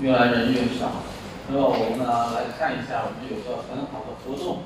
[0.00, 0.92] 越来人越少。
[1.48, 4.62] 那么我们呢来看一下，我们有个很好的活动。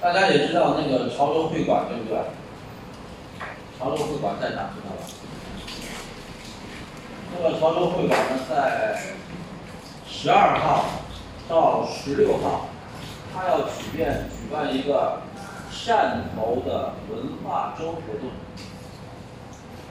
[0.00, 2.18] 大家也知道那个潮州会馆，对不对？
[3.78, 4.70] 潮州会馆在哪？
[4.74, 5.02] 知道吧？
[7.32, 9.00] 那个潮州会馆呢，在
[10.06, 10.84] 十二号
[11.48, 12.68] 到十六号，
[13.34, 15.22] 他要举办举办一个
[15.72, 18.30] 汕头的文化周活动。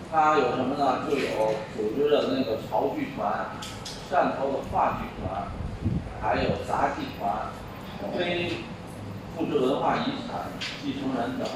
[0.09, 1.05] 他有什么呢？
[1.09, 3.47] 就有组织的那个潮剧团、
[4.09, 5.47] 汕头的话剧团，
[6.21, 7.49] 还有杂技团，
[8.15, 8.53] 非
[9.39, 10.51] 物质文化遗产
[10.83, 11.47] 继承人等，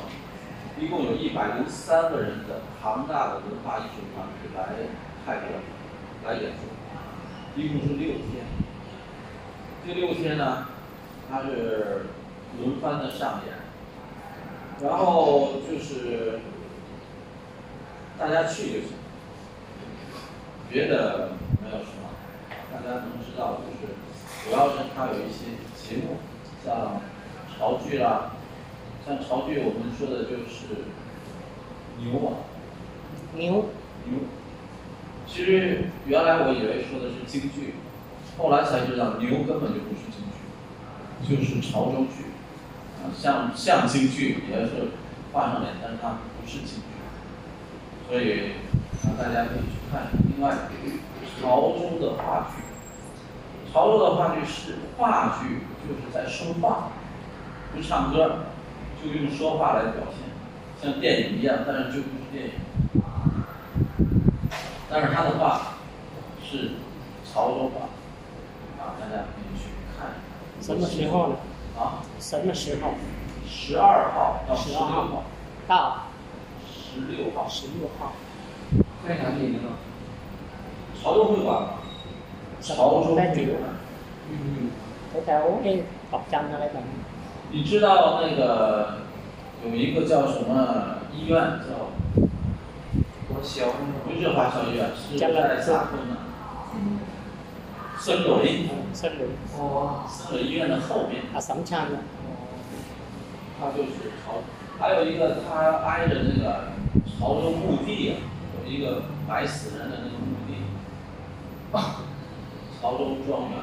[0.80, 4.66] 一共有一百零三个人的庞大的文化艺术团体来
[5.23, 5.59] 泰国
[6.26, 8.44] 来演出，一共是六天。
[9.86, 10.66] 这六天呢，
[11.30, 12.05] 它是
[12.59, 13.54] 轮番的上演，
[14.81, 16.39] 然后就是
[18.17, 18.89] 大家去就行，
[20.69, 22.08] 别的没有什么。
[22.72, 23.94] 大家能知道就是，
[24.44, 26.17] 主要是它有一些节目，
[26.64, 27.02] 像
[27.58, 28.31] 潮剧啦，
[29.06, 30.86] 像潮剧我们说的就是
[32.00, 32.47] 牛啊，
[33.36, 33.69] 牛
[34.06, 34.19] 牛。
[35.28, 37.75] 其实原来我以为说的是京剧，
[38.38, 40.27] 后来才知道牛根本就不是京剧，
[41.23, 42.26] 就是潮州剧。
[42.98, 44.90] 啊，像像京剧也是
[45.32, 46.98] 画上脸，但是它不是京剧。
[48.09, 48.54] 所以
[49.06, 50.08] 啊，大家可以去看。
[50.36, 50.58] 另外，
[51.40, 52.64] 潮州的话剧，
[53.72, 56.90] 潮州的话剧是话剧，就是在说话，
[57.72, 58.46] 不唱歌，
[59.00, 62.52] 就用说话来表现，像电影一样，但是就不是电影。
[64.90, 65.74] 但是他的话
[66.44, 66.72] 是
[67.24, 67.90] 潮州话，
[68.84, 69.26] 啊，大家。
[70.68, 71.36] 什么时候呢？
[71.80, 72.92] 啊，什么时候？
[73.48, 75.24] 十二号到十十六号，
[75.66, 76.08] 到
[76.70, 78.12] 十六号十六号。
[79.08, 79.59] 在哪里呢？
[81.02, 81.69] 潮州会馆。
[82.59, 83.34] 潮州会馆。
[84.30, 84.69] 嗯。
[85.16, 85.78] 佢就好似學
[86.28, 86.59] 真啊！
[86.59, 86.80] 呢度
[87.50, 88.96] 你知道那个
[89.64, 91.88] 有一个叫什么医院叫？
[93.30, 93.68] 我小
[94.03, 96.27] 不是华侨医院，是在萨坤那。
[98.00, 98.69] 森林。
[98.94, 101.97] 新旅哦，森林医院的后面，阿沈撐啊，
[103.59, 104.41] 它就是潮。
[104.80, 106.69] 还有一个，他挨着那个
[107.06, 108.18] 潮州墓地啊，
[108.63, 110.58] 有一个埋死人的那个墓地。
[112.80, 113.58] 潮州庄园，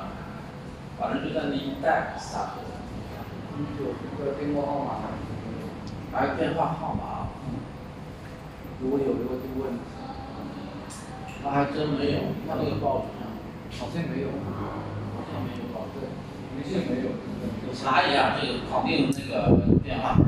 [0.99, 2.63] 反正就在那一带萨坤。
[3.79, 5.09] 有这个电话号码吗？
[6.13, 7.29] 还有电话号码，
[8.81, 9.79] 如果有的话就问。
[11.45, 12.19] 那还真没有，
[12.49, 13.24] 他那个报纸上
[13.79, 16.01] 好像没有，好像没有报纸。
[16.01, 16.09] 对，
[16.57, 17.11] 没信没有。
[17.67, 20.19] 你查一下这个绑定那个电话啊，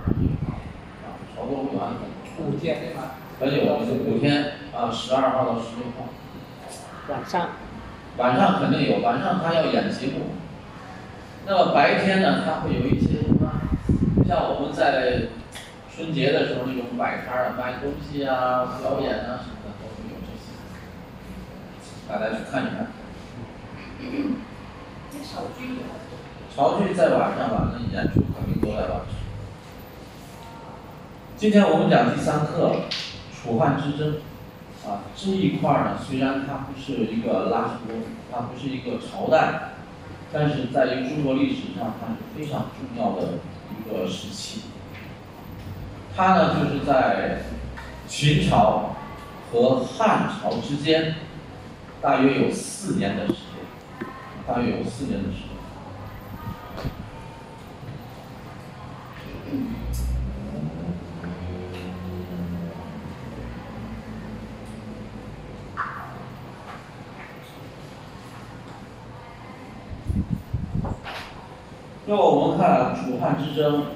[1.35, 1.93] 潮州会馆
[2.39, 3.15] 五天对吗？
[3.41, 6.09] 而且我们五天啊，十二号到十六号，
[7.09, 7.49] 晚上
[8.17, 10.35] 晚上肯定有，晚上他要演节目。
[11.47, 13.53] 那么白天呢，他会有一些什么？
[14.27, 15.29] 像我们在
[15.95, 20.51] 春节的时候那种摆摊儿啊，卖东西啊、表演啊什么的都会有这些，
[22.09, 22.89] 大家去看一看。
[24.01, 25.77] 那小剧。
[26.95, 29.07] 在晚上吧，那演出肯定都在晚上。
[31.37, 32.77] 今天我们讲第三课，
[33.35, 34.15] 楚汉之争，
[34.87, 37.95] 啊，这一块呢，虽然它不是一个拉什波，
[38.33, 39.75] 它不是一个朝代，
[40.33, 43.35] 但是在于中国历史上，它是非常重要的
[43.71, 44.63] 一个时期。
[46.17, 47.43] 它呢，就是在
[48.09, 48.97] 秦朝
[49.53, 51.17] 和汉朝之间，
[52.01, 53.46] 大约有四年的时间，
[54.47, 55.47] 大约有四年的时间。
[72.09, 73.87] 那我们看楚汉之争，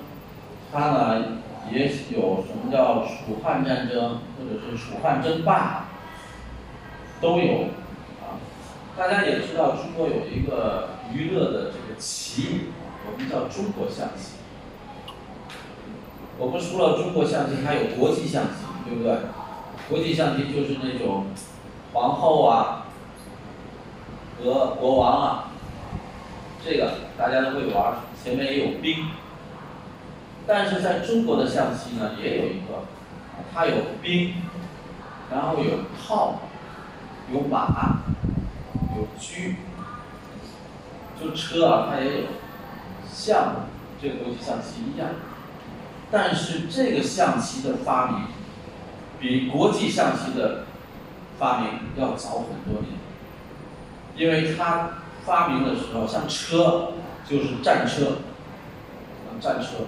[0.72, 1.24] 它呢
[1.70, 5.84] 也有什么叫楚汉战争，或者是楚汉争霸，
[7.20, 7.66] 都有。
[8.96, 12.66] 大家也知道，中国有一个娱乐的这个棋，
[13.06, 14.34] 我们叫中国象棋。
[16.38, 19.18] 我们除了中国象棋，还有国际象棋，对不对？
[19.88, 21.26] 国际象棋就是那种
[21.92, 22.86] 皇后啊
[24.38, 25.50] 和国王啊，
[26.64, 29.08] 这个大家都会玩，前面也有兵。
[30.46, 32.84] 但是在中国的象棋呢，也有一个，
[33.54, 34.34] 它有兵，
[35.30, 36.40] 然后有炮，
[37.32, 38.00] 有马，
[39.00, 39.54] 有车，
[41.18, 42.26] 就车啊，它也有
[43.10, 43.66] 象，
[44.00, 45.08] 这个国际象棋一样。
[46.10, 48.24] 但是这个象棋的发明，
[49.18, 50.64] 比国际象棋的
[51.38, 52.98] 发明要早很多年，
[54.16, 54.90] 因为它
[55.24, 56.92] 发明的时候，像车
[57.26, 58.18] 就是战车，
[59.40, 59.86] 战车，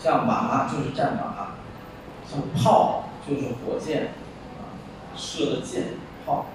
[0.00, 1.56] 像马就是战马，
[2.30, 4.12] 像炮就是火箭，
[4.56, 4.72] 啊，
[5.16, 5.94] 射的箭
[6.24, 6.46] 炮。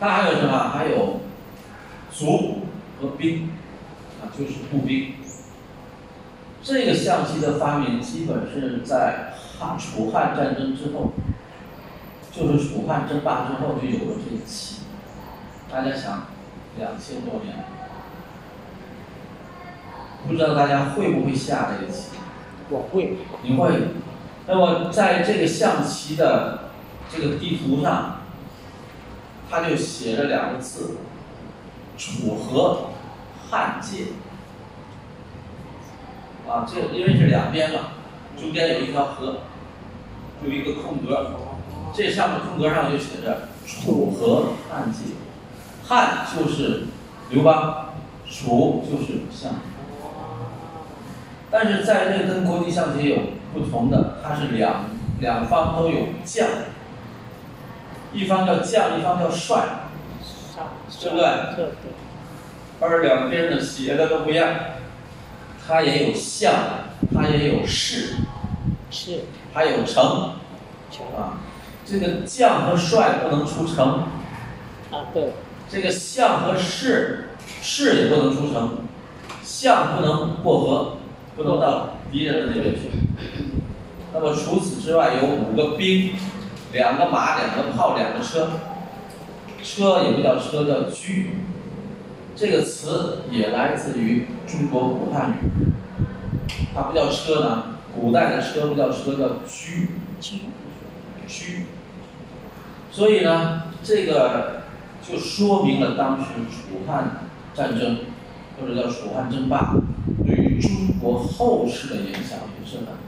[0.00, 0.70] 它还有什么？
[0.70, 1.20] 还有
[2.12, 2.62] 卒
[3.00, 3.50] 和兵，
[4.20, 5.14] 啊，就是步兵。
[6.62, 11.12] 这个象棋的发明基本是在汉楚汉战争之后，
[12.32, 14.82] 就是楚汉争霸之后就有了这个棋。
[15.70, 16.26] 大家想，
[16.78, 17.64] 两千多年，
[20.26, 22.10] 不知道大家会不会下这个棋？
[22.70, 23.16] 我会。
[23.42, 23.88] 你会？
[24.46, 26.70] 那么在这个象棋的
[27.10, 28.17] 这个地图上，
[29.50, 30.96] 他就写着两个字：
[31.96, 32.90] 楚河
[33.50, 34.04] 汉界。
[36.48, 37.90] 啊，这因为是两边嘛，
[38.38, 39.40] 中间有一条河，
[40.42, 41.32] 有一个空格，
[41.92, 45.12] 这上面空格上就写着楚河汉界，
[45.86, 46.84] 汉就是
[47.28, 47.92] 刘邦，
[48.26, 49.56] 楚就是项羽。
[51.50, 53.16] 但是在这跟国际象棋有
[53.52, 54.84] 不同的，它是两
[55.20, 56.46] 两方都有将，
[58.12, 59.64] 一方叫将，一方叫帅，
[61.00, 61.26] 对不对？
[61.56, 61.92] 对对。
[62.80, 64.48] 而两边的写的都不一样。
[65.66, 66.54] 它也有象，
[67.14, 68.14] 它也有士，
[68.90, 70.32] 是，还有城，
[71.14, 71.44] 啊，
[71.84, 74.04] 这个将和帅不能出城，
[74.90, 75.34] 啊对，
[75.68, 77.28] 这个相和士，
[77.60, 78.78] 士也不能出城，
[79.42, 80.96] 相不能过河，
[81.36, 82.88] 不能到敌人的那边去。
[84.14, 86.14] 那么除此之外，有五个兵，
[86.72, 88.50] 两个马，两个炮，两个车，
[89.62, 91.12] 车也不叫车，叫车。
[92.36, 95.72] 这个词也来自于中国古汉语，
[96.72, 100.36] 它不叫车呢，古代的车不叫车，叫车，
[101.26, 101.44] 车。
[102.92, 104.62] 所以呢，这个
[105.02, 107.98] 就说明了当时楚汉战争
[108.60, 109.74] 或者叫楚汉争霸
[110.24, 110.70] 对于中
[111.00, 112.86] 国后世的影响也是很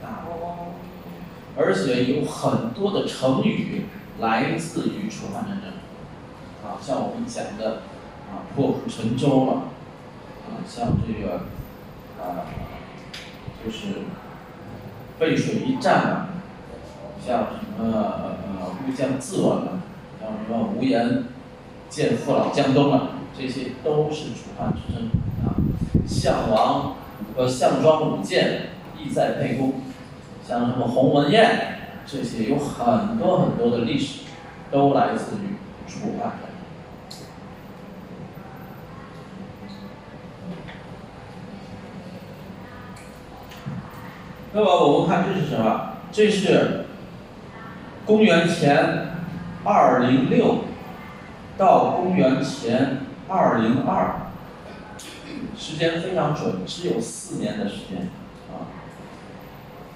[1.57, 3.85] 而且有很多的成语
[4.19, 5.71] 来自于楚汉战争，
[6.63, 7.81] 啊，像我们讲的。
[8.31, 9.51] 啊，破釜沉舟了，
[10.47, 11.33] 啊，像这个，
[12.17, 12.47] 啊，
[13.61, 13.87] 就是
[15.19, 16.29] 背水一战了，
[17.19, 19.81] 像什么呃乌江自刎了，
[20.17, 21.25] 像什么无颜
[21.89, 25.09] 见父老江东了，这些都是楚汉之争
[25.43, 25.59] 啊。
[26.07, 26.95] 项王
[27.35, 29.73] 和项庄舞剑，意在沛公，
[30.51, 34.23] 像什么鸿门宴，这些有很多很多的历史，
[34.69, 35.55] 都来自于
[35.87, 36.33] 楚汉。
[44.51, 45.93] 那么我们看这是什么？
[46.11, 46.83] 这是
[48.05, 49.07] 公元前
[49.63, 50.65] 二零六
[51.57, 52.97] 到公元前
[53.29, 54.33] 二零二，
[55.57, 58.09] 时间非常准，只有四年的时间。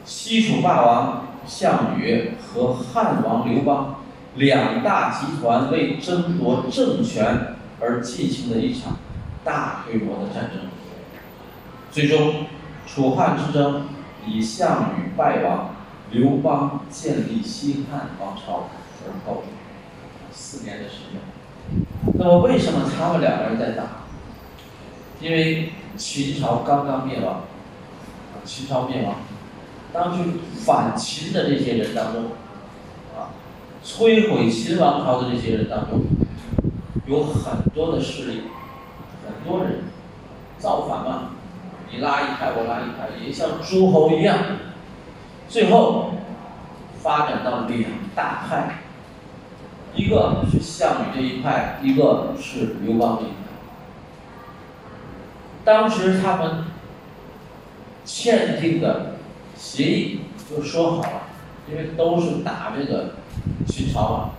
[0.05, 3.95] 西楚霸王项羽和汉王刘邦
[4.35, 8.97] 两大集团为争夺政权而进行的一场
[9.43, 10.69] 大规模的战争，
[11.91, 12.45] 最终
[12.87, 13.87] 楚汉之争。
[14.27, 15.75] 以项羽败亡，
[16.09, 18.69] 刘邦建立西汉王朝
[19.05, 19.43] 而告终。
[20.31, 21.21] 四年的时间。
[22.15, 23.83] 那么为什么他们两个人在打？
[25.21, 27.43] 因为秦朝刚刚灭亡，
[28.43, 29.17] 秦朝灭亡，
[29.95, 30.23] 当时
[30.65, 32.25] 反秦的这些人当中，
[33.15, 33.31] 啊，
[33.81, 36.01] 摧毁秦王朝的这些人当中，
[37.05, 38.41] 有很多的势力，
[39.25, 39.83] 很多人
[40.59, 41.29] 造反嘛。
[41.89, 44.37] 你拉一派，我拉一派，也像诸侯一样，
[45.47, 46.15] 最后
[47.01, 48.79] 发展到两大派，
[49.95, 53.35] 一个是项羽这一派，一个是刘邦这一派。
[55.63, 56.65] 当时他们
[58.03, 59.14] 签订的
[59.55, 61.21] 协议就说好了，
[61.69, 63.15] 因为都是打这个
[63.67, 64.29] 秦朝嘛，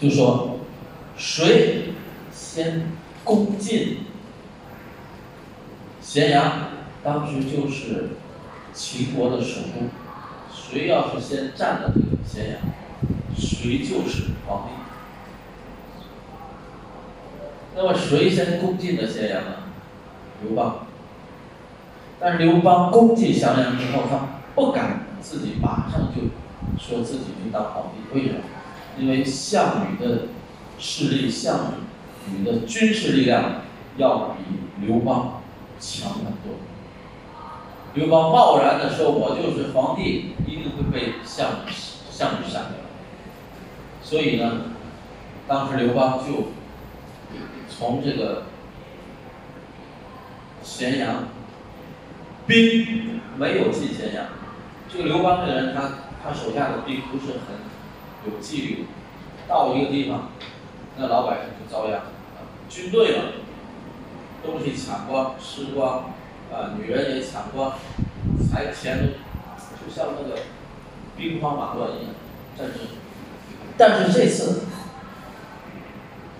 [0.00, 0.58] 就说
[1.16, 1.94] 谁
[2.32, 2.92] 先
[3.24, 3.98] 攻进。
[6.00, 6.70] 咸阳
[7.04, 8.10] 当时就是
[8.72, 9.88] 秦国的首都，
[10.52, 12.60] 谁要是先占了这个咸阳，
[13.36, 14.72] 谁就是皇帝。
[17.76, 19.56] 那么谁先攻进了咸阳呢？
[20.42, 20.86] 刘邦。
[22.20, 26.28] 但是刘邦攻进咸阳之后，他不敢自己马上就
[26.78, 28.40] 说自己去当皇帝，为什么？
[28.98, 30.28] 因为项羽的
[30.78, 31.72] 势力，项
[32.30, 33.62] 羽的军事力量
[33.96, 35.36] 要比刘邦。
[35.82, 36.60] 强很多。
[37.94, 41.72] 刘邦贸然的说：“我就是皇帝，一定会被项羽
[42.10, 42.84] 项羽杀掉。”
[44.04, 44.60] 所以呢，
[45.48, 46.48] 当时刘邦就
[47.66, 48.42] 从这个
[50.62, 51.28] 咸阳
[52.50, 54.24] 兵没有进咸阳。
[54.92, 55.82] 这个刘邦这个人，他
[56.20, 58.86] 他手下的兵不是很有纪律，
[59.46, 60.30] 到一个地方，
[60.96, 62.02] 那老百姓就遭殃。
[62.68, 63.22] 军队嘛，
[64.44, 66.12] 东西抢光吃光，
[66.52, 67.74] 啊，女人也抢光，
[68.50, 69.10] 财钱
[69.80, 70.40] 就像那个
[71.16, 72.14] 兵荒马乱一样，
[72.58, 72.80] 战争。
[73.76, 74.62] 但是这次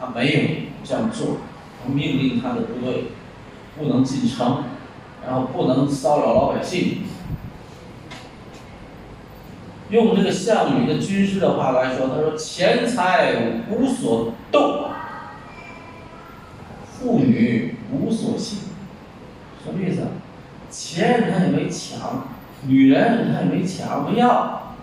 [0.00, 0.40] 他没有
[0.82, 1.36] 这样做，
[1.82, 3.04] 他命令他的部队
[3.78, 4.64] 不能进城，
[5.26, 7.02] 然后不能骚扰老百姓。
[9.90, 13.34] 用这个项羽的军师的话来说，他说：“钱财
[13.68, 14.90] 无所动。”
[16.92, 18.58] 妇女无所性，
[19.64, 20.02] 什么意思？
[20.70, 22.28] 钱他也没抢，
[22.66, 24.76] 女人他也没抢，不要。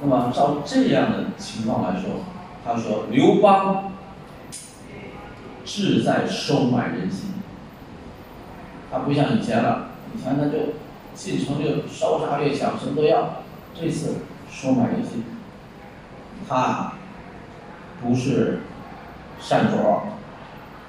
[0.00, 2.24] 那么照这样的情况来说，
[2.64, 3.92] 他说刘邦
[5.64, 7.34] 志在收买人心，
[8.90, 10.74] 他不像以前了，以前他就
[11.14, 13.42] 进城就烧杀掠抢，什么都要。
[13.74, 14.16] 这次
[14.50, 15.24] 收买人心，
[16.48, 16.94] 他
[18.02, 18.60] 不是。
[19.40, 19.76] 善主，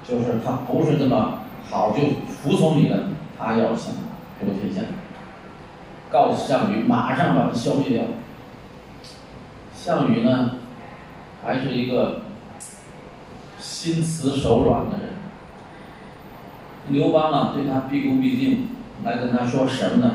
[0.02, 1.38] 就是他不是这么
[1.70, 3.04] 好就服从你的，
[3.38, 3.94] 他要想
[4.40, 4.80] 夺天下，
[6.10, 8.02] 告诉项羽马上把他消灭掉。
[9.72, 10.56] 项羽呢，
[11.46, 12.22] 还是一个
[13.60, 15.09] 心慈手软的人。
[16.90, 18.68] 刘邦啊，对他毕恭毕敬，
[19.04, 20.14] 来跟他说什么呢？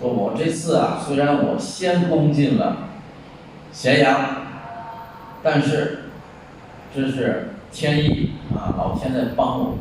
[0.00, 2.88] 说我这次啊，虽然我先攻进了
[3.72, 4.42] 咸阳，
[5.42, 6.02] 但是。
[6.94, 8.72] 这是天意啊！
[8.78, 9.76] 老天在帮我。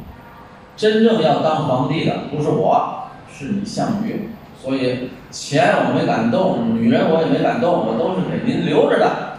[0.75, 4.31] 真正要当皇帝的不是我，是你项羽。
[4.61, 9.37] 所以钱我没敢动，女人我也没敢动，我都是给您留着的。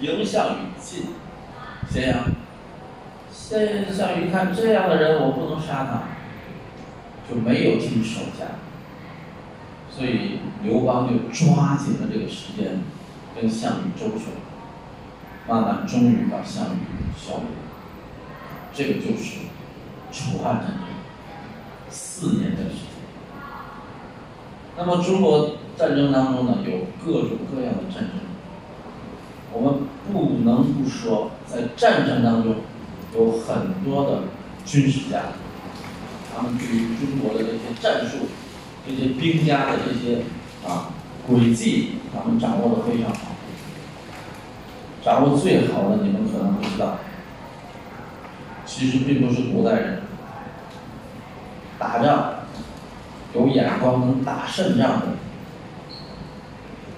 [0.00, 1.04] 迎项羽进
[1.88, 2.18] 咸阳，
[3.50, 6.02] 现项羽一看这样的人，我不能杀他，
[7.28, 8.44] 就没有听手下。
[9.90, 12.80] 所以刘邦就抓紧了这个时间，
[13.34, 14.28] 跟项羽周旋。
[15.48, 16.78] 慢慢，终于把项羽
[17.18, 17.46] 消灭。
[18.72, 19.40] 这个就是
[20.12, 20.84] 楚汉战争
[21.88, 23.02] 四年的时间。
[24.76, 28.20] 那么，中国战争当中呢，有各种各样的战争。
[29.52, 29.80] 我们
[30.12, 32.54] 不能不说，在战争当中
[33.14, 34.22] 有很多的
[34.64, 35.22] 军事家，
[36.32, 38.28] 他们对于中国的这些战术、
[38.86, 40.22] 这些兵家的这些
[40.66, 40.90] 啊
[41.26, 43.32] 轨迹，他们掌握的非常好。
[45.02, 46.98] 掌握最好的，你们可能不知道，
[48.66, 50.02] 其实并不是古代人，
[51.78, 52.34] 打仗
[53.34, 55.06] 有眼光、能打胜仗的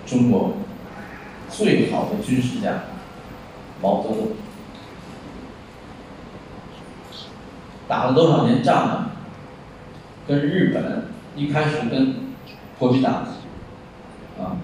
[0.05, 0.55] 中国
[1.49, 2.83] 最好的军事家
[3.81, 4.29] 毛泽东，
[7.93, 9.11] 打了多少年仗呢？
[10.27, 12.17] 跟日本一开始跟
[12.79, 13.27] 国民党
[14.41, 14.57] 啊。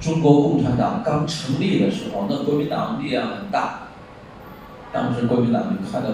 [0.00, 3.80] 中国共产党刚成立的时候，那国民党力量很大。
[4.94, 6.08] 当时国民党就看到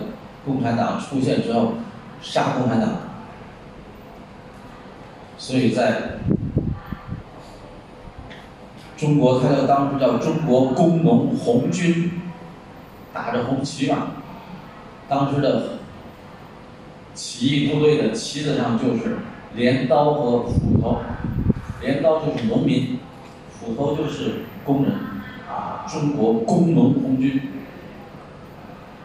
[0.45, 1.75] 共产党出现之后，
[2.21, 2.91] 杀共产党。
[5.39, 6.19] 所以在
[8.97, 12.11] 中国，他叫当时叫中国工农红军，
[13.13, 14.09] 打着红旗嘛。
[15.09, 15.72] 当时的
[17.14, 19.19] 起义部队的旗子上就是
[19.54, 21.02] 镰刀和斧头，
[21.81, 22.99] 镰刀就是农民。
[23.61, 24.92] 斧头就是工人，
[25.49, 27.42] 啊，中国工农红军。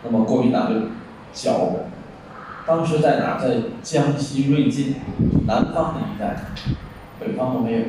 [0.04, 0.88] 那么国民党就
[1.32, 1.70] 剿，
[2.66, 3.38] 当时在哪？
[3.38, 4.96] 在江西瑞金，
[5.46, 6.38] 南方的一带，
[7.20, 7.80] 北方都没有。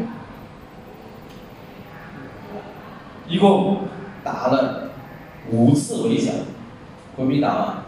[3.26, 3.84] 一共
[4.22, 4.90] 打了
[5.50, 6.32] 五次围剿，
[7.16, 7.86] 国民党啊，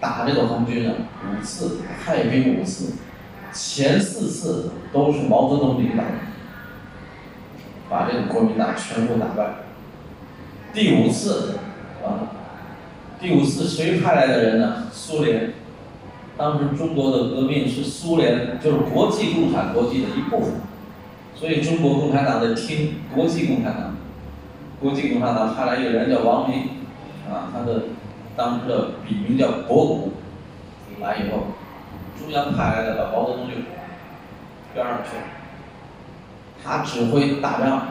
[0.00, 2.94] 打这个红军啊，五次派兵五次，
[3.52, 6.02] 前四次都是毛泽东领导。
[7.90, 9.50] 把这个国民党全部打败。
[10.72, 11.58] 第五次，
[12.04, 12.30] 啊，
[13.20, 14.84] 第五次谁派来的人呢？
[14.92, 15.54] 苏联。
[16.38, 20.52] 当时中国的革命是苏联，就是国际共产国际的一部分。
[21.34, 23.96] 所以中国共产党在听国际共产党。
[24.80, 26.60] 国际共产党派来一个人叫王明，
[27.28, 27.82] 啊，他的
[28.36, 30.12] 当时的笔名叫博古。
[31.00, 31.46] 来以后，
[32.18, 33.54] 中央派来的把毛泽东就
[34.74, 35.22] 边上去了。
[36.62, 37.86] 他指挥打仗，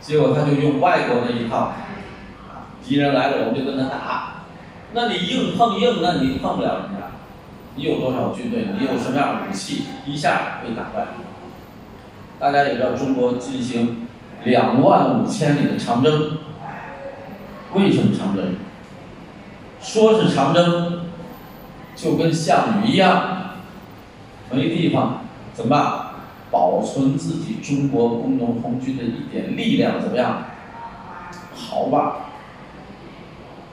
[0.00, 1.72] 结果他就用外国那一套，
[2.82, 4.44] 敌人来了我们就跟他打，
[4.94, 7.08] 那你硬碰硬，那你碰不了人家。
[7.74, 8.68] 你有多少军队？
[8.78, 9.84] 你有什么样的武器？
[10.06, 11.08] 一下被打败。
[12.38, 14.06] 大家也知道，中国进行
[14.44, 16.38] 两万五千里的长征。
[17.74, 18.56] 为什么长征？
[19.82, 21.06] 说是长征，
[21.96, 23.56] 就跟项羽一样，
[24.50, 26.12] 没地方怎么办？
[26.50, 30.44] 保存自己中国工农红军的一点力量，怎么样？
[31.54, 32.26] 好吧，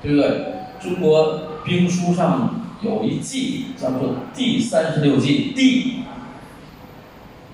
[0.01, 0.54] 对不对？
[0.80, 6.04] 中国兵书上有一计，叫做第三十六计，地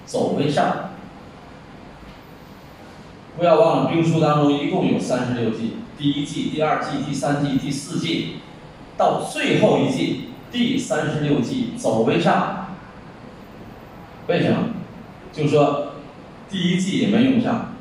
[0.05, 0.91] 走为上。
[3.35, 8.35] 不要忘了，兵书当中一共有三十六计，第一计、第二计、第三计、第四计，
[8.97, 12.67] 到最后一计，第三十六计走为上。
[14.27, 14.57] 为什么？
[15.31, 15.93] 就说
[16.49, 17.73] 第一计也没用上，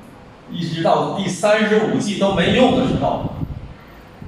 [0.51, 3.35] 一直到第三十五计都没用的时候，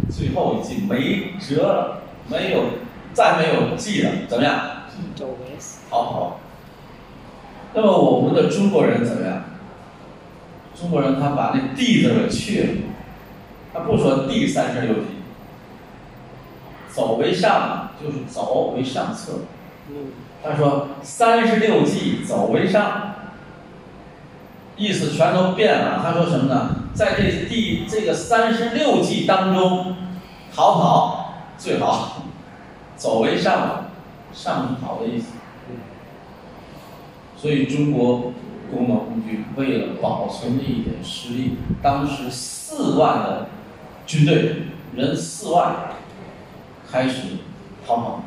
[0.09, 2.65] 最后一计没辙了，没有，
[3.13, 4.61] 再没有计了，怎么样？
[5.15, 5.81] 走为上。
[5.91, 6.41] 好好。
[7.75, 9.45] 那么我们的中国人怎么样？
[10.79, 12.69] 中国人他把那“地”字给去了，
[13.75, 15.16] 他不说第三十六计，
[16.97, 19.41] 走为上就是走为上策。
[19.91, 20.13] 嗯。
[20.43, 23.13] 他说三十六计走为上，
[24.77, 26.01] 意思全都变了。
[26.03, 26.71] 他说什么呢？
[26.95, 29.95] 在这第这个三十六计当中，
[30.55, 32.23] 逃跑最好，
[32.97, 33.91] 走为上，
[34.33, 35.33] 上是好的意思。
[37.37, 38.33] 所以中国。
[38.69, 43.47] 工农红军为了保存这一点实力，当时四万的
[44.05, 44.63] 军队，
[44.97, 45.95] 人四万，
[46.91, 47.23] 开始
[47.87, 48.23] 逃跑，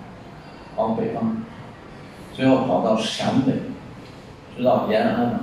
[0.76, 1.44] 往北方，
[2.34, 3.54] 最后跑到陕北，
[4.58, 5.40] 直到延安了，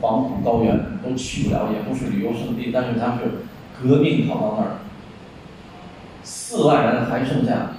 [0.00, 3.42] 黄土高原都去不了，也不是旅游胜地，但是他是
[3.82, 4.70] 革命跑到那儿，
[6.22, 7.72] 四万人还剩下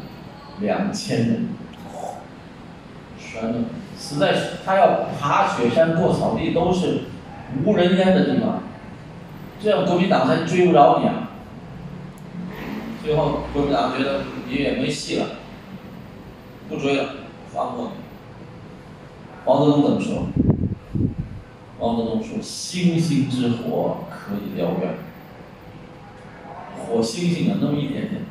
[0.59, 1.47] 两千人，
[3.19, 3.55] 全了。
[3.99, 6.99] 实在，他要爬雪山过草地，都是
[7.65, 8.61] 无人烟的地方，
[9.59, 11.26] 这样国民党才追不着你啊！
[13.07, 15.27] 最后国民党觉得你也没戏了，
[16.67, 17.11] 不追了，
[17.53, 17.91] 放过你。
[19.45, 20.27] 毛泽东怎么说？
[21.79, 24.95] 毛泽东说：“星星之火可以燎原，
[26.75, 28.23] 火星星啊，那么一点点，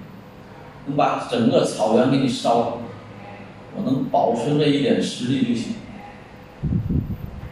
[0.85, 2.73] 能把整个草原给你烧了。”
[3.75, 5.77] 我能保存这一点实力就行。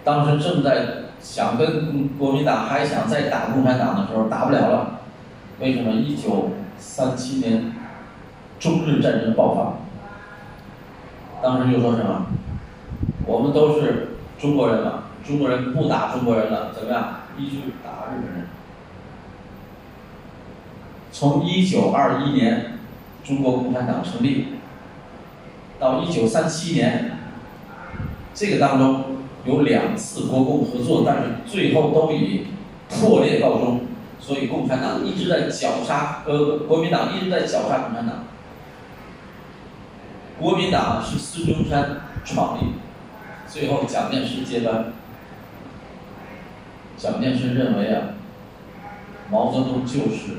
[0.04, 5.00] 当时正在想跟国民党还想再打共产党的时候，打不了了。
[5.58, 5.90] 为什么？
[5.92, 7.72] 一九三七年
[8.58, 12.26] 中日战争爆发，当时就说什么？
[13.26, 17.20] 我们都是中国人嘛，中国人不打中国人了，怎么样？
[17.38, 18.46] 一直打日本人。
[21.10, 22.78] 从一九二一年，
[23.24, 24.48] 中国共产党成立。
[25.78, 27.18] 到一九三七年，
[28.32, 29.04] 这个当中
[29.44, 32.46] 有两次国共合作，但是最后都以
[32.88, 33.80] 破裂告终。
[34.24, 38.24] 所以共产党一直在绞杀，呃，国民党一直在绞杀共产党。
[40.40, 42.72] 国民党是孙中山创立，
[43.46, 44.92] 最后蒋介石接班。
[46.96, 48.14] 蒋介石认为啊，
[49.30, 50.38] 毛泽东就是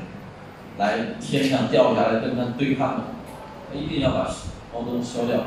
[0.78, 3.04] 来天上掉下来跟他对抗的，
[3.72, 4.28] 他一定要把。
[4.74, 5.40] 毛泽东消掉，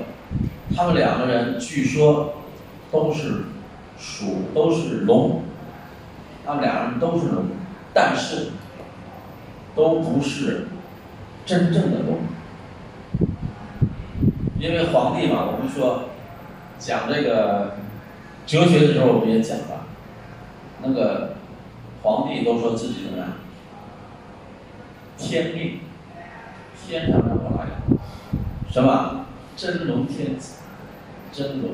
[0.76, 2.34] 他们两个人据说
[2.92, 3.44] 都是
[3.96, 5.44] 属都是龙，
[6.44, 7.46] 他们两人都是龙，
[7.94, 8.52] 但是
[9.76, 10.68] 都不是
[11.46, 12.20] 真正的龙，
[14.60, 16.10] 因为皇帝嘛，我们说
[16.78, 17.78] 讲这个
[18.46, 19.86] 哲学的时候，我们也讲了，
[20.84, 21.36] 那个
[22.04, 23.28] 皇帝都说自己怎么样，
[25.18, 25.80] 天命，
[26.86, 27.68] 天上让我来。
[28.72, 29.26] 什么
[29.58, 30.60] 真龙天子，
[31.32, 31.72] 真龙？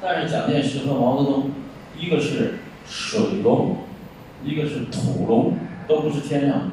[0.00, 1.50] 但是蒋介石和毛泽东，
[1.98, 3.78] 一个是水龙，
[4.44, 5.54] 一个是土龙，
[5.88, 6.70] 都不是天上。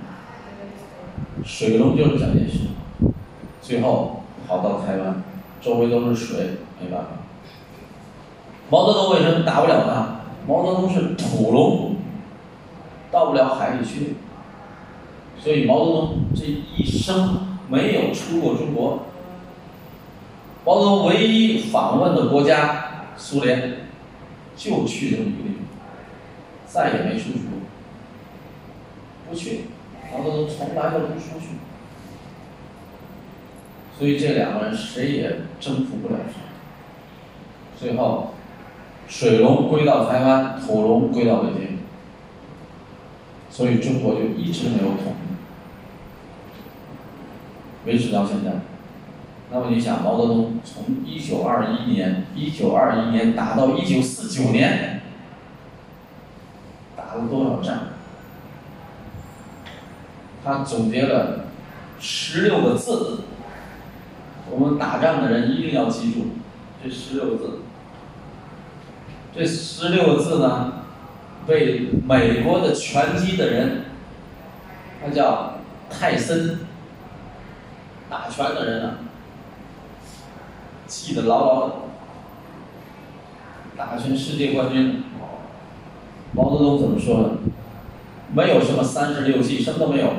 [1.44, 2.68] 水龙就是蒋介石，
[3.62, 5.24] 最后跑到台湾，
[5.62, 7.08] 周围都是水，没办法。
[8.70, 10.22] 毛泽东为什么打不了他？
[10.48, 11.96] 毛泽东是土龙，
[13.10, 14.16] 到不了海里去，
[15.40, 17.48] 所以毛泽东这一生。
[17.70, 19.04] 没有出过中国，
[20.66, 23.88] 毛泽东唯一访问的国家苏联，
[24.58, 25.71] 就去这么一个地方，
[26.72, 27.60] 再也没出去过，
[29.30, 29.66] 不去，
[30.12, 31.48] 毛泽东从来都不出去，
[33.98, 36.36] 所以这两个人谁也征服不了谁，
[37.78, 38.34] 最后，
[39.08, 41.80] 水龙归到台湾，土龙归到北京，
[43.50, 45.32] 所以中国就一直没有统一。
[47.84, 48.52] 维持到现在。
[49.52, 54.91] 那么你想，毛泽东从一九二一年一九二一年打到一九四九年，
[57.28, 57.78] 多少仗？
[60.44, 61.46] 他总结了
[62.00, 63.22] 十六个字，
[64.50, 66.30] 我们打仗的人一定要记住
[66.84, 67.60] 这十六个字。
[69.36, 70.74] 这十六个字呢，
[71.46, 73.84] 被美国的拳击的人，
[75.02, 76.60] 他叫泰森，
[78.10, 78.96] 打拳的人啊，
[80.88, 81.76] 记得牢牢的。
[83.78, 85.04] 打拳世界冠军，
[86.34, 87.30] 毛泽东怎么说的？
[88.34, 90.10] 没有什么三十六计，什么都没有。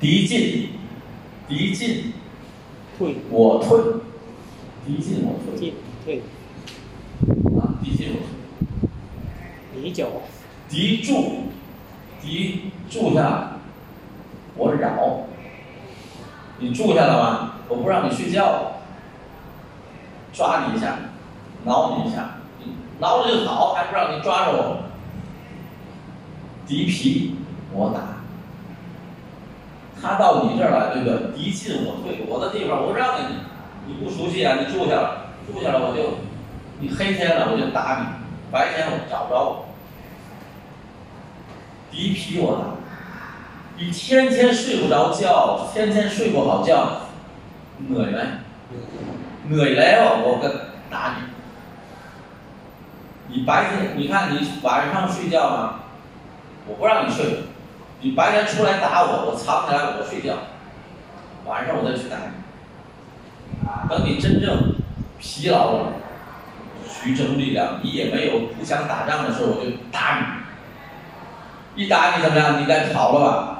[0.00, 0.70] 敌进，
[1.48, 2.12] 敌进，
[2.96, 3.16] 退。
[3.30, 3.78] 我退，
[4.86, 6.22] 敌进我退，进退。
[7.58, 8.20] 啊，敌进我
[9.74, 9.82] 退。
[9.82, 10.06] 敌久。
[10.70, 11.44] 敌住，
[12.20, 13.52] 敌住下，
[14.54, 15.24] 我扰，
[16.58, 18.72] 你住下了吧，我不让你睡觉，
[20.32, 20.98] 抓你一下，
[21.64, 22.37] 挠你一下，
[23.00, 24.84] 挠着就跑，还不让你抓着我。
[26.66, 27.36] 敌疲，
[27.72, 28.18] 我打，
[30.00, 31.36] 他到你这儿来，对不对？
[31.36, 33.36] 敌进我退，我的地方我让给你，
[33.86, 36.18] 你不熟悉啊，你住下了，住下了我就，
[36.80, 39.64] 你黑天了我就打你，白天我找不着我。
[41.90, 42.64] 敌疲我打，
[43.78, 47.02] 你天天睡不着觉，天天睡不好觉，
[47.88, 48.18] 饿没？
[49.50, 50.52] 饿来了，我跟
[50.90, 51.37] 打你。
[53.28, 55.80] 你白天，你看你晚上睡觉吗？
[56.66, 57.44] 我不让你睡，
[58.00, 60.34] 你白天出来打我，我藏起来我睡觉，
[61.46, 62.32] 晚上我再去打你。
[63.88, 64.74] 等你真正
[65.18, 65.92] 疲劳了，
[66.86, 70.20] 集中力量，你也没有不想打仗的时候，我就打
[71.74, 71.82] 你。
[71.82, 72.60] 一打你怎么样？
[72.60, 73.58] 你该跑了吧？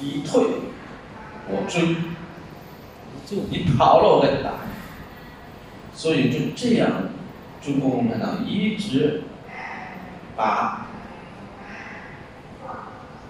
[0.00, 0.44] 一退，
[1.48, 1.96] 我追。
[3.26, 4.70] 就你跑了，我再打你。
[5.92, 6.90] 所以就这样，
[7.66, 9.24] 中国共产党一直
[10.36, 10.86] 把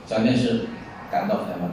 [0.06, 0.66] 蒋介石
[1.10, 1.70] 赶到台湾。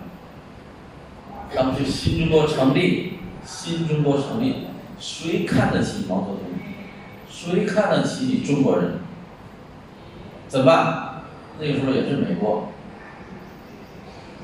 [1.53, 6.39] 当时新中国成立，新中国成立，谁看得起毛泽东？
[7.29, 8.99] 谁看得起你中国人？
[10.47, 11.23] 怎么办？
[11.59, 12.69] 那个时候也是美国，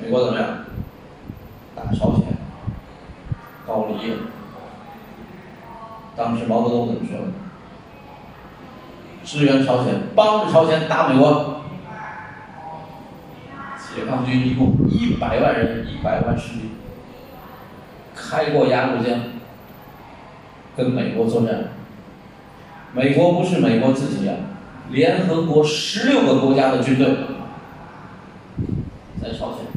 [0.02, 0.66] 美国怎么样？
[1.74, 2.26] 打朝鲜，
[3.66, 4.14] 高丽。
[6.18, 7.32] 当时毛泽东怎么说的？
[9.30, 11.62] 支援朝鲜，帮着朝鲜打美国。
[13.78, 16.72] 解放军一共一百万人，一百万士兵，
[18.16, 19.20] 开过鸭绿江，
[20.76, 21.66] 跟美国作战。
[22.92, 24.34] 美国不是美国自己呀、
[24.90, 27.18] 联合国十六个国家的军队
[29.22, 29.68] 在朝鲜。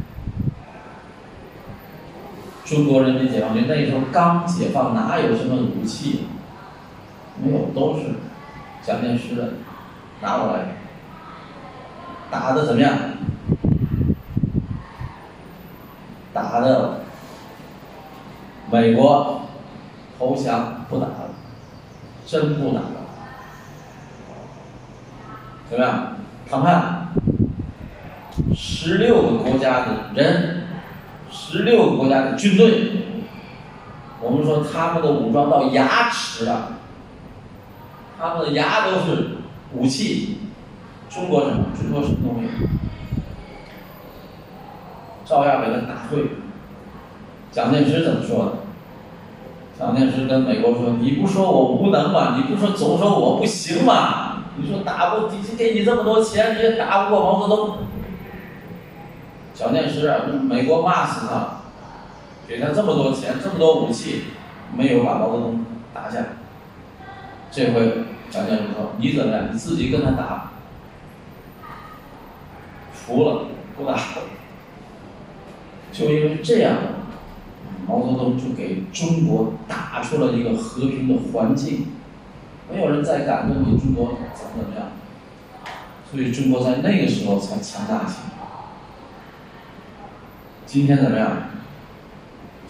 [2.64, 6.20] 中国人民解放军那时候刚解放，哪有什么武器？
[7.42, 8.14] 没有，都是
[8.82, 9.54] 蒋介石的
[10.20, 10.76] 拿过来。
[12.30, 12.96] 打的怎么样？
[16.32, 17.00] 打的
[18.70, 19.42] 美国
[20.18, 21.30] 投降不打了，
[22.24, 22.86] 真不打了。
[25.68, 26.16] 怎么样？
[26.50, 27.08] 谈判，
[28.54, 30.68] 十六个国家的人，
[31.30, 32.92] 十六个国家的军队，
[34.20, 36.78] 我们说他们的武装到牙齿了，
[38.22, 39.30] 他们的牙都是
[39.74, 40.38] 武器，
[41.10, 41.64] 中国什么？
[41.76, 42.50] 中国什么都没有，
[45.24, 46.26] 照样给他打退。
[47.50, 48.52] 蒋介石怎么说的？
[49.76, 52.36] 蒋介石跟美国说：“你不说我无能吗？
[52.36, 54.44] 你不说总说我不行吗？
[54.56, 57.78] 你说打不，给你这么多钱，你也打不过毛泽东。”
[59.52, 60.08] 蒋介石，
[60.48, 61.62] 美国骂死他，
[62.46, 64.26] 给他这么多钱，这么多武器，
[64.76, 66.24] 没有把毛泽东打下。
[67.52, 69.48] 这回蒋介石说：“你怎么样？
[69.52, 70.52] 你自己跟他打。”
[72.94, 74.22] 服了，不打了。
[75.92, 76.78] 就因为这样，
[77.86, 81.88] 毛泽东就给中国打出了一个和平的环境，
[82.72, 84.92] 没有人再敢跟你中国怎么怎么样，
[86.10, 88.32] 所以中国在那个时候才强大起来。
[90.64, 91.36] 今天怎么样？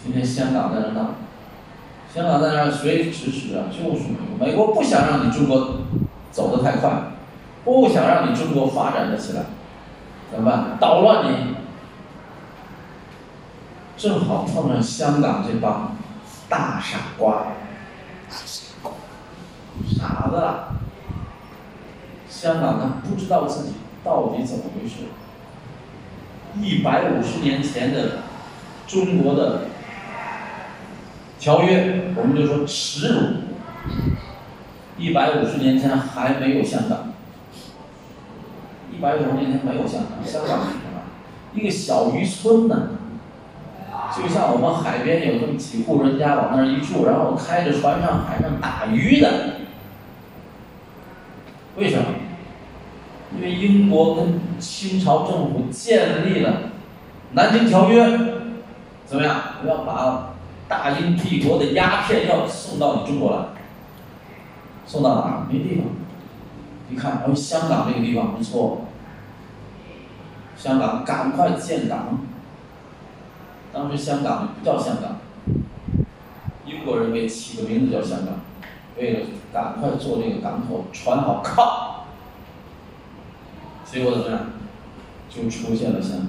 [0.03, 1.15] 今天香港在那闹，
[2.15, 3.65] 香港在那谁支持啊？
[3.71, 4.47] 就是美国。
[4.47, 5.77] 美国不想让你中国
[6.31, 6.91] 走得太快，
[7.65, 9.45] 不想让你中国发展得起来，
[10.31, 10.77] 怎么办？
[10.79, 11.55] 捣乱你。
[13.97, 15.97] 正好碰上香港这帮
[16.49, 17.45] 大傻瓜，
[18.29, 20.75] 傻子了。
[22.29, 25.05] 香港他不知道自己到底怎么回事，
[26.61, 28.19] 一百五十年前的
[28.89, 29.67] 中国的
[31.43, 33.21] 条约，我们就说耻辱。
[34.97, 37.13] 一百五十年前还没有香港，
[38.93, 41.03] 一百五十年前没有香港，香港是什么？
[41.53, 42.91] 一个小渔村呢。
[44.17, 49.55] 就像我们海边有这么几户人家往那儿一住，然后开着船上海上打鱼的。
[51.77, 52.05] 为什么？
[53.35, 56.51] 因为英国跟清朝政府建立了
[57.33, 58.07] 《南京条约》，
[59.07, 59.37] 怎么样？
[59.67, 60.32] 要把
[60.81, 63.45] 大英帝国的鸦片要送到你中国来，
[64.87, 65.47] 送到哪儿？
[65.49, 65.87] 没地方。
[66.89, 68.83] 你看，哎，香港这个地方不错，
[70.57, 72.19] 香港赶快建港。
[73.73, 75.17] 当时香港不叫香港，
[76.67, 78.41] 英国人给起个名字叫香港，
[78.99, 79.21] 为了
[79.53, 82.07] 赶快做这个港口，船好靠。
[83.85, 84.47] 结果怎么样？
[85.31, 86.27] 就出现了香港，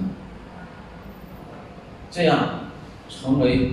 [2.10, 2.38] 这样
[3.10, 3.72] 成为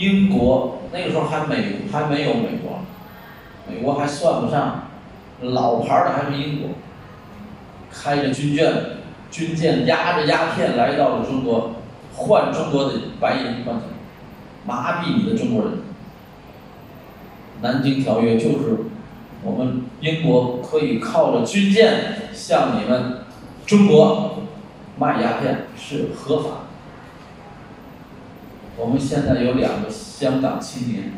[0.00, 2.80] 英国那个时候还美还没有美国，
[3.68, 4.88] 美国还算不上
[5.40, 6.70] 老牌的，还是英国，
[7.92, 8.72] 开着军舰，
[9.30, 11.76] 军舰压着鸦片来到了中国。
[12.12, 13.84] 换中国的白银换钱，
[14.66, 15.78] 麻痹你的中国人。
[17.62, 18.78] 南京条约就是
[19.42, 23.20] 我们英国可以靠着军舰向你们
[23.64, 24.40] 中国
[24.98, 26.50] 卖鸦片是合法。
[28.80, 31.12] 我们现在有两个香港青年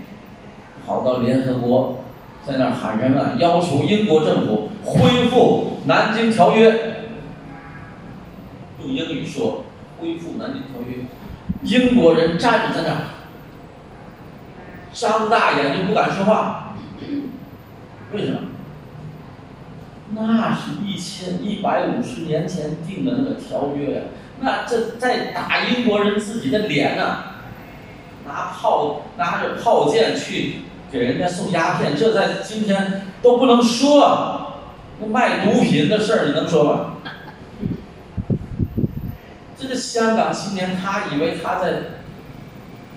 [0.84, 2.04] 跑到联合国，
[2.44, 3.36] 在那儿喊人啊？
[3.38, 7.06] 要求英国政府恢复南京条约。
[8.80, 9.64] 用英语说。
[10.00, 11.04] 恢复南京条约，
[11.62, 13.00] 英国人站在那儿，
[14.92, 16.74] 张大眼睛不敢说话。
[18.12, 18.40] 为什么？
[20.10, 24.02] 那是一千一百五十年前定的那个条约呀，
[24.40, 27.18] 那这在打英国人自己的脸呢，
[28.26, 34.38] 拿炮拿着炮舰去给人家送鸦片，这在今天都不能说。
[35.00, 36.94] 那卖毒品的事儿你能说吗？
[39.58, 41.82] 这个香港青年，他以为他在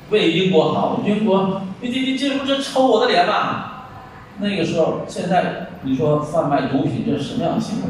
[0.09, 3.71] 为英国好，英国，你你你这不是抽我的脸吗？
[4.39, 7.83] 那个时候，现在你说贩卖毒品这是什么样的行为？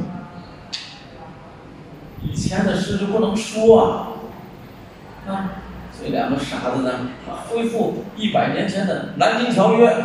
[2.22, 4.18] 以前的事就不能说
[5.26, 5.32] 啊！
[5.34, 5.50] 啊，
[5.98, 6.92] 这两个傻子呢，
[7.50, 10.04] 恢复一百年前的南京条约，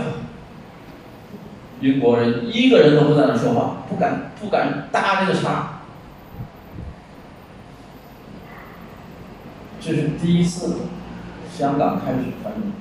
[1.81, 5.81] 英国人一个人都不在那说话，不敢不敢搭这个茬。
[9.81, 10.77] 这是第一次，
[11.53, 12.73] 香港开始繁荣。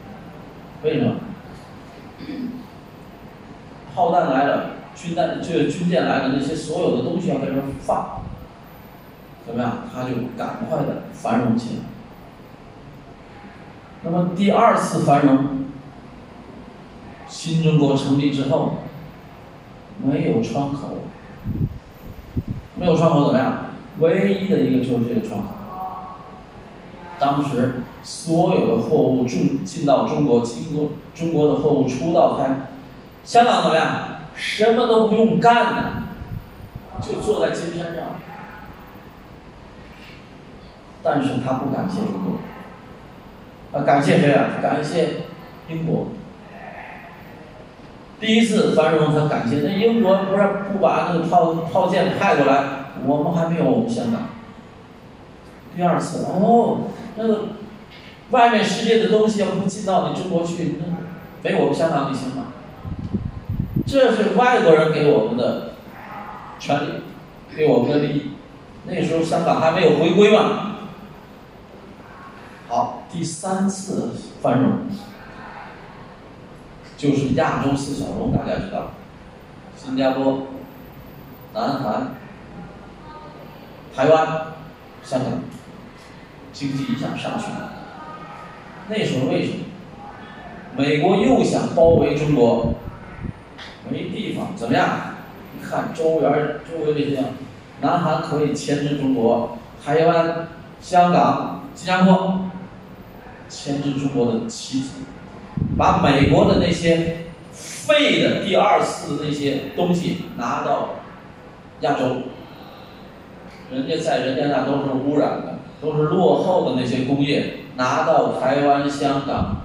[0.83, 1.15] 为什么？
[3.95, 8.21] 炮弹来了，军弹这个军舰来了，那些所有的东西要在这放，
[9.45, 9.79] 怎么样？
[9.93, 11.81] 他就赶快的繁荣起来。
[14.03, 15.65] 那么第二次繁荣，
[17.27, 18.75] 新中国成立之后，
[20.03, 20.99] 没有窗口，
[22.75, 23.65] 没有窗口怎么样？
[23.99, 25.47] 唯一的一个就是这个窗口。
[27.19, 32.69] 当时所有的货物进进到中国，经过中国的货物出到台，
[33.25, 34.05] 香港怎么样？
[34.35, 36.03] 什么都不用干呢，
[37.01, 38.05] 就坐在金山上。
[41.03, 42.39] 但是他不感谢中国，
[43.71, 44.47] 啊，感谢谁啊？
[44.62, 45.08] 感谢
[45.69, 46.08] 英国。
[48.19, 52.63] 第一次繁荣，他感谢那英国不是不把那个炮炮舰派过来，
[53.05, 54.29] 我们还没有我们香港。
[55.75, 56.82] 第二次哦。
[57.15, 57.47] 那个
[58.32, 62.47] 外面世界的东西要不进到你中国去，那没我们香港你行吗？
[63.86, 65.73] 这是外国人给我们的
[66.60, 66.88] 权利，
[67.55, 68.32] 给我们的利益。
[68.86, 70.68] 那时候香港还没有回归嘛。
[72.79, 74.11] 好，第三次
[74.41, 74.87] 繁荣
[76.95, 78.91] 就是亚洲四小龙，大家知道，
[79.75, 80.43] 新加坡、
[81.53, 82.11] 南韩、
[83.93, 84.27] 台湾、
[85.03, 85.29] 香港。
[86.53, 87.73] 经济一下上去了。
[88.87, 89.65] 那时候为什么？
[90.77, 92.75] 美国又想包围中国，
[93.89, 94.89] 没地方，怎么样？
[95.53, 96.31] 你看周边
[96.65, 97.23] 周围这些，
[97.81, 100.47] 南韩可以牵制中国，台湾、
[100.81, 102.48] 香港、新加坡
[103.49, 104.89] 牵制中国的旗子，
[105.77, 110.89] 把美国的那些废的第二次的那些东西拿到
[111.81, 112.21] 亚洲，
[113.71, 115.59] 人家在人家那都是污染的。
[115.81, 119.62] 都是落后的那些工业拿到台湾、香港、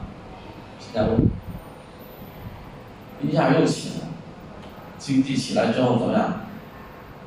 [0.78, 1.16] 新加坡，
[3.20, 4.12] 一下又起来了。
[4.96, 6.42] 经济起来之后怎么样？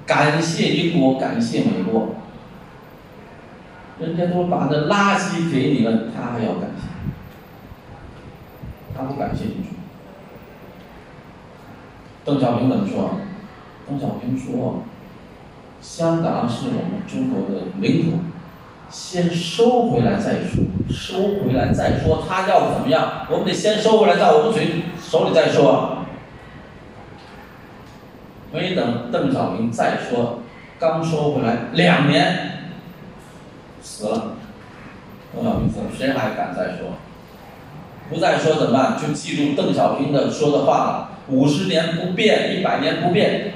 [0.05, 2.15] 感谢英国，感谢美国。
[3.99, 6.87] 人家都把那垃圾给你了，他还要感谢，
[8.95, 9.69] 他不感谢民主。
[12.23, 13.15] 邓小平怎么说？
[13.87, 14.83] 邓小平说
[15.81, 18.19] ：“香港是我们中国的领土，
[18.89, 25.93] 先收回来再说，收回来再说，他要怎么样，我们得先收回来，在我们嘴手里再说。”
[28.53, 30.41] 没等邓小平再说，
[30.79, 32.56] 刚收回来两年，
[33.87, 34.35] 死了。
[35.33, 36.97] 邓小平死了，谁还敢再说？
[38.09, 38.97] 不再说怎么办？
[39.01, 43.53] 就记住邓小平的说的话了：五十年不变，一百年不变。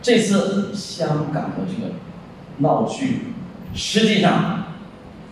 [0.00, 1.94] 这次香港的这个
[2.58, 3.32] 闹剧，
[3.74, 4.64] 实际上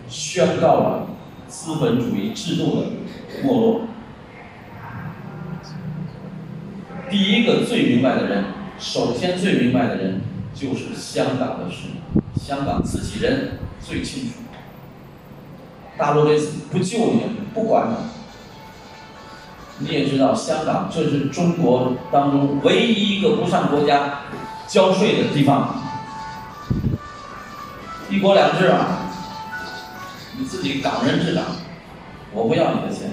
[0.09, 1.07] 宣告了
[1.47, 2.87] 资本主义制度的
[3.43, 3.81] 没落。
[7.09, 8.43] 第一个最明白的人，
[8.77, 10.21] 首先最明白的人
[10.53, 14.35] 就是香港的市民，香港自己人最清楚。
[15.97, 17.89] 大陆这次不救你，不管
[19.79, 24.19] 你，你也知道，香港这是中国当中唯一一个不上国家
[24.65, 25.75] 交税的地方。
[28.09, 29.09] 一国两制啊，
[30.37, 31.43] 你自己港人治港，
[32.31, 33.09] 我不要你的钱。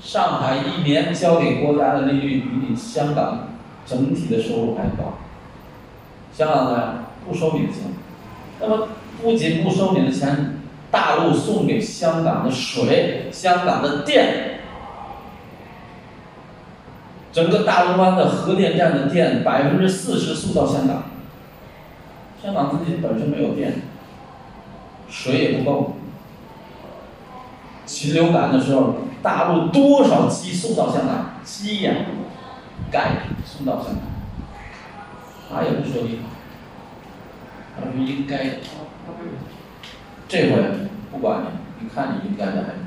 [0.00, 3.48] 上海一年交给国家的利率比你香港
[3.84, 5.18] 整体的收入还高。
[6.32, 7.82] 香港呢不收你的钱，
[8.60, 8.88] 那么
[9.22, 10.56] 不仅不收你的钱，
[10.90, 14.60] 大陆送给香港的水、香港的电，
[17.32, 21.04] 整个大龙湾的核电站的电百分之四十送到香港。
[22.42, 23.82] 香港自己本身没有电，
[25.08, 25.96] 水也不够。
[27.86, 28.96] 禽流感的时候。
[29.22, 31.34] 大陆多少鸡送到香港？
[31.44, 31.92] 鸡呀，
[32.90, 34.02] 钙送到香港，
[35.48, 36.18] 他也不说你，
[37.74, 38.50] 他说应该的。
[40.28, 40.62] 这回
[41.10, 42.78] 不管你，你看你应该的还是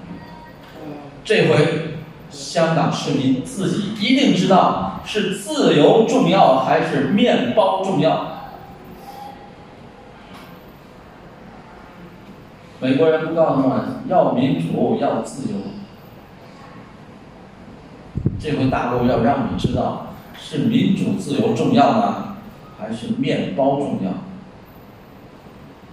[1.24, 1.98] 这回
[2.30, 8.34] 香港市民自己一定知道是自由重要还是面包重要。
[12.82, 15.60] 美国人不告诉他们要民主要自由。
[18.40, 22.36] 这回大陆要让你知道，是民主自由重要呢，
[22.80, 24.12] 还是面包重要，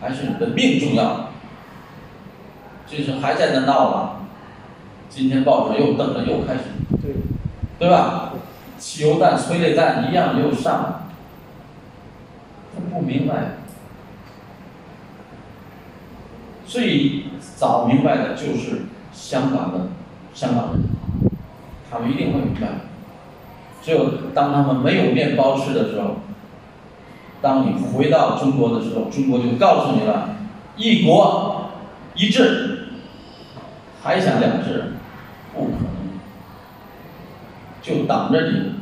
[0.03, 1.29] 还是你的命重要？
[2.89, 4.17] 这是还在那闹了。
[5.09, 6.63] 今天报纸又登了，又开始，
[7.01, 7.15] 对，
[7.79, 8.33] 对吧？
[8.79, 11.03] 汽油弹、催泪弹一样又上了。
[12.75, 13.35] 他不明白，
[16.67, 19.87] 最早明白的就是香港的
[20.35, 20.83] 香港人。
[21.91, 22.69] 他们一定会明白，
[23.83, 26.17] 只有当他们没有面包吃的时候，
[27.43, 30.37] 当你回到中国的时候，中国就告诉你了：
[30.77, 31.73] 一国
[32.15, 32.89] 一制，
[34.01, 34.93] 还想两制，
[35.53, 36.21] 不可能，
[37.83, 38.77] 就等着你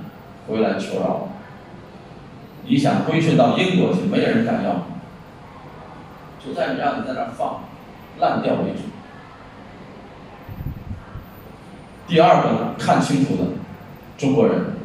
[0.47, 1.29] 回来求饶。
[2.67, 4.87] 你想归顺到英国去，没人敢要，
[6.39, 7.63] 就在让你在那放，
[8.19, 8.83] 烂掉为止。
[12.07, 13.45] 第二个看清楚的
[14.19, 14.77] 中国人，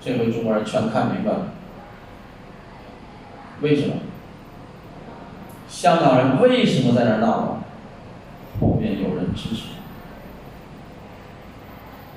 [0.00, 1.48] 这回中国人全看明白了。
[3.60, 3.94] 为什么？
[5.68, 7.58] 香港人为什么在那闹？
[8.60, 9.62] 后面有人支持。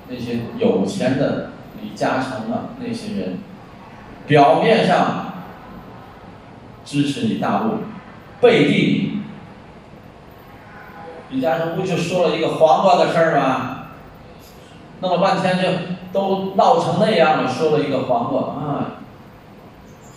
[0.10, 1.52] 那些有钱的
[1.82, 3.38] 李嘉诚啊，那些人，
[4.28, 5.34] 表面上
[6.84, 7.80] 支持你大陆，
[8.42, 9.20] 背地里。
[11.30, 13.88] 李嘉诚不就说了一个黄瓜的事儿吗？
[15.02, 15.68] 弄了半天就
[16.12, 19.00] 都闹成那样了，说了一个黄瓜啊，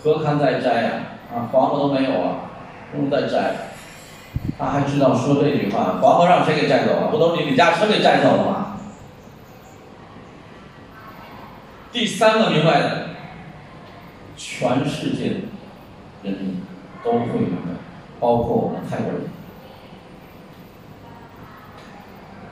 [0.03, 0.91] 何堪再摘呀？
[0.91, 2.49] 啊，啊黄河都没有了，
[2.91, 3.55] 不如再摘。
[4.57, 7.07] 他还知道说这句话，黄河让谁给摘走了？
[7.07, 8.77] 不都是李嘉诚给摘走了吗？
[11.91, 13.07] 第三个明白的，
[14.35, 15.41] 全世界
[16.23, 16.61] 人民
[17.03, 17.71] 都会明白，
[18.19, 19.21] 包括我们泰国人。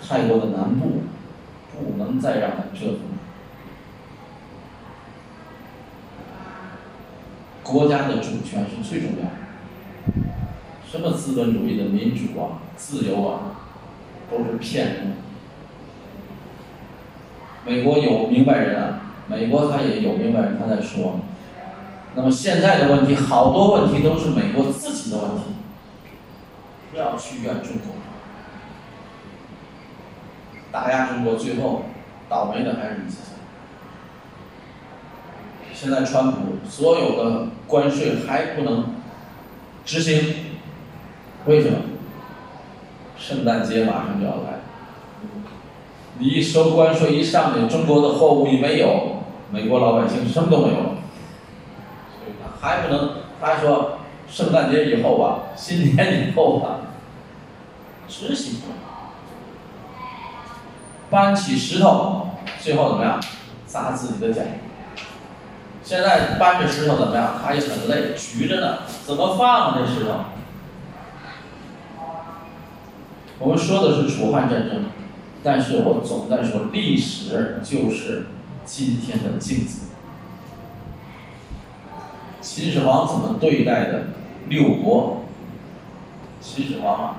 [0.07, 1.03] 泰国的南部
[1.73, 3.24] 不能再让他折腾了。
[7.66, 9.32] 国家的主权是最重要的。
[10.88, 13.57] 什么资本主义的民主啊、自由啊，
[14.30, 15.16] 都是骗人的。
[17.66, 21.20] 美国有明白人啊，美国他也有明白人，他在说。
[22.13, 25.55] 那么现在的问题，好多问题都是美国自己的问题，
[26.91, 27.95] 不要去怨中国。
[30.72, 31.86] 打压中国，最后
[32.30, 33.34] 倒霉的还是你自己。
[35.76, 38.86] 现在川普所有的关税还不能
[39.84, 40.36] 执行。
[41.45, 41.78] 为什么？
[43.17, 44.59] 圣诞节马上就要来，
[46.17, 49.17] 你一收关税一上去，中国的货物一没有，
[49.51, 50.95] 美国老百姓什么都没有。
[52.61, 53.99] 还不能，他说
[54.30, 56.80] 圣诞节以后吧，新年以后吧，
[58.07, 58.61] 执行。
[61.09, 63.19] 搬起石头，最后怎么样？
[63.67, 64.41] 砸自己的脚。
[65.86, 67.36] 现在搬着石头怎么样？
[67.43, 70.25] 他也很累，举着呢，怎么放这石头？
[73.38, 74.86] 我们说的是楚汉战争，
[75.43, 78.25] 但是我总在说历史就是
[78.65, 79.89] 今天的镜子。
[82.41, 84.05] 秦始皇怎么对待的
[84.47, 85.25] 六国？
[86.41, 87.15] 秦始皇啊，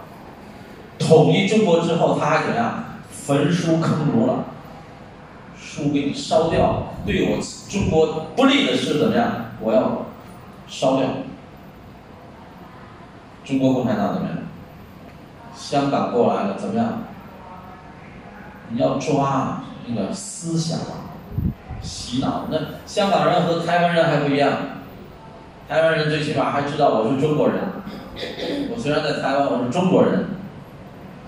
[0.99, 2.83] 统一中国之后，他还怎样？
[3.11, 4.45] 焚书坑儒了，
[5.67, 7.39] 书给你烧掉，对我
[7.69, 9.47] 中国不利的事怎么样？
[9.61, 10.07] 我要
[10.69, 11.09] 烧掉。
[13.45, 14.39] 中国共产党怎么样？
[15.55, 17.03] 香港过来了怎么样？
[18.71, 20.79] 你要抓那个思想，
[21.83, 22.45] 洗脑。
[22.51, 24.53] 那香港人和台湾人还不一样，
[25.69, 27.59] 台湾人最起码还知道我是中国人。
[28.73, 30.27] 我虽然在台湾，我是中国人。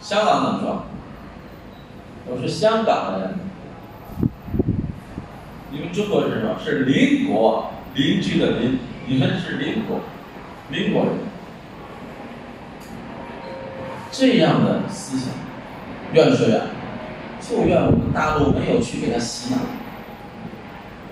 [0.01, 0.83] 香港怎么说？
[2.31, 3.48] 我是香港人。
[5.71, 6.57] 你们中国是什么？
[6.65, 8.79] 是邻国，邻居的邻。
[9.07, 10.01] 你们是邻国，
[10.71, 11.13] 邻国人。
[14.11, 15.29] 这样的思想，
[16.13, 16.67] 怨谁啊？
[17.41, 19.61] 就怨我们大陆没有去给他洗脑。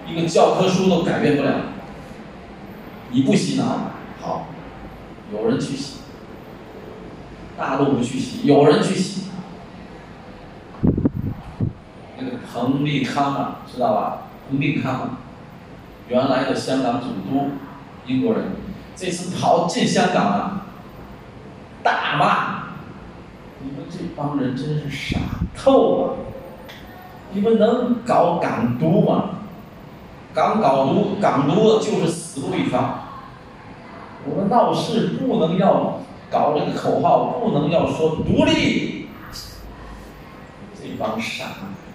[0.07, 1.53] 一个教科书都改变不了。
[3.11, 4.49] 你不洗脑，好，
[5.33, 6.01] 有人去洗。
[7.57, 9.29] 大陆不去洗，有人去洗。
[12.19, 14.23] 那个彭立康啊，知道吧？
[14.49, 15.19] 彭定康，
[16.09, 17.51] 原来的香港总督，
[18.07, 18.45] 英国人，
[18.95, 20.67] 这次跑进香港啊，
[21.83, 22.57] 大骂。
[23.61, 25.19] 你们这帮人真是傻
[25.57, 26.17] 透了！
[27.33, 29.31] 你们能搞港独吗？
[30.33, 33.01] 港搞独，港独就是死路一方。
[34.29, 39.09] 我们闹事不能要搞这个口号，不能要说独立。
[40.75, 41.47] 这帮傻，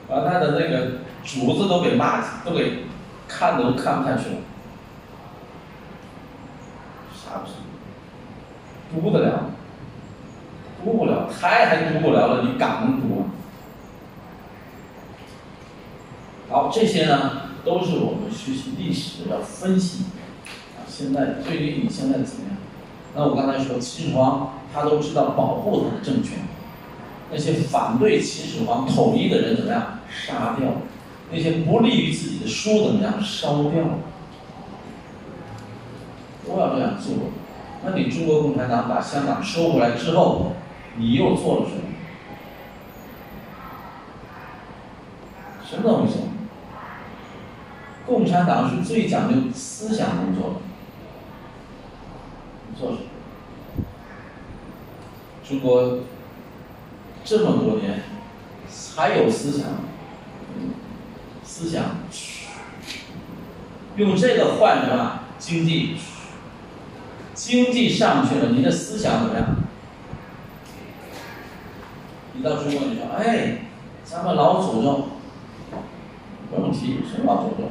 [0.09, 0.91] 把他的那个
[1.23, 2.85] 主子都给骂死，都给
[3.27, 4.35] 看都看不下去了。
[7.13, 7.53] 傻不傻？
[8.93, 9.51] 读得了？
[10.83, 13.25] 读不了，台还读不了了，你敢能读？
[16.49, 20.05] 好，这些呢，都是我们学习历史要分析。
[20.75, 22.57] 啊，现在对于你现在怎么样？
[23.15, 26.39] 那我刚才说秦始皇，他都知道保护他的政权。
[27.31, 29.99] 那些反对秦始皇统一的人怎么样？
[30.09, 30.67] 杀掉。
[31.31, 33.21] 那些不利于自己的书怎么样？
[33.23, 33.83] 烧掉。
[36.45, 37.13] 都要这样做。
[37.83, 40.53] 那你中国共产党把香港收回来之后？
[40.97, 41.81] 你又做了什么？
[45.65, 46.15] 什么东西？
[48.05, 50.55] 共产党是最讲究思想工作的。
[52.77, 53.03] 做什么？
[55.47, 55.99] 中国
[57.23, 58.03] 这么多年
[58.97, 59.69] 还有思想，
[61.51, 61.83] 思想
[63.97, 65.19] 用这个换什么？
[65.37, 65.97] 经济，
[67.33, 69.57] 经济上去了，你的思想怎么样？
[72.33, 73.65] 你到中国，你说，哎，
[74.05, 75.09] 咱们老祖宗
[76.49, 77.69] 不用提，什么老祖宗？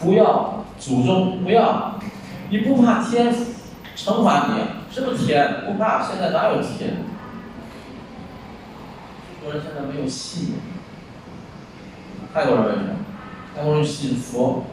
[0.00, 2.00] 不要祖宗，不要，
[2.48, 3.30] 你不怕天
[3.94, 4.62] 惩罚你？
[4.90, 5.66] 什么天？
[5.66, 7.04] 不怕，现在哪有天？
[9.42, 10.54] 中国人现在没有信，
[12.34, 12.96] 泰国人为什么？
[13.54, 14.64] 泰国人信佛，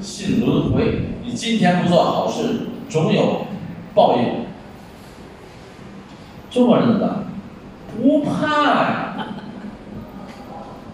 [0.00, 1.02] 信轮回。
[1.22, 3.46] 你今天不做好事，总有
[3.94, 4.46] 报应。
[6.50, 7.24] 中国人怎么办？
[7.94, 9.26] 不怕呀！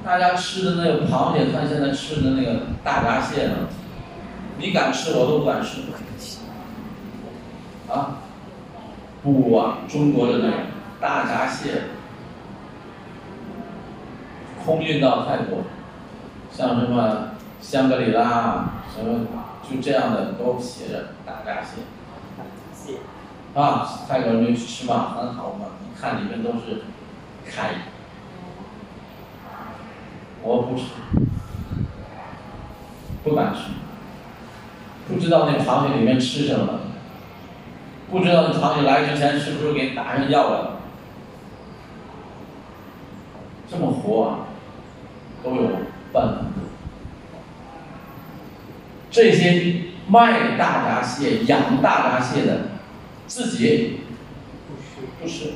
[0.04, 3.54] 大家吃的那个螃蟹，看现在吃的那个大闸蟹呢，
[4.58, 5.82] 你敢吃，我都不敢吃。
[7.88, 8.18] 啊？
[9.22, 9.78] 不啊！
[9.88, 10.52] 中国的那个
[11.00, 11.82] 大闸蟹，
[14.68, 15.60] 空运到泰国，
[16.52, 19.24] 像什么香格里拉，什么
[19.62, 22.98] 就这样的都写着大闸蟹。
[23.54, 25.68] 啊，泰国人没去吃嘛，很好嘛。
[25.80, 26.82] 你看里面都是
[27.50, 27.76] 凯，
[30.42, 30.84] 我不吃，
[33.24, 33.70] 不敢吃，
[35.08, 36.80] 不知道那螃蟹里面吃什么，
[38.10, 40.76] 不知道那螃蟹来之前是不是给打上药了，
[43.70, 44.47] 这么活啊，
[45.42, 45.68] 都有
[46.12, 46.44] 办法。
[49.10, 49.76] 这些
[50.08, 52.68] 卖大闸蟹、养大闸蟹的，
[53.26, 54.00] 自己
[55.20, 55.52] 不吃。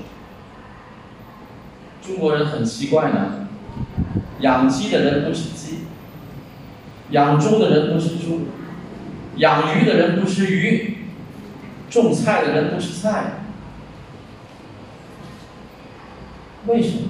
[2.04, 3.48] 中国人很奇怪呢，
[4.40, 5.84] 养鸡的人不吃鸡，
[7.10, 8.48] 养猪的人不吃猪，
[9.36, 10.96] 养鱼的人不吃鱼，
[11.88, 13.44] 种菜的人不吃菜。
[16.66, 17.08] 为什么？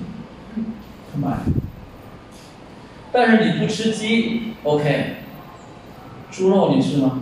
[1.12, 1.38] 他卖。
[3.12, 5.16] 但是你不吃鸡，OK。
[6.30, 7.20] 猪肉你吃吗？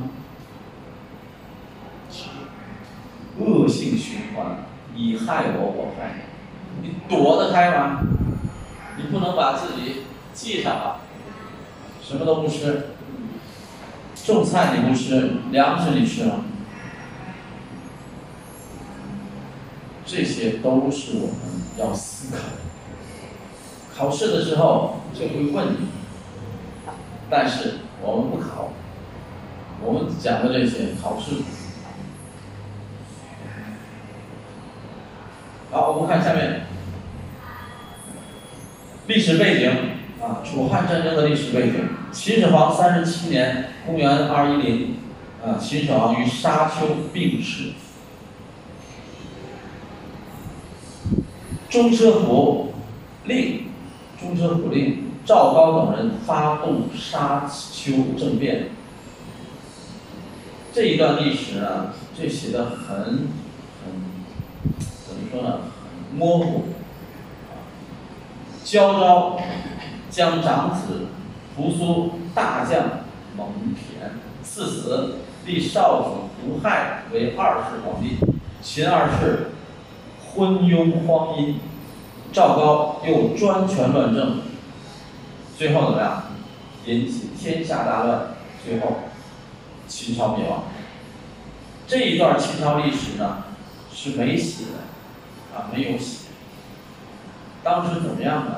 [3.39, 4.59] 恶性循环，
[4.95, 6.15] 你害我，我害
[6.83, 8.03] 你，你躲得开吗？
[8.97, 10.03] 你不能把自己
[10.35, 11.01] 系上啊！
[12.03, 12.89] 什么都不吃，
[14.15, 16.45] 种菜你不吃，粮食你吃吗？
[20.05, 21.37] 这些都是我们
[21.79, 22.43] 要思考。
[24.01, 25.89] 考试的时候就会问你，
[27.29, 28.71] 但是我们不考。
[29.85, 31.43] 我们讲的这些考试。
[35.71, 36.63] 好，我们看下面
[39.07, 39.71] 历史背景
[40.19, 41.91] 啊，楚汉战争的历史背景。
[42.11, 44.97] 秦始皇三十七年（公元二一零），
[45.45, 47.73] 啊，秦始皇于沙丘病逝。
[51.69, 52.73] 中车府
[53.25, 53.70] 令，
[54.21, 58.69] 中车府令赵高等人发动沙丘政变。
[60.73, 63.29] 这一段历史呢，这写的很很
[64.79, 65.61] 怎么说呢？
[65.83, 66.65] 很模糊。
[68.63, 69.41] 焦昭
[70.11, 71.07] 将长子
[71.57, 73.01] 扶苏大将
[73.37, 74.11] 蒙恬
[74.45, 75.15] 赐死，
[75.47, 76.09] 立少子
[76.45, 78.19] 胡亥为二世皇帝。
[78.63, 79.53] 秦二世
[80.23, 81.59] 昏庸荒淫，
[82.33, 84.41] 赵高又专权乱政，
[85.57, 86.25] 最后怎么样？
[86.87, 88.21] 引起天下大乱，
[88.65, 89.01] 最后。
[89.89, 90.63] 秦朝灭亡，
[91.89, 93.39] 这一段秦朝历史呢
[93.93, 96.29] 是没写的，啊没有写。
[97.65, 98.53] 当时怎么样呢？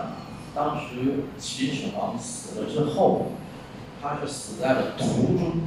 [0.54, 3.32] 当时秦始皇死了之后，
[4.02, 5.62] 他是死在了途中，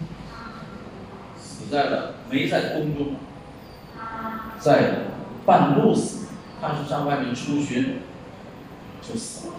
[1.42, 3.16] 死在了没在宫中，
[4.60, 4.94] 在
[5.48, 6.25] 半路死，
[6.66, 8.00] 当时上外面出巡，
[9.00, 9.54] 就死了。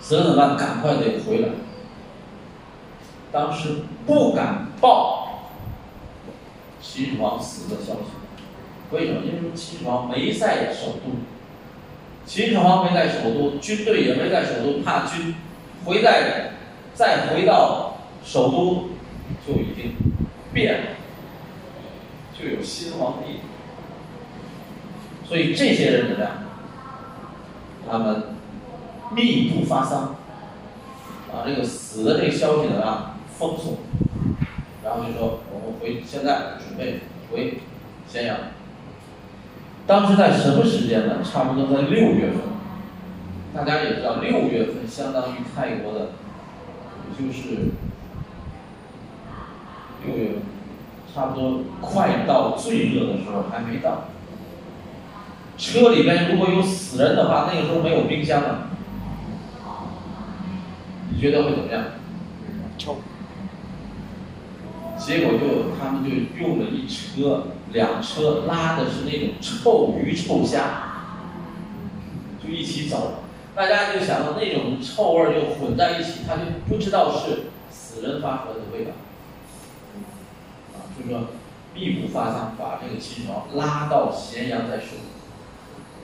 [0.00, 0.56] 死了怎么办？
[0.56, 1.48] 赶快得回来。
[3.32, 5.50] 当时不敢报
[6.80, 8.12] 秦始皇死的消息，
[8.92, 9.22] 为什么？
[9.24, 11.16] 因为秦始皇没在首都，
[12.24, 15.34] 秦始皇没在首都，军队也没在首都，怕军
[15.84, 16.52] 回在
[16.94, 18.90] 再回到首都
[19.44, 19.96] 就已经
[20.52, 20.86] 变了，
[22.38, 23.40] 就有新皇帝，
[25.28, 26.32] 所以这些人怎么样？
[27.90, 28.22] 他们
[29.14, 30.16] 密不发丧，
[31.30, 33.14] 把，这个死的这个消息怎么样？
[33.38, 33.78] 封锁，
[34.82, 37.00] 然后就说我们回，现在准备
[37.30, 37.58] 回
[38.08, 38.36] 咸阳。
[39.86, 41.22] 当时在什么时间呢？
[41.22, 42.40] 差不多在六月份。
[43.54, 46.08] 大家也知道，六月份相当于泰国的，
[47.18, 47.72] 就是
[50.04, 50.30] 六月，
[51.14, 54.04] 差不多快到最热的时候还没到。
[55.58, 58.68] 车里边如果有死人的话，那个时候没有冰箱了，
[61.10, 61.84] 你觉得会怎么样？
[62.78, 62.98] 臭。
[64.96, 70.60] 结果就他们就用了一车两车拉的是那种臭鱼臭虾，
[72.42, 73.22] 就一起走，
[73.54, 78.92] 大家就想到那种臭味就混在一起，他就不知道是死人发出来的味道，
[80.74, 81.28] 啊，就说
[81.74, 84.98] 秘不发丧，把这个秦始皇拉到咸阳再说。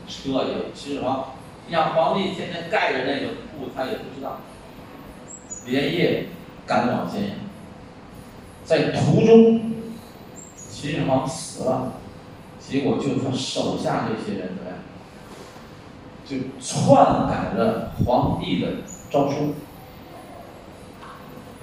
[0.09, 1.32] 车也秦始皇，
[1.66, 4.38] 你想皇帝天天盖着那个布，他也不知道，
[5.66, 6.26] 连夜
[6.66, 7.36] 赶往咸阳。
[8.64, 9.72] 在途中，
[10.57, 11.92] 秦始皇死了，
[12.59, 14.78] 结果就他手下这些人怎么样？
[16.26, 18.68] 就篡改了皇帝的
[19.11, 19.55] 诏书。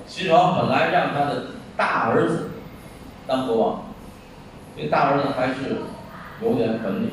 [0.07, 2.51] 秦始皇本来让他的大儿子
[3.25, 3.85] 当国王，
[4.77, 5.77] 这大儿子还是
[6.43, 7.11] 有点本领，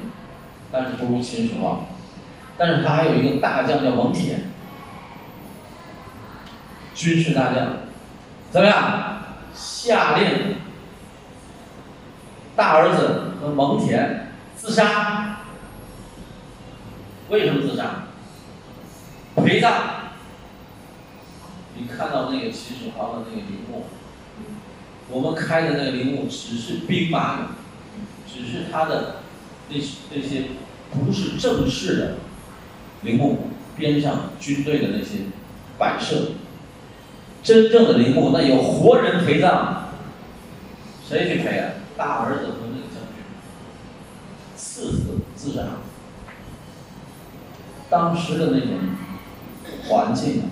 [0.70, 1.86] 但是不如秦始皇。
[2.56, 4.34] 但是他还有一个大将叫蒙恬，
[6.94, 7.68] 军事大将，
[8.50, 9.22] 怎么样？
[9.54, 10.56] 下令，
[12.56, 14.22] 大儿子和蒙恬
[14.56, 15.40] 自杀。
[17.28, 18.06] 为什么自杀？
[19.36, 19.72] 陪葬。
[21.76, 23.84] 你看到那个秦始皇的那个陵墓，
[25.08, 27.38] 我们开的那个陵墓只是兵马俑，
[28.26, 29.18] 只是他的
[29.70, 29.76] 那
[30.14, 30.44] 那些
[30.90, 32.14] 不是正式的
[33.02, 35.26] 陵墓边上军队的那些
[35.78, 36.32] 摆设。
[37.40, 39.90] 真正的陵墓，那有活人陪葬，
[41.08, 41.70] 谁去陪啊？
[41.96, 43.22] 大儿子和那个将军，
[44.56, 45.62] 次子自杀。
[47.88, 48.70] 当时的那种
[49.86, 50.44] 环境啊，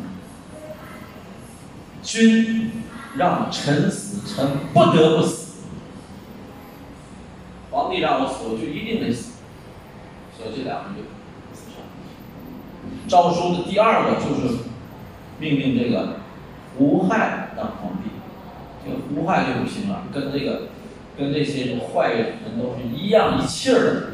[2.03, 2.71] 君
[3.17, 5.46] 让臣死，臣不得不死。
[7.87, 9.34] 皇帝让我死，我就一定得死。
[10.37, 11.03] 所以这两个就
[11.53, 11.76] 自杀。
[13.07, 14.64] 诏书的第二个就是
[15.39, 16.16] 命令这个
[16.76, 18.11] 胡亥当皇帝。
[18.84, 20.68] 这个胡亥就不行了，跟这个
[21.16, 24.07] 跟这些坏人都是一样一气儿的。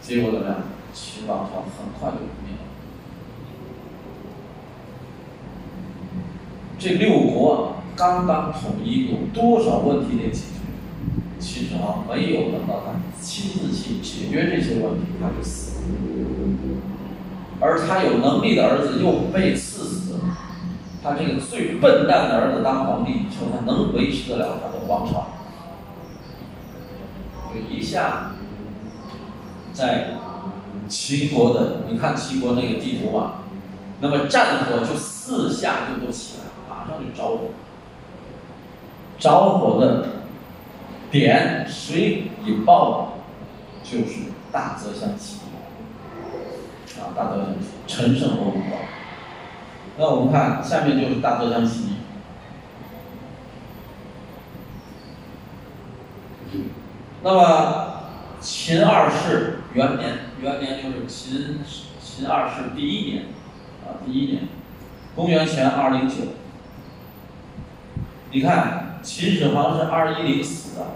[0.00, 0.58] 结果怎么样？
[0.92, 2.62] 秦王朝很快就灭了。
[6.78, 10.53] 这六国刚刚统一，有多少问题得解决？
[11.44, 15.84] 秦始皇没有等到他亲自去解决这些问题，他就死了。
[17.60, 18.66] 而他有能力的。
[18.66, 20.20] 儿子又被赐死，
[21.02, 22.40] 他这个最笨蛋的。
[22.40, 24.86] 儿子当皇帝，你说他能维持得了他的。
[24.88, 25.26] 王朝？
[27.52, 28.32] 就一下
[29.74, 30.16] 在
[30.88, 33.42] 齐国的，你看齐国那个地图啊，
[34.00, 37.50] 那么战火就四下就都起来了，马上就着火。
[39.18, 40.08] 着火的。
[41.14, 43.14] 点谁引爆
[43.84, 43.88] 的？
[43.88, 48.80] 就是大泽乡起义啊，大泽乡起，陈胜和吴广。
[49.96, 51.94] 那我们看下面就是大泽乡起义。
[57.22, 58.00] 那么
[58.40, 61.60] 秦二世元年，元年就是秦
[62.02, 63.26] 秦二世第一年，
[63.86, 64.48] 啊，第一年，
[65.14, 66.16] 公元前二零九。
[68.32, 70.86] 你看，秦始皇是二一零死的，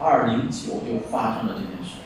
[0.00, 1.96] 二零九就发生了这件事。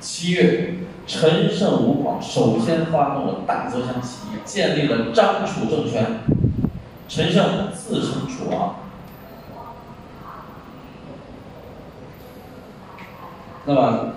[0.00, 0.74] 七月，
[1.06, 6.20] 陈胜吴广首先发动了大泽乡起义，建立了张楚政权。
[7.08, 8.76] 陈胜自称楚王。
[13.64, 14.12] 那么，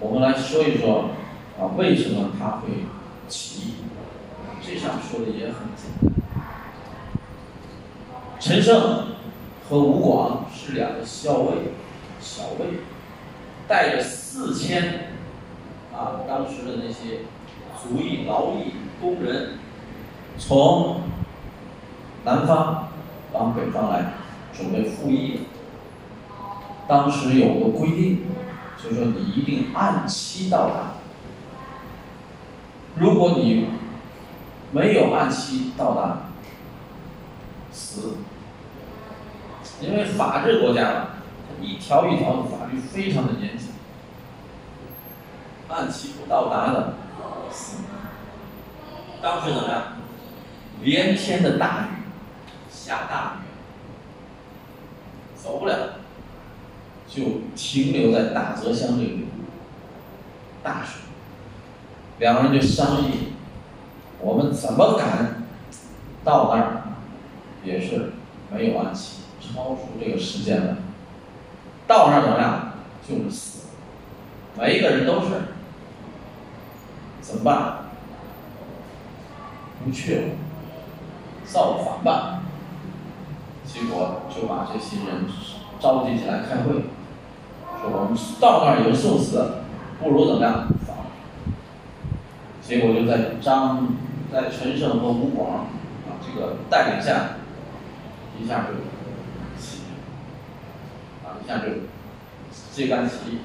[0.00, 1.10] 我们来说一说
[1.58, 2.86] 啊，为什么他会
[3.28, 3.74] 起义？
[4.64, 6.12] 这上说的也很简单。
[8.38, 9.06] 陈胜
[9.68, 11.72] 和吴广是两个校尉，
[12.22, 12.78] 小尉，
[13.66, 15.10] 带着四千
[15.92, 17.20] 啊当时的那些
[17.82, 19.58] 族役、劳役工人，
[20.38, 21.02] 从
[22.24, 22.88] 南方
[23.32, 24.14] 往北方来，
[24.54, 25.40] 准备复役。
[26.88, 28.26] 当时有个规定。
[28.82, 30.94] 就是说你一定按期到达。
[32.96, 33.68] 如果你
[34.72, 36.22] 没有按期到达，
[37.70, 38.16] 死。
[39.80, 41.08] 因为法治国家嘛，
[41.60, 43.68] 一条一条的法律非常的严谨，
[45.68, 46.94] 按期不到达的。
[49.20, 49.82] 当时怎么样？
[50.82, 52.02] 连天的大雨，
[52.70, 53.44] 下大雨，
[55.36, 55.74] 走不了。
[57.08, 57.22] 就
[57.54, 59.26] 停留在大泽乡这里，
[60.62, 61.02] 大水，
[62.18, 63.34] 两个人就商议，
[64.18, 65.44] 我们怎么赶
[66.24, 66.82] 到那儿，
[67.62, 68.12] 也是
[68.50, 70.78] 没有按期，超出这个时间了。
[71.92, 72.72] 到那儿怎么样？
[73.06, 73.66] 就是死，
[74.58, 75.28] 每一个人都是，
[77.20, 77.74] 怎么办？
[79.84, 80.22] 不去了，
[81.44, 82.40] 造反吧！
[83.66, 85.26] 结果就把这些人
[85.78, 86.84] 召集起来开会。
[87.82, 89.56] 说我们到那儿有受死，
[90.00, 90.68] 不如怎么样？
[92.62, 93.88] 结果就在张、
[94.32, 95.66] 在陈胜和吴广啊
[96.24, 97.32] 这个带领下，
[98.40, 98.91] 一下就，
[101.42, 101.66] 啊一下就
[102.72, 103.38] 揭竿起义。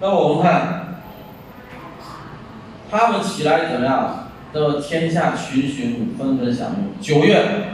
[0.00, 1.02] 那我们看，
[2.90, 4.28] 他们起来怎么样？
[4.52, 7.00] 那么天下群雄纷纷响应。
[7.00, 7.66] 九月。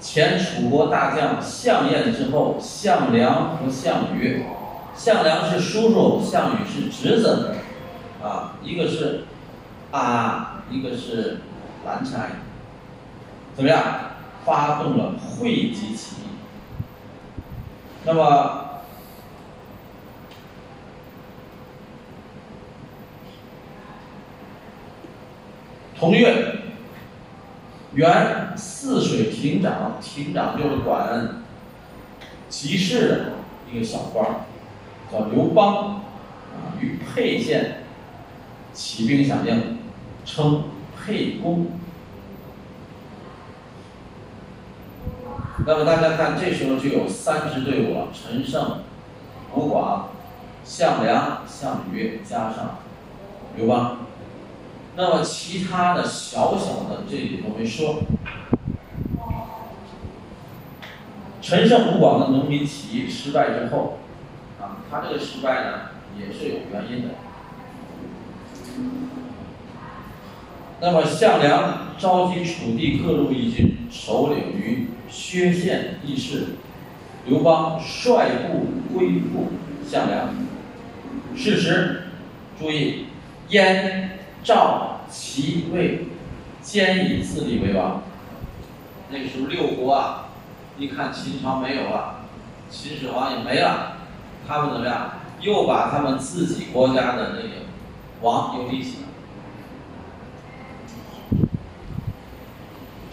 [0.00, 4.44] 前楚国大将项燕之后，项梁和项羽，
[4.94, 7.54] 项梁是叔叔，项羽是侄子，
[8.22, 9.24] 啊，一个是
[9.90, 11.38] 啊，一个是
[11.86, 12.32] 蓝柴，
[13.56, 13.82] 怎么样？
[14.44, 16.24] 发动了会稽起义。
[18.04, 18.82] 那么
[25.98, 26.50] 同月。
[27.96, 31.44] 原泗水亭长，亭长就是管
[32.48, 33.32] 集市的
[33.70, 34.46] 一个小官，
[35.12, 36.02] 叫刘邦，
[36.50, 37.84] 啊，与沛县
[38.72, 39.78] 起兵响应，
[40.24, 40.64] 称
[41.06, 41.68] 沛公。
[45.58, 48.80] 那么大家看这时候就有三支队伍陈胜
[49.54, 50.08] 吴广
[50.64, 52.78] 项梁项羽加上
[53.56, 53.98] 刘邦。
[54.96, 58.02] 那么其他的小小的这里头没说
[61.40, 63.98] 陈胜吴广的农民起义失败之后
[64.60, 65.78] 啊他这个失败呢
[66.18, 67.14] 也是有原因的。
[70.84, 76.56] 那么项梁召集楚地各路义军，首领于薛县议事，
[77.24, 79.52] 刘邦率部归附
[79.88, 80.28] 项梁。
[81.34, 82.02] 事实，
[82.60, 83.06] 注意，
[83.48, 86.04] 燕、赵、齐、魏，
[86.60, 88.02] 兼以自立为王。
[89.08, 90.28] 那个时候六国啊，
[90.78, 92.26] 一看秦朝没有了，
[92.68, 93.96] 秦始皇也没了，
[94.46, 95.12] 他们怎么样？
[95.40, 97.64] 又把他们自己国家的那个
[98.20, 99.04] 王又立起来。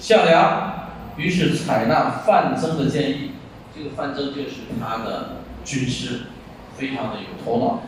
[0.01, 3.33] 项梁于是采纳范增的建议，
[3.75, 6.21] 这个范增就是他的军师，
[6.75, 7.81] 非常的有头脑。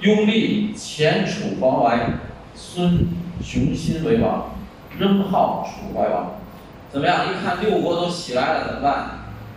[0.00, 2.10] 拥立前楚皇外
[2.54, 3.08] 孙
[3.42, 4.50] 雄心为王，
[4.98, 6.34] 仍号楚怀王。
[6.90, 7.24] 怎么样？
[7.24, 9.06] 一看六国都起来了，怎么办？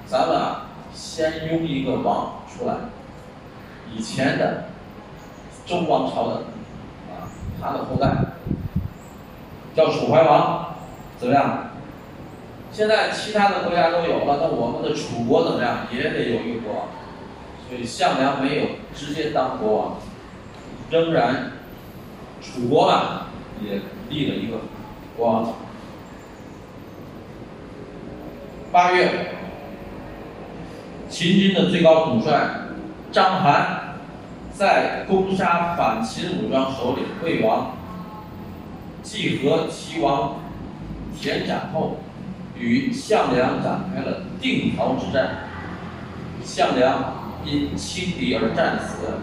[0.08, 2.76] 咱们啊，先拥一个王出来，
[3.94, 4.70] 以前的
[5.66, 6.36] 周王朝的
[7.12, 7.28] 啊，
[7.62, 8.16] 他的后代
[9.76, 10.75] 叫楚怀王。
[11.18, 11.70] 怎么样？
[12.72, 15.88] 现在其他的国家都有了，那我们的楚国怎么样？
[15.94, 16.88] 也得有一个国王。
[17.68, 19.98] 所以项梁没有直接当国王，
[20.92, 21.54] 仍然
[22.42, 23.28] 楚国嘛
[23.64, 24.58] 也立了一个
[25.16, 25.54] 国王。
[28.74, 29.32] 八月，
[31.10, 32.50] 秦军的最高统帅
[33.12, 33.66] 章邯
[34.52, 37.78] 在攻杀反秦武装首领魏王，
[39.02, 40.45] 既和齐王。
[41.20, 41.98] 田斩后，
[42.58, 45.48] 与项梁展开了定陶之战。
[46.44, 49.20] 项梁因轻敌而战死，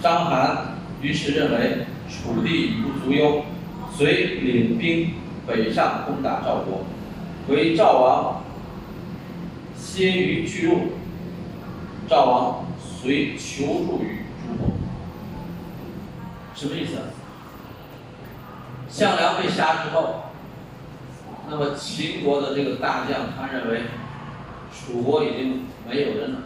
[0.00, 0.56] 章邯
[1.02, 3.42] 于是认为楚地已不足忧，
[3.94, 5.14] 遂领兵
[5.46, 6.84] 北上攻打赵国。
[7.48, 8.42] 为赵王
[9.76, 10.92] 先于巨鹿，
[12.08, 14.72] 赵王遂求助于诸侯。
[16.54, 16.92] 什么意思？
[18.88, 20.25] 项梁被杀之后。
[21.48, 23.82] 那么秦国的这个大将，他认为
[24.72, 26.38] 楚国已经没有人了，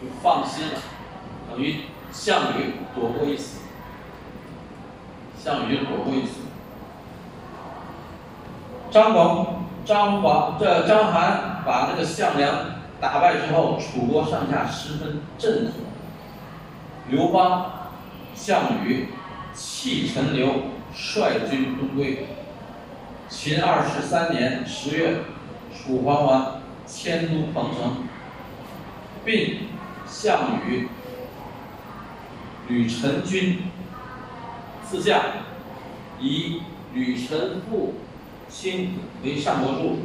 [0.00, 0.78] 就放心了，
[1.50, 3.60] 等于项羽躲过一死。
[5.38, 6.40] 项羽躲过一死。
[8.90, 12.54] 张广、张广这张邯把那个项梁
[13.00, 15.74] 打败之后，楚国上下十分震恐。
[17.08, 17.90] 刘邦、
[18.34, 19.08] 项羽
[19.52, 20.48] 弃陈留，
[20.94, 22.26] 率军东归。
[23.34, 25.16] 秦二十三年十月，
[25.74, 28.04] 楚怀王迁都彭城，
[29.24, 29.68] 并
[30.06, 30.86] 项羽、
[32.68, 33.62] 吕臣军
[34.84, 35.18] 四将，
[36.20, 36.60] 以
[36.92, 37.94] 吕臣父
[38.50, 39.98] 卿为上国柱，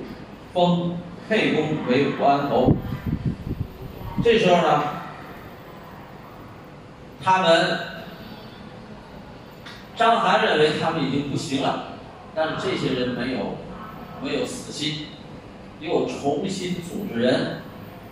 [0.54, 0.98] 封
[1.28, 2.78] 沛公为安侯。
[4.24, 4.84] 这时候呢，
[7.22, 7.80] 他们
[9.98, 11.97] 章邯认为他们已经不行了。
[12.40, 13.56] 但是这些人没有
[14.22, 15.08] 没有死心，
[15.80, 17.62] 又重新组织人，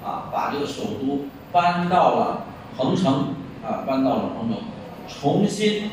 [0.04, 2.46] 啊，把这个首都搬到了
[2.76, 4.58] 彭城，啊，搬到了彭城，
[5.08, 5.92] 重新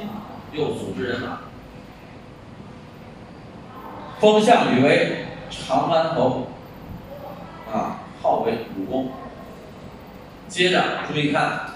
[0.51, 1.41] 又组织人马，
[4.18, 6.47] 封项羽为长安侯，
[7.70, 9.11] 啊，号为武公。
[10.49, 11.66] 接着注意看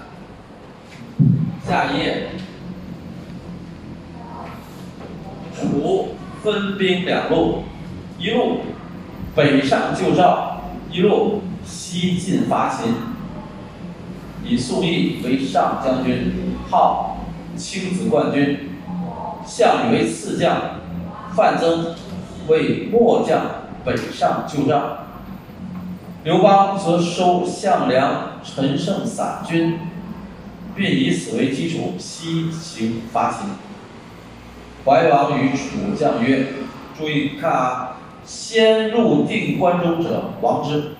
[1.67, 2.31] 下一页，
[5.55, 6.15] 楚。
[6.47, 7.65] 分兵两路，
[8.21, 8.59] 一路
[9.35, 10.61] 北上救赵，
[10.93, 12.95] 一路西进伐秦。
[14.45, 17.19] 以宋义为上将军，号
[17.57, 18.59] 青子冠军；
[19.45, 20.79] 项羽为次将，
[21.35, 21.97] 范增
[22.47, 23.41] 为末将，
[23.85, 24.99] 北上救赵。
[26.23, 29.81] 刘邦则收项梁、陈胜散军，
[30.77, 33.49] 并以此为基础西行伐秦。
[34.87, 36.47] 怀王与楚将曰
[36.97, 40.95] ：“注意看啊，先入定关中者王之。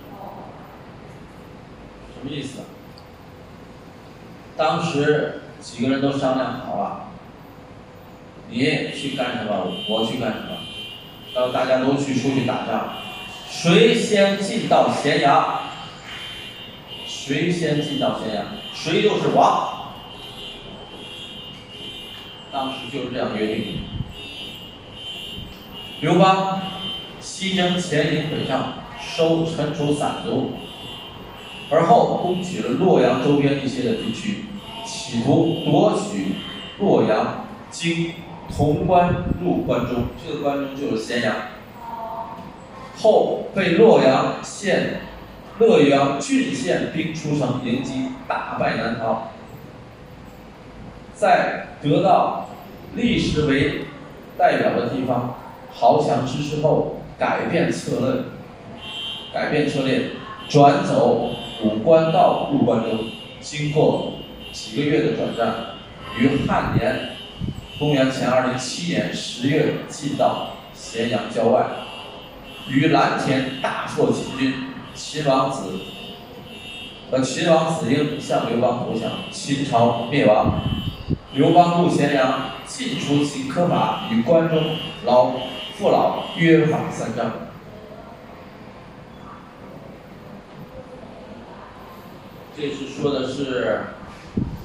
[2.13, 2.63] 什么意思？
[4.57, 7.11] 当时几个人都商量好了，
[8.51, 8.59] 你
[8.93, 10.57] 去干什么，我去干什么，
[11.33, 12.95] 然后大家都去出去打仗，
[13.49, 15.61] 谁先进到咸阳，
[17.07, 19.75] 谁先进到咸阳，谁就是王。”
[22.57, 23.73] 当时就是这样约定的。
[26.01, 26.59] 刘邦
[27.21, 30.53] 西征前营北上，收陈楚散卒，
[31.71, 34.47] 而后攻取了洛阳周边一些的地区，
[34.87, 36.37] 企图夺取
[36.79, 38.15] 洛阳，经
[38.49, 41.37] 潼关入关中，这个关中就是咸阳。
[42.97, 45.03] 后被洛阳县
[45.59, 49.33] 洛阳郡县兵出城迎击，大败南逃。
[51.17, 52.51] 在得到
[52.95, 53.87] 历史为
[54.37, 55.35] 代表的地方
[55.73, 58.25] 豪强支持后，改变策略，
[59.33, 60.11] 改变策略，
[60.47, 61.31] 转走
[61.65, 62.99] 武关道入关中。
[63.41, 64.13] 经过
[64.53, 65.55] 几个月的转战，
[66.19, 67.17] 于汉年
[67.79, 71.65] （公元前二零七年）十月进到咸阳郊外，
[72.69, 74.53] 于蓝田大破秦军，
[74.95, 75.79] 秦王子
[77.11, 80.61] 和秦王子婴向刘邦投降，秦朝灭亡。
[81.37, 84.59] 刘邦入咸阳，尽除秦苛法，与关中
[85.05, 85.33] 老
[85.77, 87.31] 父老约法三章。
[92.57, 93.81] 这是说的是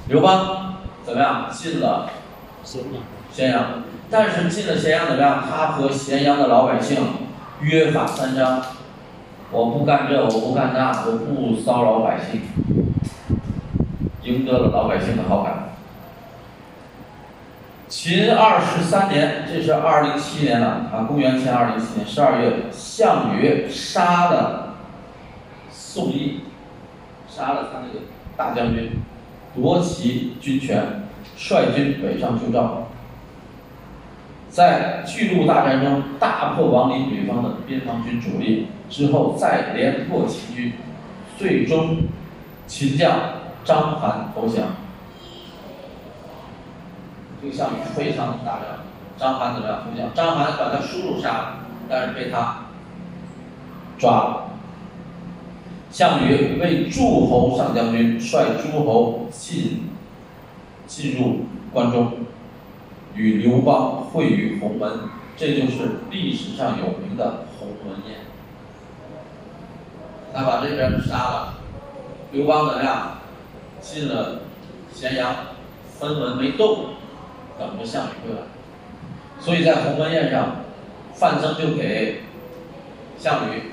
[0.08, 2.08] 刘邦怎么样进了
[2.64, 5.44] 咸阳，咸阳，但是进了咸阳怎么样？
[5.46, 6.96] 他和咸阳的老百姓
[7.60, 8.62] 约法三章：
[9.50, 12.40] 我不干这，我不干那，我不骚扰百姓，
[14.22, 15.71] 赢得了老百姓的好感。
[17.92, 24.76] 秦二十三年，这是二零七年了啊，公元前二零七年十二月，项羽杀了
[25.70, 26.40] 宋义，
[27.28, 28.92] 杀了他那个大将军，
[29.54, 31.02] 夺其军权，
[31.36, 32.88] 率军北上救赵。
[34.48, 40.72] 在巨鹿大战中大破王林北方的边防军主力，之后再连破秦军，
[41.36, 42.04] 最终
[42.66, 43.18] 秦将
[43.66, 44.64] 章邯投降。
[47.42, 48.78] 这个项羽非常大量，
[49.18, 50.14] 章邯怎么样投降？
[50.14, 51.56] 章邯把他叔叔杀了，
[51.88, 52.66] 但是被他
[53.98, 54.44] 抓了。
[55.90, 59.88] 项羽为诸侯上将军，率诸侯进
[60.86, 62.12] 进入关中，
[63.16, 65.00] 与刘邦会于鸿门，
[65.36, 68.20] 这就是历史上有名的鸿门宴。
[70.32, 71.54] 他把这边杀了，
[72.30, 73.18] 刘邦怎么样？
[73.80, 74.42] 进了
[74.94, 75.34] 咸阳，
[75.98, 77.01] 分文没动。
[77.58, 78.42] 等着项羽回来，
[79.40, 80.56] 所以在鸿门宴上，
[81.14, 82.22] 范增就给
[83.18, 83.72] 项羽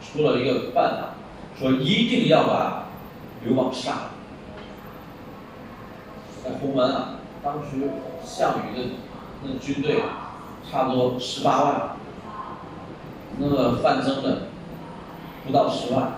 [0.00, 1.14] 出了一个办法，
[1.58, 2.86] 说一定要把
[3.44, 4.10] 刘邦杀了。
[6.42, 7.90] 在鸿门啊，当时
[8.24, 8.88] 项羽的
[9.42, 10.00] 那军队
[10.70, 11.96] 差不多十八万，
[13.38, 14.42] 那个范增的
[15.46, 16.14] 不到十万，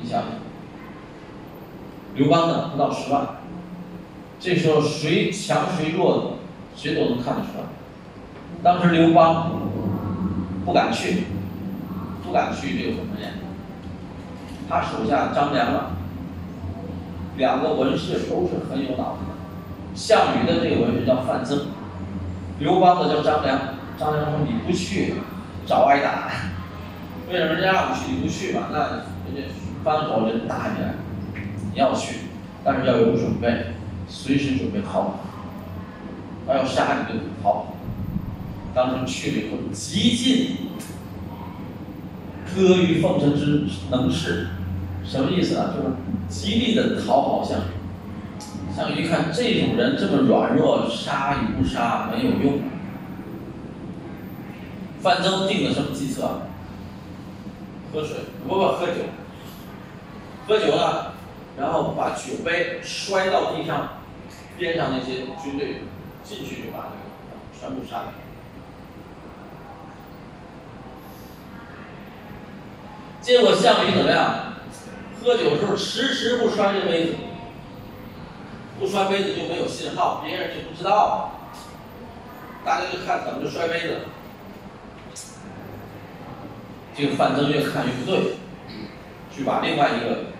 [0.00, 0.30] 你想想，
[2.14, 3.37] 刘邦的不到十万。
[4.40, 6.34] 这时候谁强谁弱，
[6.76, 7.64] 谁都能看得出来。
[8.62, 9.50] 当时刘邦
[10.64, 11.24] 不敢去，
[12.24, 13.32] 不敢去这个鸿门宴。
[14.68, 15.90] 他手下张良啊，
[17.36, 19.34] 两个文士都是很有脑子的。
[19.94, 21.66] 项羽的这个文士叫范增，
[22.60, 23.58] 刘邦的叫张良。
[23.98, 25.14] 张良说：“你不去，
[25.66, 26.30] 找挨打。
[27.28, 28.68] 为什么人家让你去你不去嘛？
[28.70, 30.94] 那人家番口人打你来，
[31.72, 32.18] 你要去，
[32.62, 33.74] 但是要有准备。”
[34.08, 35.18] 随时准备逃跑，
[36.46, 37.74] 他要杀你就逃跑。
[38.74, 40.56] 当时去了以后，极尽
[42.46, 44.48] 阿谀奉承之能事，
[45.04, 45.74] 什么意思呢？
[45.74, 45.94] 就是
[46.28, 47.62] 极力的讨好项羽。
[48.74, 52.60] 项羽一看这种人这么软弱，杀与不杀没有用。
[55.02, 56.42] 范增定了什么计策？
[57.92, 58.94] 喝水，不不喝酒。
[60.46, 61.14] 喝酒了，
[61.58, 63.88] 然后把酒杯摔到地上。
[64.58, 65.82] 边上那些军队
[66.24, 67.00] 进去就把那个
[67.58, 68.12] 全部杀掉。
[73.20, 74.44] 结果项羽怎么样？
[75.20, 77.16] 喝酒的时候迟迟不摔这杯子，
[78.78, 81.32] 不摔杯子就没有信号，别人就不知道。
[82.64, 83.96] 大家就看怎么就摔杯子。
[86.96, 88.36] 这个范增越看越不对，
[89.34, 90.32] 去把另外一个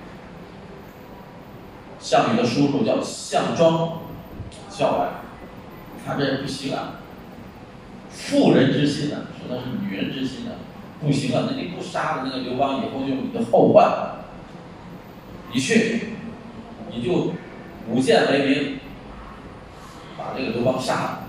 [2.00, 4.00] 项羽的叔叔叫项庄。
[4.78, 5.08] 叫来，
[6.06, 7.00] 他这不行啊！
[8.12, 10.52] 妇人之心呢，说的是女人之心呢，
[11.00, 11.48] 不行啊！
[11.50, 14.14] 那你不杀了那个刘邦，以后就你的后患。
[15.52, 16.12] 你去，
[16.92, 17.32] 你就
[17.88, 18.78] 舞剑为名，
[20.16, 21.24] 把这个刘邦杀了。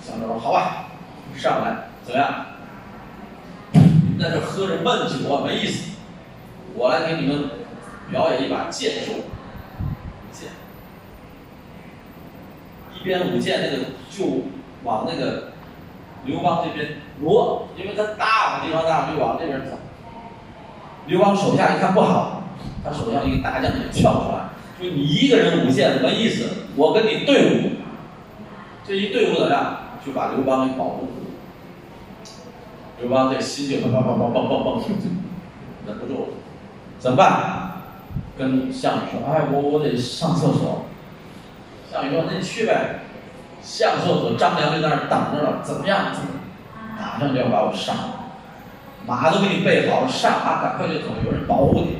[0.00, 0.90] 项庄说：“好吧，
[1.34, 2.46] 上来，怎么样？
[3.72, 5.96] 你们在这喝着闷酒啊，没意思。
[6.74, 7.50] 我来给你们
[8.12, 9.24] 表演一把剑术。”
[13.02, 13.76] 一边舞剑，那个
[14.10, 14.44] 就
[14.84, 15.48] 往那个
[16.24, 19.72] 刘邦这边挪，因为他大嘛，地方大，就往这边走。
[21.08, 22.44] 刘邦手下一看不好，
[22.84, 27.70] 他手下一个大将就跳出来，说：“你一个人舞剑没意思，我跟你队伍。”
[28.86, 29.78] 这一队伍怎么样？
[30.06, 31.08] 就把刘邦给保住。
[33.00, 34.82] 刘邦这心就砰砰砰砰砰砰砰，
[35.88, 36.26] 忍不住了，
[37.00, 37.82] 怎么办？
[38.38, 40.84] 跟项羽说：“哎，我我得上厕所。”
[41.92, 43.00] 项羽说：“那你去呗。”
[43.62, 45.60] 上厕所，张良就在那儿等着了。
[45.62, 46.06] 怎么样？
[46.98, 48.14] 马上就要把我杀了，
[49.06, 51.98] 马都给你备好了，上马赶快就走，有人保护你。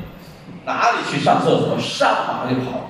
[0.65, 1.77] 哪里去上厕所？
[1.77, 2.89] 上马就跑。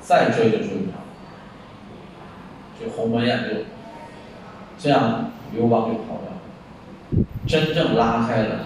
[0.00, 1.00] 再追就追不上，
[2.78, 3.64] 这鸿门宴就
[4.78, 7.24] 这样，刘邦就跑了。
[7.46, 8.56] 真正拉开了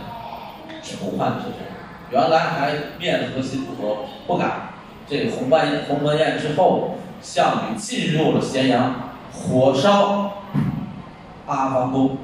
[0.83, 1.67] 仇恨是谁？
[2.11, 4.68] 原来还面和心不和，不敢。
[5.09, 8.95] 这鸿门宴鸿门宴之后，项羽进入了咸阳，
[9.33, 10.43] 火烧
[11.47, 12.19] 阿房宫，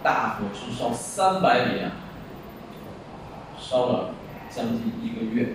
[0.00, 1.82] 大火直烧三百里，
[3.58, 4.10] 烧了
[4.48, 5.54] 将近一个月。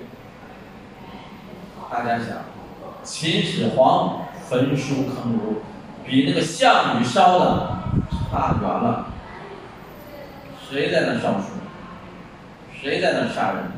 [1.89, 2.39] 大家想，
[3.01, 5.61] 秦始皇焚书坑儒，
[6.05, 7.77] 比那个项羽烧的
[8.29, 9.05] 差远了。
[10.69, 11.45] 谁在那烧书？
[12.77, 13.76] 谁在那杀人？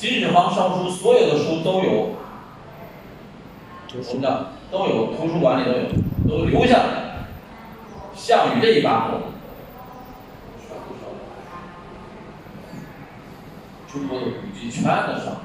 [0.00, 2.12] 秦始皇烧书，所有的书都有，
[4.08, 5.88] 我们的都有，图书馆里都有，
[6.26, 7.26] 都留下来。
[8.14, 9.18] 项羽这一把火，
[13.92, 15.42] 中国的古籍全都烧。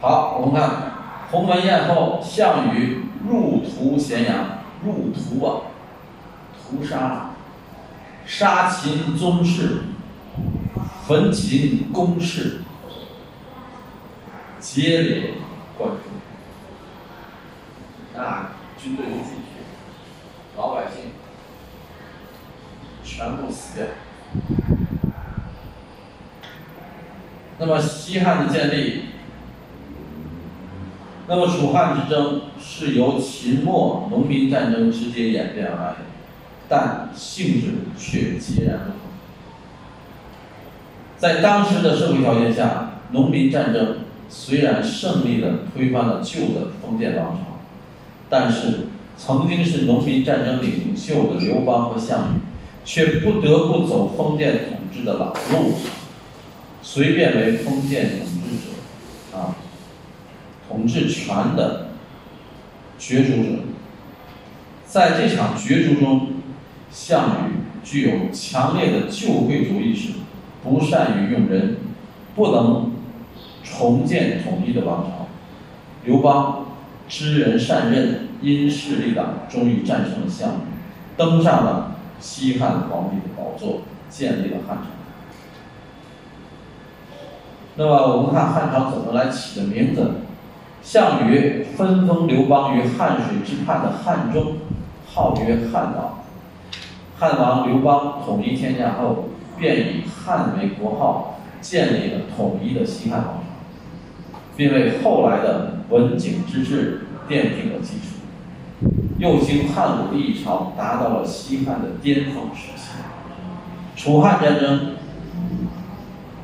[0.00, 0.92] 好，我们看
[1.32, 5.73] 鸿门宴后，项羽入屠咸阳，入屠啊，
[6.74, 7.30] 屠杀，
[8.26, 9.82] 杀秦宗室，
[11.06, 12.62] 焚秦宫室，
[14.58, 15.34] 接连
[15.78, 16.00] 关中，
[18.14, 19.62] 那军队进去，
[20.56, 21.12] 老百姓
[23.04, 23.86] 全部死掉。
[27.60, 29.04] 那么西汉的建立。
[31.26, 35.96] 那么楚汉之争是由秦末农民战争直接演变而来的，
[36.68, 37.66] 但性质
[37.98, 38.98] 却截然不同。
[41.18, 43.98] 在当时的社会条件下，农民战争
[44.28, 47.60] 虽然胜利地推翻了旧的封建王朝，
[48.28, 52.40] 但是曾经是农民战争领袖的刘邦和项羽，
[52.84, 55.74] 却不得不走封建统治的老路，
[56.82, 59.56] 随便为封建统治者，啊。
[60.66, 61.88] 统治权的
[62.98, 63.62] 角逐者，
[64.86, 66.33] 在这场角逐中，
[66.94, 70.12] 项羽具有强烈的旧贵族意识，
[70.62, 71.78] 不善于用人，
[72.36, 72.92] 不能
[73.64, 75.26] 重建统一的王朝。
[76.04, 76.66] 刘邦
[77.08, 80.58] 知人善任，因势利导，终于战胜了项羽，
[81.16, 84.84] 登上了西汉皇帝的宝座，建立了汉朝。
[87.74, 90.12] 那么，我们看汉朝怎么来起的名字？
[90.80, 94.58] 项羽分封刘邦于汉水之畔的汉中，
[95.12, 96.23] 号曰汉王。
[97.24, 108.20] 汉王刘邦统一天下后，便以汉为国号，建立了统一的西汉王朝，并为后来的文景之治奠定了基础。
[109.16, 112.90] 又经汉武帝一朝，达到了西汉的巅峰时期。
[113.96, 114.96] 楚汉战争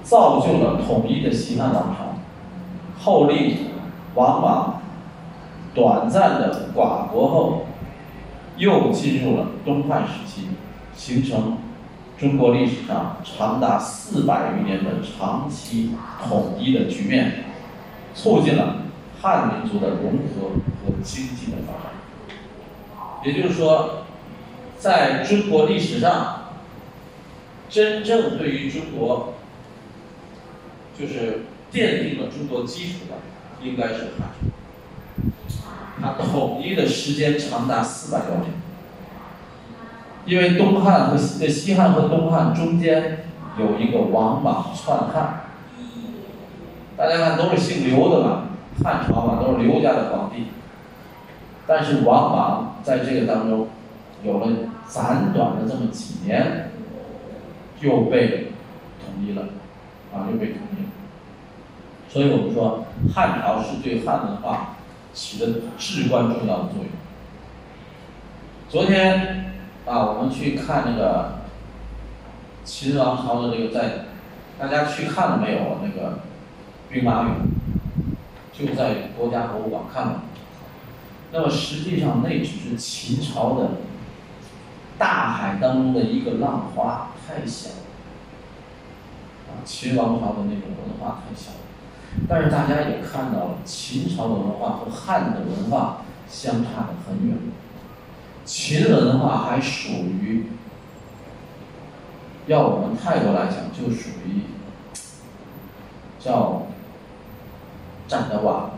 [0.02, 2.16] 造就了统一的西汉王朝，
[2.98, 3.68] 后历。
[4.12, 4.82] 王莽
[5.72, 7.66] 短暂的寡国后，
[8.56, 10.48] 又进入了东汉时期，
[11.01, 11.57] 形成
[12.18, 15.92] 中国历史上长达四百余年的长期
[16.28, 17.44] 统一的局面，
[18.14, 18.82] 促进了
[19.22, 20.51] 汉民族的融合
[20.84, 21.90] 和经济的发展。
[23.24, 24.03] 也就是说，
[24.78, 26.51] 在中国历史上，
[27.70, 29.32] 真正对于中国
[30.98, 33.16] 就是奠定了中国基础的。
[33.62, 34.30] 应该是汉
[36.01, 38.46] 它统一的时间长达四百多年，
[40.26, 43.24] 因为东汉和西西汉和东汉中间
[43.58, 45.40] 有一个王莽篡汉，
[46.96, 48.42] 大家看都是姓刘的嘛，
[48.84, 50.46] 汉朝嘛都是刘家的皇帝，
[51.66, 53.68] 但是王莽在这个当中
[54.22, 54.48] 有了
[54.86, 56.70] 暂短的这么几年，
[57.80, 58.52] 又被
[59.00, 59.42] 统一了，
[60.12, 60.88] 啊又被统一了。
[62.08, 64.76] 所以我们说，汉朝是对汉文化
[65.12, 66.86] 起的至关重要的作用。
[68.68, 69.49] 昨天
[69.86, 71.40] 啊，我们去看那个
[72.64, 74.04] 秦王朝的这个在，
[74.58, 75.78] 大家去看了没有？
[75.82, 76.20] 那个
[76.88, 77.28] 兵马俑
[78.52, 80.22] 就在国家博物馆看了。
[81.32, 83.70] 那么实际上，那只是秦朝的
[84.98, 87.70] 大海当中的一个浪花，太小。
[89.48, 91.58] 啊，秦王朝的那种文化太小了。
[92.28, 97.36] 但是大家也看到了，秦朝的文化和汉的文化相差的很远。
[98.45, 100.47] 秦文化还属于，
[102.47, 104.43] 要我们泰国来讲，就属于
[106.18, 106.66] 叫
[108.09, 108.70] 占德瓦，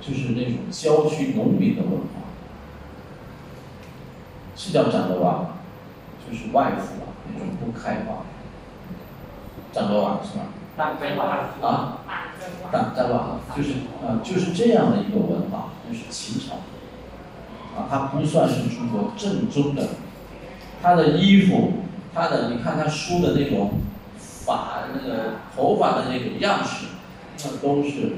[0.00, 2.28] 就是那种郊区农民的文化，
[4.54, 5.56] 是叫占德瓦，
[6.28, 8.24] 就是外服啊，那种不开化，
[9.72, 10.44] 占德瓦是吧？
[10.76, 11.24] 大真话
[11.60, 11.98] 啊，
[12.70, 13.40] 占占瓦。
[13.56, 13.72] 就是
[14.06, 16.58] 啊，就是这样的一个文化，就是秦朝。
[17.78, 19.90] 啊，它不算是中国正宗的，
[20.82, 21.74] 他的衣服，
[22.12, 23.74] 他的你看他梳的那种
[24.18, 26.86] 发那个头发的那种样式，
[27.44, 28.16] 那都是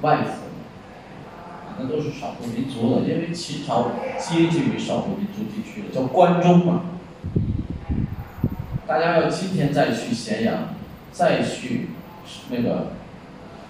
[0.00, 6.82] 外服的，那都是少数民族的，因为秦朝接近于少数民族地区的，叫关中嘛。
[8.86, 10.74] 大家要今天再去咸阳，
[11.12, 11.90] 再去
[12.48, 12.92] 那个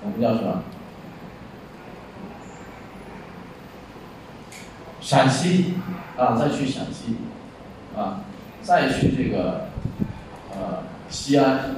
[0.04, 0.62] 我们叫什么？
[5.08, 5.72] 陕西
[6.18, 7.16] 啊，再去陕西
[7.96, 8.20] 啊，
[8.60, 9.68] 再去这个
[10.52, 11.76] 呃西安，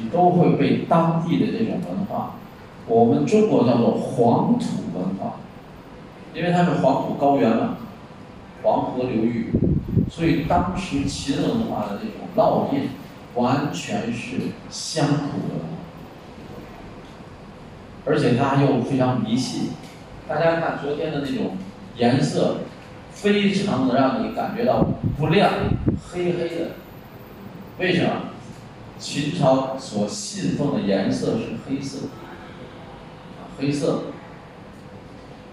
[0.00, 2.36] 你都会被当地的这种文化，
[2.86, 5.34] 我们中国叫做黄土文化，
[6.32, 7.76] 因为它是黄土高原嘛，
[8.62, 9.52] 黄河流域，
[10.10, 12.88] 所以当时秦文化的这种烙印
[13.34, 14.36] 完全是
[14.70, 15.76] 乡土文化，
[18.06, 19.72] 而且它又非常迷信，
[20.26, 21.58] 大家看昨天的那种。
[21.98, 22.58] 颜色
[23.10, 24.84] 非常的让你感觉到
[25.18, 25.52] 不亮，
[26.10, 26.70] 黑黑的。
[27.78, 28.10] 为什么？
[28.98, 32.08] 秦朝所信奉的颜色是黑色，
[33.56, 34.06] 黑色。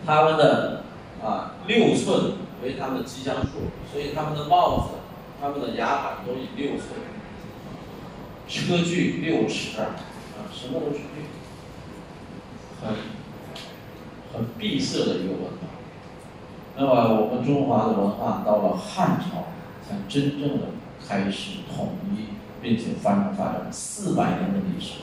[0.03, 0.83] 他们的
[1.23, 2.33] 啊六寸
[2.63, 4.95] 为他们的吉祥数，所以他们的帽子、
[5.39, 6.89] 他们的牙板都以六寸。
[8.47, 9.93] 车距六尺，啊，
[10.51, 11.25] 什么都是六，
[12.81, 12.95] 很
[14.33, 15.64] 很闭塞的一个文化。
[16.77, 19.45] 那么我们中华的文化到了汉朝
[19.87, 20.65] 才真正的
[21.07, 22.25] 开始统一，
[22.61, 24.95] 并且发展发展四百年的历史。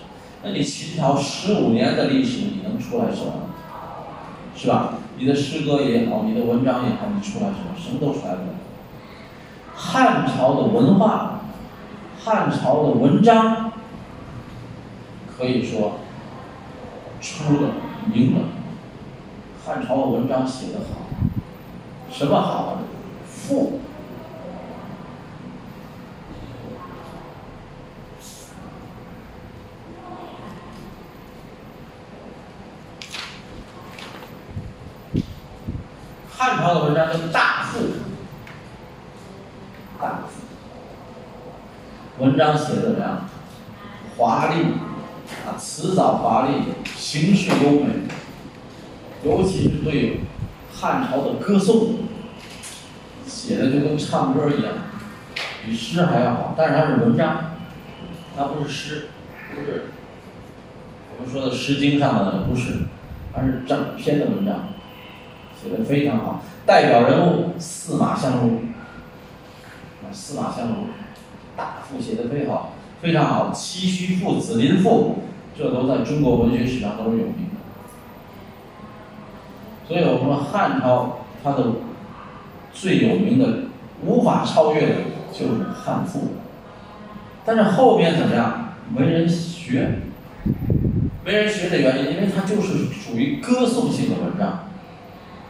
[0.43, 3.33] 那你秦朝十五年的历史，你能出来什么？
[4.55, 4.95] 是吧？
[5.16, 7.75] 你的诗歌也好，你的文章也好，你出来什么？
[7.79, 8.55] 什么都出来不了。
[9.75, 11.41] 汉朝的文化，
[12.23, 13.73] 汉朝的文章，
[15.27, 16.01] 可以说
[17.20, 17.70] 出了
[18.12, 18.41] 名的。
[19.64, 21.01] 汉朝的文章写得好。
[22.13, 22.79] 什么好？
[23.27, 23.81] 富。
[36.31, 37.79] 汉朝的文章叫大富，
[40.01, 42.23] 大富。
[42.23, 43.27] 文章写的怎么样？
[44.17, 44.67] 华丽，
[45.47, 46.63] 啊，辞藻华丽，
[46.95, 47.87] 形式优美，
[49.25, 50.21] 尤其是对。
[50.83, 51.95] 汉朝的歌颂，
[53.24, 54.72] 写的就跟唱歌一样，
[55.64, 56.57] 比诗还要好。
[56.59, 57.53] 但是它是文章，
[58.37, 59.07] 它不是诗，
[59.55, 59.85] 不是
[61.16, 62.79] 我们说的《诗经》上的，不是，
[63.33, 64.71] 它是整篇的文章，
[65.63, 66.42] 写的非常好。
[66.67, 68.57] 代表人物司马相如，
[70.03, 70.75] 啊，司马相如，
[71.57, 73.53] 大赋写的非常好，非常好。
[73.53, 75.18] 七虚赋、子林赋，
[75.57, 77.51] 这都在中国文学史上都是有名。
[79.93, 81.67] 所以我们说汉朝它的
[82.73, 83.64] 最有名的、
[84.07, 84.95] 无法超越的
[85.31, 86.29] 就是汉赋，
[87.45, 88.73] 但是后面怎么样？
[88.89, 89.99] 没人学，
[91.27, 94.61] 没人学的原因，因为它就是属于歌颂性的文章，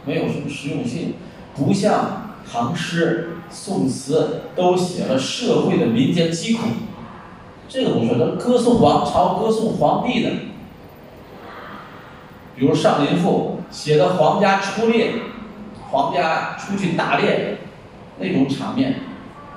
[0.05, 1.13] 没有什么实用性，
[1.55, 6.63] 不像唐诗、宋词都写了社会的民间疾苦，
[7.69, 10.31] 这个不是，它歌颂王朝、歌颂皇帝的，
[12.57, 13.51] 比如《上林赋》。
[13.73, 15.15] 写的皇家出猎，
[15.89, 17.57] 皇家出去打猎，
[18.19, 18.99] 那种场面，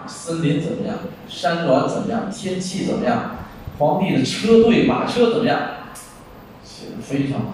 [0.07, 0.97] 森林怎么样，
[1.29, 3.37] 山峦怎么样，天气怎么样，
[3.79, 5.61] 皇帝的车队马车怎么样，
[6.65, 7.53] 写的非常好。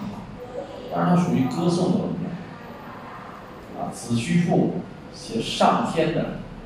[0.91, 2.31] 当然，它属于歌颂的文章。
[3.77, 4.75] 啊，《子虚赋》
[5.17, 6.21] 写上天的，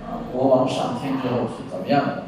[0.06, 2.24] 啊，国王上天之后是怎么样的？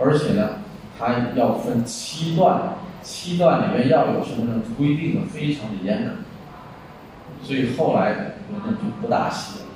[0.00, 0.60] 而且呢，
[0.96, 2.76] 它要分七段。
[3.02, 4.62] 七段里面要有什么呢？
[4.76, 6.10] 规定的非常的严格，
[7.42, 9.66] 所以后来人们就不大写了。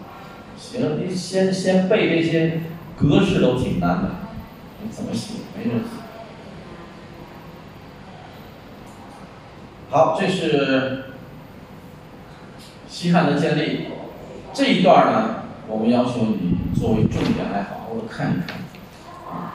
[0.57, 2.61] 写了，你先先背这些
[2.97, 4.11] 格式都挺难的，
[4.83, 5.35] 你怎么写？
[5.57, 5.87] 没人写。
[9.91, 11.05] 好，这是
[12.89, 13.87] 西汉的建立
[14.53, 18.59] 这一段呢，我们要求你作为重点来好好的看一看。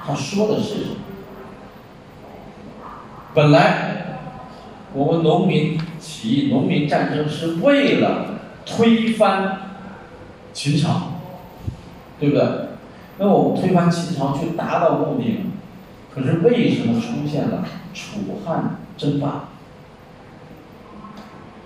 [0.06, 0.96] 他说的是什么？
[3.34, 4.18] 本来
[4.94, 9.60] 我们农民起义、农民战争是为了推翻
[10.52, 11.14] 秦朝，
[12.20, 12.44] 对不对？
[13.20, 15.40] 那我们推翻秦朝去达到目的了，
[16.14, 19.50] 可是为什么出现了楚汉争霸？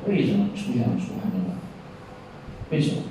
[0.05, 1.53] 为什么出现了楚汉争霸？
[2.71, 3.03] 为什么？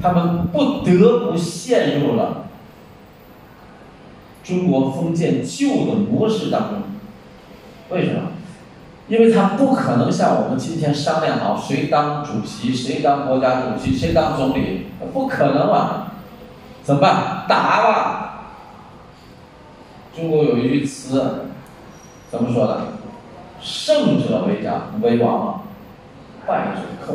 [0.00, 2.46] 他们不得不陷入了
[4.44, 6.82] 中国封建旧的模式当中。
[7.90, 8.22] 为什么？
[9.08, 16.12] 因为他不可能像我们今天商量好谁当主席、谁当国家主席、谁当总理，不可能啊！
[16.82, 17.44] 怎么办？
[17.48, 18.40] 打吧！
[20.14, 21.46] 中国有一句词，
[22.30, 22.80] 怎么说的？
[23.60, 25.62] 胜者为将为王，
[26.46, 27.14] 败者寇。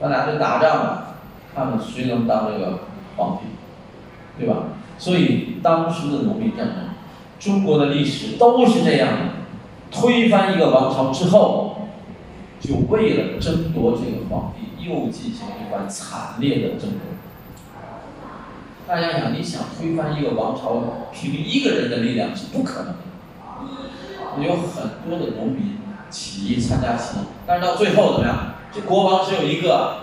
[0.00, 1.14] 咱俩就打仗了，
[1.54, 2.80] 看看谁能当这个
[3.16, 3.44] 皇帝，
[4.38, 4.62] 对吧？
[4.96, 6.76] 所以当时的农民战争，
[7.40, 9.32] 中国的历史都是这样的：
[9.90, 11.88] 推翻一个王朝之后，
[12.60, 17.00] 就为了争夺这个皇帝，又进行一番惨烈的争夺。
[18.86, 22.98] 大家想，你想推翻一个王朝，凭一个人的力量是不可能的。
[24.46, 25.78] 有很多的农民
[26.10, 28.54] 起义参加起义，但是到最后怎么样？
[28.72, 30.02] 这国王只有一个，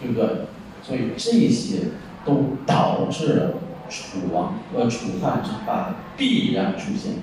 [0.00, 0.46] 对不对？
[0.82, 1.90] 所以这些
[2.24, 3.54] 都导致了
[3.90, 7.14] 楚王和楚汉争霸必然出现。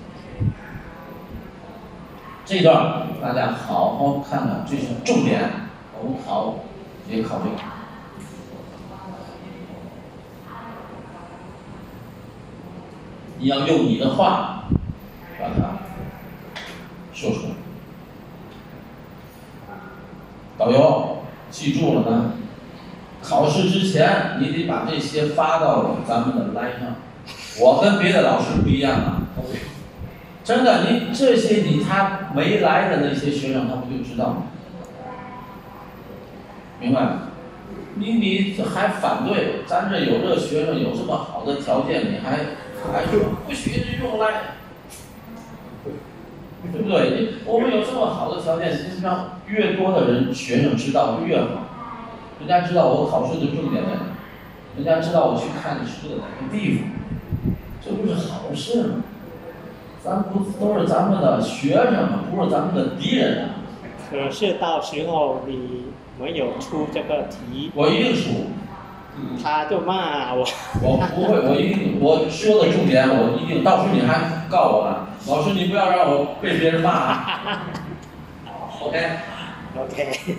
[2.46, 5.50] 这段大家好好看看，这是重点，
[5.98, 6.56] 我们考
[7.10, 7.56] 也考这个。
[13.40, 14.64] 你要用你的话
[15.40, 15.78] 把它
[17.14, 17.50] 说出来。
[20.58, 21.20] 导游，
[21.52, 22.32] 记住了呢。
[23.28, 26.96] 考试之前，你得把这些发到咱们的来上。
[27.60, 29.22] 我跟别的老师不一样啊，
[30.46, 34.44] 真的，你这些你他没来的那些学生，他不就知道吗？
[36.80, 37.12] 明白吗？
[37.96, 39.64] 你你还反对？
[39.66, 42.38] 咱这有这学生有这么好的条件，你还
[42.94, 44.56] 还说不许用来？
[46.72, 47.34] 对不对？
[47.46, 48.72] 我们有这么好的条件，
[49.04, 51.67] 让越多的人学生知道越好。
[52.40, 54.02] 人家知道我考试的重点在哪，
[54.76, 56.90] 人家知道我去看书的哪个地方，
[57.84, 59.04] 这不是好事吗？
[60.04, 62.20] 咱不都是咱们的学生吗？
[62.32, 63.50] 不是咱们的敌人啊！
[64.10, 65.88] 可是到时候你
[66.18, 68.46] 没有出这个题，我一定出。
[69.44, 70.46] 他就骂我。
[70.82, 73.64] 我不会，我一定我说的重点，我一定。
[73.64, 77.24] 到时候你还告我呢，老师，你不要让我被别人骂。
[78.80, 79.10] OK。
[79.76, 80.38] OK。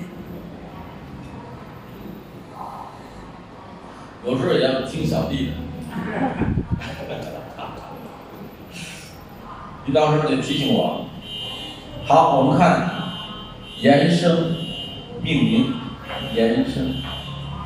[4.29, 5.53] 有时候也要听小弟的。
[9.87, 11.07] 你到时候得提醒我。
[12.07, 12.91] 好，我们看
[13.81, 14.55] 延伸
[15.23, 15.73] 命名，
[16.35, 16.97] 延伸，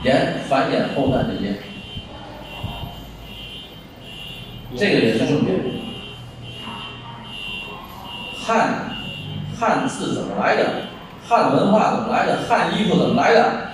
[0.04, 1.58] 延繁衍后代的延，
[4.76, 5.58] 这个也是重点。
[8.36, 8.94] 汉
[9.58, 10.82] 汉字怎么来的？
[11.28, 12.42] 汉文化怎么来的？
[12.48, 13.71] 汉衣服怎么来的？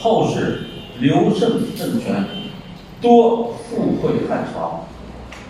[0.00, 0.66] 后世
[1.00, 2.24] 刘胜政权
[3.00, 4.84] 多附会汉朝，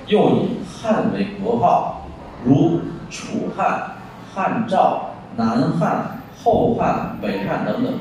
[0.06, 2.06] 又以汉为国号，
[2.44, 2.80] 如
[3.10, 3.96] 楚汉、
[4.34, 7.94] 汉赵、南汉、后汉、北汉等等，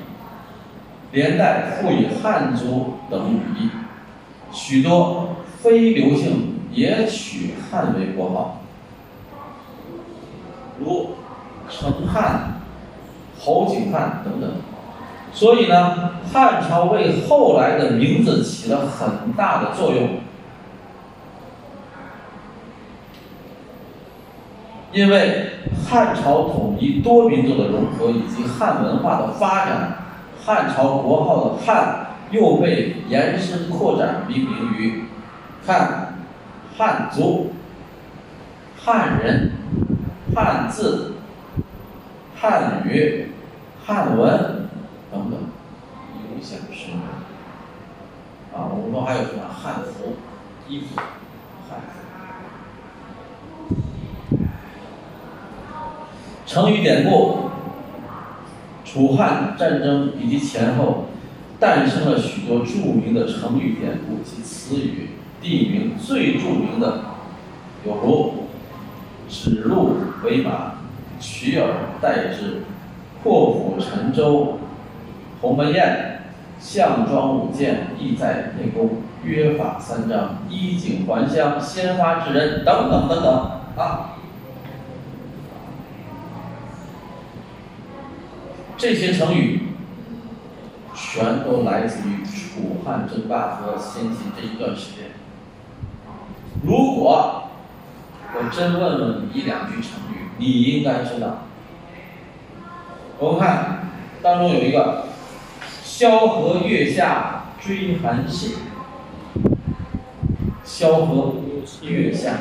[1.12, 3.70] 连带赋予汉族等语义。
[4.54, 8.62] 许多非刘姓也取汉为国号，
[10.80, 11.10] 如
[11.70, 12.62] 成汉、
[13.38, 14.50] 侯景汉等等。
[15.38, 20.22] 所以呢，汉朝为后来的名字起了很大的作用，
[24.92, 25.52] 因为
[25.88, 29.98] 汉朝统一多民族的融合以及汉文化的发展，
[30.44, 35.04] 汉朝国号的汉又被延伸扩展命名于
[35.68, 36.16] 汉
[36.80, 37.52] 汉族、
[38.76, 39.52] 汉人、
[40.34, 41.14] 汉字、
[42.36, 43.34] 汉语、
[43.86, 44.67] 汉文。
[45.12, 45.40] 等等，
[46.16, 47.02] 影响深远。
[48.54, 50.16] 啊，我们还有什么汉服、
[50.68, 50.96] 衣服、
[51.70, 51.94] 汉服。
[56.46, 57.50] 成语典故：
[58.84, 61.06] 楚汉战争以及前后，
[61.60, 65.10] 诞生了许多著名的成语典故及词语、
[65.42, 65.98] 地名。
[65.98, 67.02] 最著名的
[67.86, 68.48] 有如
[69.30, 70.76] “指鹿为马
[71.20, 72.64] ”“取而代之
[73.22, 74.60] ”“破釜沉舟”。
[75.42, 76.22] 鸿门宴，
[76.60, 83.34] 项庄舞剑，意在沛公，约法三章，衣锦还乡，先发制人，等等等等
[83.78, 84.16] 啊。
[88.78, 89.70] 这些成语
[90.94, 95.12] 全都来自于楚汉争霸和先秦这一段时间。
[96.64, 97.50] 如果
[98.36, 101.44] 我真问问你一两句成语，你应该知道。
[103.18, 103.90] 我们看
[104.22, 105.07] 当中有一个
[105.98, 108.54] “萧何月下追韩信”，
[110.64, 111.34] 萧何
[111.82, 112.34] 月下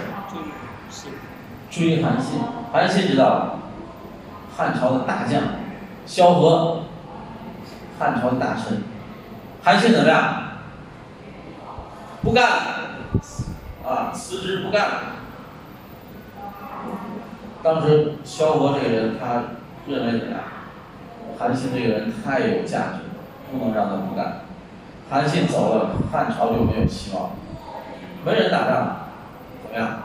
[1.70, 2.38] 追韩信，
[2.70, 3.58] 韩信知道了，
[4.54, 5.42] 汉朝的大将，
[6.04, 6.82] 萧何，
[7.98, 8.82] 汉朝的大臣，
[9.62, 10.42] 韩信怎么样？
[12.22, 13.00] 不干了，
[13.88, 15.00] 啊，辞职不干了。
[17.62, 19.44] 当时萧何这个人，他
[19.86, 20.42] 认为怎么样？
[21.38, 23.05] 韩信这个人太有价值，
[23.50, 24.42] 不能让他不干。
[25.08, 27.30] 韩信走了，汉朝就没有希望，
[28.24, 28.96] 没人打仗，
[29.62, 30.00] 怎么样？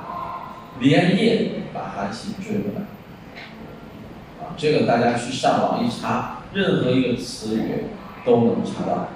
[0.79, 2.81] 连夜把韩信追回来。
[4.41, 7.85] 啊，这个大家去上网一查，任何一个词语
[8.25, 9.07] 都能查到。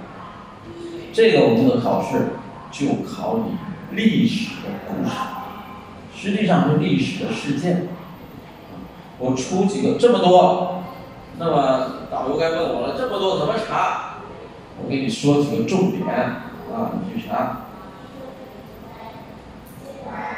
[1.12, 2.30] 这个我们的考试
[2.70, 3.56] 就考你
[3.96, 5.14] 历史的故事，
[6.14, 7.88] 实际上是历史的事件。
[9.18, 10.82] 我出几个这么多，
[11.38, 14.05] 那么导游该问我了，这么多怎么查？
[14.78, 17.62] 我给你说几个重点啊，你去查。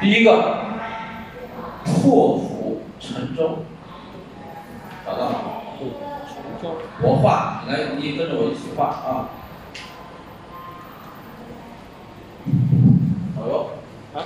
[0.01, 0.65] 第一个，
[1.85, 3.65] 破釜沉舟，
[5.05, 5.39] 找到吗？
[7.03, 9.31] 我画，来，你跟着我一起画啊。
[13.37, 13.71] 导游。
[14.15, 14.17] 啊。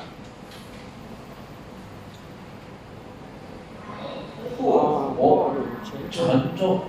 [4.57, 5.55] 破釜
[6.11, 6.81] 沉舟。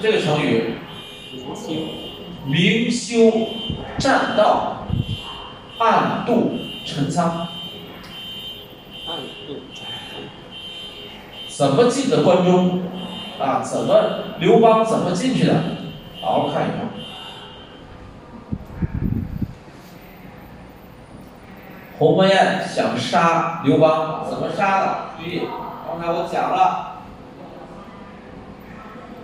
[0.00, 0.76] 这个成语
[1.32, 1.72] 明修
[2.46, 3.48] 明修
[3.98, 4.86] 栈道，
[5.76, 6.52] 暗度
[6.86, 7.48] 陈仓，
[9.06, 9.16] 暗
[9.46, 9.84] 度陈
[12.10, 12.82] 的关中？
[13.40, 13.94] 啊，怎么
[14.40, 15.54] 刘邦怎么进去的？
[16.20, 16.88] 好好看一看。
[21.98, 24.98] 鸿门宴想杀刘邦，怎么杀的？
[25.18, 25.42] 注意，
[25.86, 27.02] 刚才我讲了，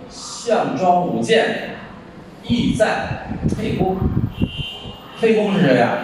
[0.09, 1.77] 项庄舞剑，
[2.43, 3.97] 意在沛公。
[5.19, 5.97] 沛公是谁呀、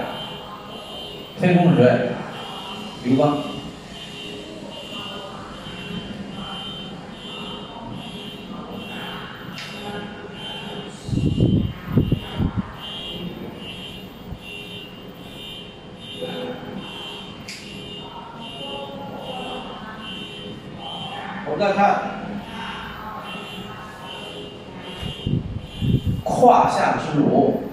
[1.39, 2.09] 沛公是谁？
[3.03, 3.37] 刘邦。
[21.53, 22.01] 我们再看
[26.23, 27.63] 胯下之辱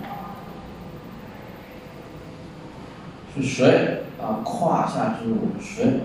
[3.35, 4.43] 是谁啊？
[4.43, 6.01] 胯下之辱是谁？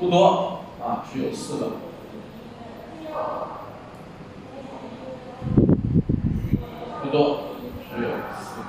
[0.00, 1.72] 不多啊，只有四个。
[7.02, 7.40] 不多，
[7.90, 8.68] 只有四个。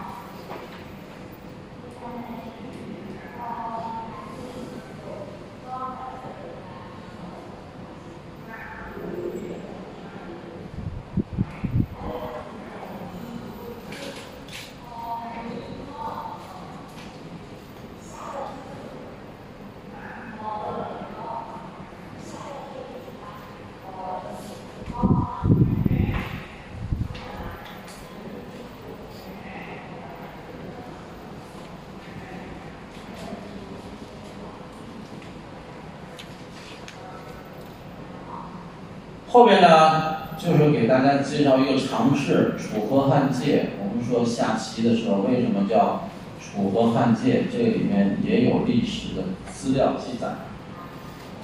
[39.39, 43.69] 后面呢，就是给大家介绍一个常识，楚河汉界。
[43.79, 46.09] 我们说下棋的时候，为什么叫
[46.41, 47.43] 楚河汉界？
[47.49, 50.27] 这里面也有历史的资料记载。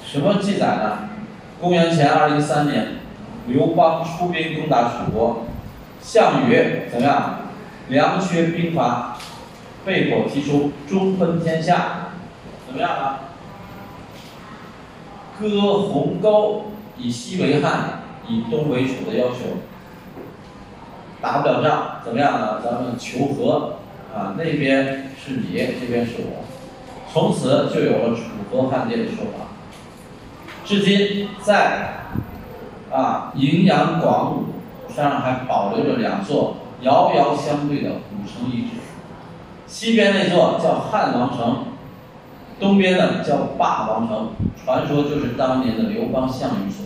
[0.06, 1.10] 什么记载呢？
[1.62, 2.98] 公元前二零三年，
[3.48, 5.46] 刘邦出兵攻打楚国，
[6.02, 7.40] 项羽怎么样？
[7.88, 9.16] 粮缺兵乏，
[9.86, 12.10] 被迫提出中分天下，
[12.68, 13.20] 怎么样啊？
[15.40, 19.64] 割鸿沟，以西为汉，以东为楚的要求。
[21.22, 22.62] 打不了仗，怎么样呢？
[22.64, 23.78] 咱们求和
[24.14, 26.46] 啊，那边是你，这边是我，
[27.12, 29.48] 从此就有了楚河汉界的说法。
[30.64, 31.96] 至今在
[32.92, 34.46] 啊荥阳、广武
[34.94, 38.78] 山上还保留着两座遥遥相对的古城遗址，
[39.66, 41.66] 西边那座叫汉王城，
[42.60, 44.30] 东边呢叫霸王城，
[44.64, 46.85] 传说就是当年的刘邦、项羽所。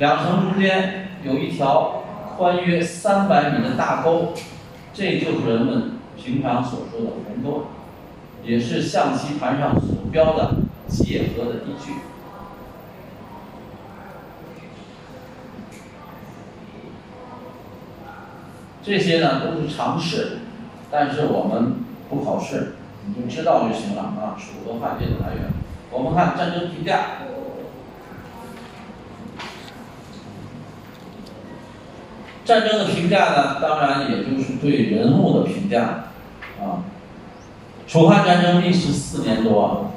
[0.00, 1.96] 两城中间有一条。
[2.36, 4.32] 宽约三百米的大沟，
[4.94, 7.66] 这就是人们平常所说的鸿沟，
[8.42, 10.54] 也是象棋盘上所标的
[10.88, 11.92] 界河的地距。
[18.82, 20.38] 这些呢都是常识，
[20.90, 21.74] 但是我们
[22.08, 24.34] 不考试，你就知道就行了啊。
[24.38, 25.50] 楚河汉界的来源，
[25.90, 27.18] 我们看战争评价。
[32.50, 36.06] 战争的评价呢，当然也就是对人物的评价，
[36.60, 36.82] 啊，
[37.86, 39.92] 楚汉战争历时四年多，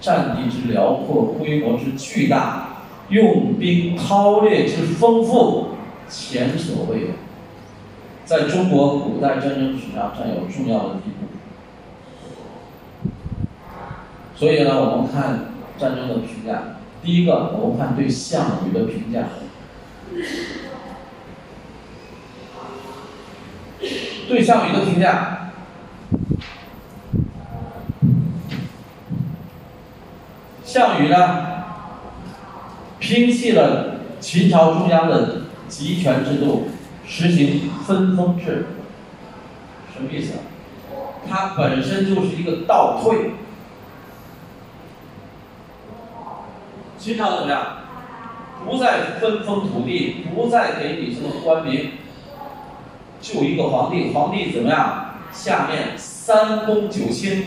[0.00, 2.78] 战地之辽阔，规模之巨大，
[3.10, 5.66] 用兵韬略之丰富，
[6.08, 7.08] 前所未有，
[8.24, 11.28] 在中国古代战争史上占有重要的地位。
[14.34, 19.24] 所以呢，我们看战争的评价，第一个，我们看对项羽的评价。
[24.28, 25.52] 对项羽的评价，
[30.64, 31.64] 项羽呢，
[33.00, 36.68] 摒弃了秦朝中央的集权制度，
[37.06, 38.66] 实行分封制。
[39.94, 40.34] 什么意思？
[41.28, 43.32] 他本身就是一个倒退。
[46.98, 47.78] 秦朝怎么样？
[48.66, 51.92] 不再分封土地，不再给你什么官名。
[53.20, 55.04] 就一个皇帝，皇帝怎么样？
[55.30, 57.44] 下面三公九卿，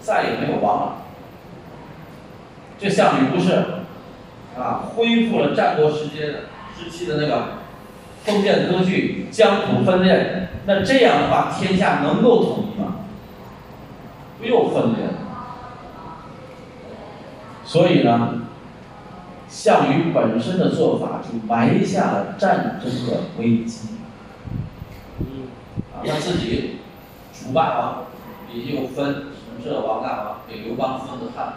[0.00, 0.92] 再也没有王了。
[2.78, 3.64] 这项羽不是
[4.58, 6.46] 啊，恢复了战国时间
[6.76, 7.58] 时期的那个
[8.24, 10.48] 封建割据、疆土分裂。
[10.66, 12.96] 那这样的话，天下能够统一吗？
[14.40, 15.12] 不又分裂了？
[17.64, 18.42] 所以呢，
[19.48, 23.88] 项羽本身的做法就埋下了战争的危机。
[26.08, 26.78] 他自己
[27.32, 28.04] 楚霸王，
[28.52, 31.54] 也就分什么这王那王，给刘邦分的汉王。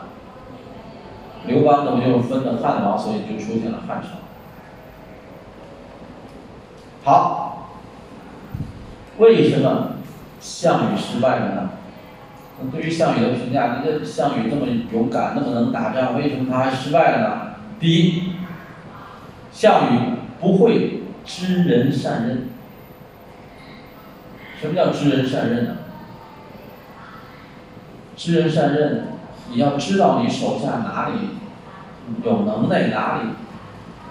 [1.48, 4.10] 刘邦呢不就分的汉王，所以就出现了汉朝。
[7.04, 7.70] 好，
[9.18, 9.98] 为什么
[10.40, 11.70] 项羽失败了呢？
[12.60, 17.56] 那对于项羽的评价，你这项羽这么勇敢，那么能打仗，为什么他还失败了呢？
[17.80, 18.32] 第一，
[19.52, 20.00] 项羽
[20.40, 22.50] 不会知人善任。
[24.66, 25.78] 什么叫知人善任呢？
[28.18, 29.10] 知人善任，
[29.52, 31.30] 你要知道你手下哪里
[32.24, 33.30] 有能耐，哪里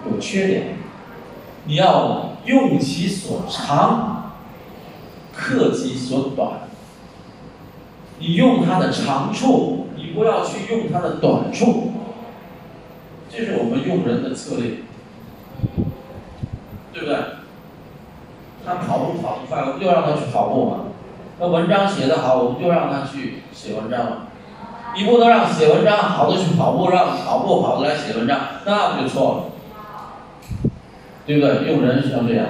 [0.08, 0.76] 有缺点，
[1.64, 4.36] 你要用其所长，
[5.34, 6.60] 克己所短。
[8.20, 11.94] 你用他的长处，你不要去用他的短处。
[13.28, 14.76] 这是我们用人的策略，
[16.92, 17.16] 对不对？
[18.64, 20.76] 他跑步跑不快，我们就让他去跑步嘛。
[21.38, 24.16] 那文章写得好，我们就让他去写文章嘛。
[24.96, 30.70] 你不能让写文章好的去跑步，让跑步好的来写文章，那不就错了？
[31.26, 31.72] 对不对？
[31.72, 32.46] 用人是要这样，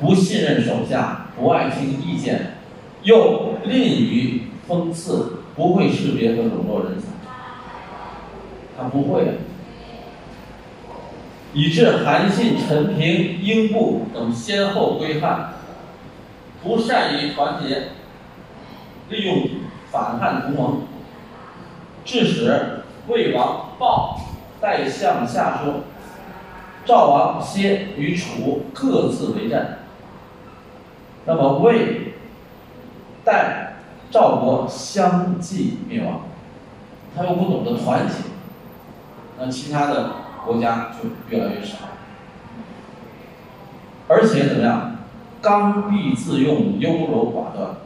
[0.00, 2.56] 不信任手下，不爱听意见，
[3.02, 7.06] 又吝于讽刺，不会识别和笼络人才，
[8.76, 9.38] 他不会。
[11.54, 15.52] 以致韩信、陈平、英布等先后归汉，
[16.62, 17.88] 不善于团结，
[19.10, 19.46] 利用
[19.90, 20.82] 反汉同盟，
[22.06, 24.18] 致使魏王豹
[24.62, 25.82] 代向下说，
[26.86, 29.80] 赵王歇与楚各自为战。
[31.26, 32.14] 那么魏、
[33.24, 33.74] 代、
[34.10, 36.22] 赵国相继灭亡，
[37.14, 38.14] 他又不懂得团结，
[39.38, 40.12] 那其他的。
[40.44, 41.76] 国家就越来越少，
[44.08, 44.96] 而且怎么样？
[45.40, 47.76] 刚愎自用、优柔寡断，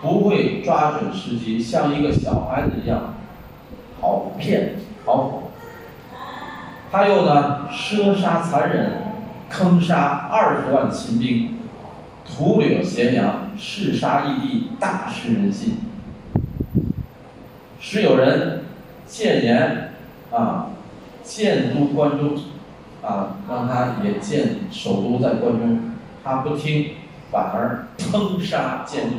[0.00, 3.14] 不会抓准时机，像一个小孩子一样，
[4.00, 5.42] 好骗好哄。
[6.90, 9.02] 他又呢，奢杀残忍，
[9.50, 11.58] 坑杀二十万秦兵，
[12.24, 15.78] 屠掠咸阳，嗜杀异地，大失人心，
[17.78, 18.64] 时有人
[19.06, 19.92] 谏言
[20.30, 20.68] 啊，
[21.24, 22.36] 建都关中
[23.02, 25.92] 啊，让他也建首都在关中，
[26.22, 26.90] 他不听，
[27.32, 29.16] 反而坑杀建州。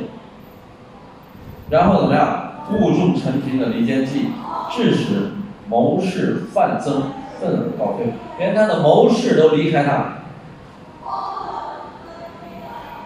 [1.68, 2.52] 然后怎么样？
[2.72, 4.26] 误中陈平的离间计，
[4.72, 5.32] 致使
[5.68, 10.14] 谋士范增愤而告退，连他的谋士都离开他。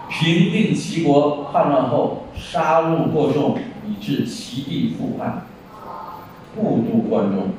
[0.09, 5.43] 平定齐国叛乱后，杀戮过重，以致齐地复叛，
[6.57, 7.51] 故都关中。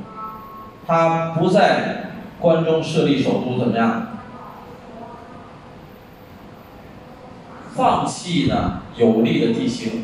[0.91, 4.07] 他不在关中设立首都，怎么样？
[7.73, 10.03] 放弃呢有利的地形，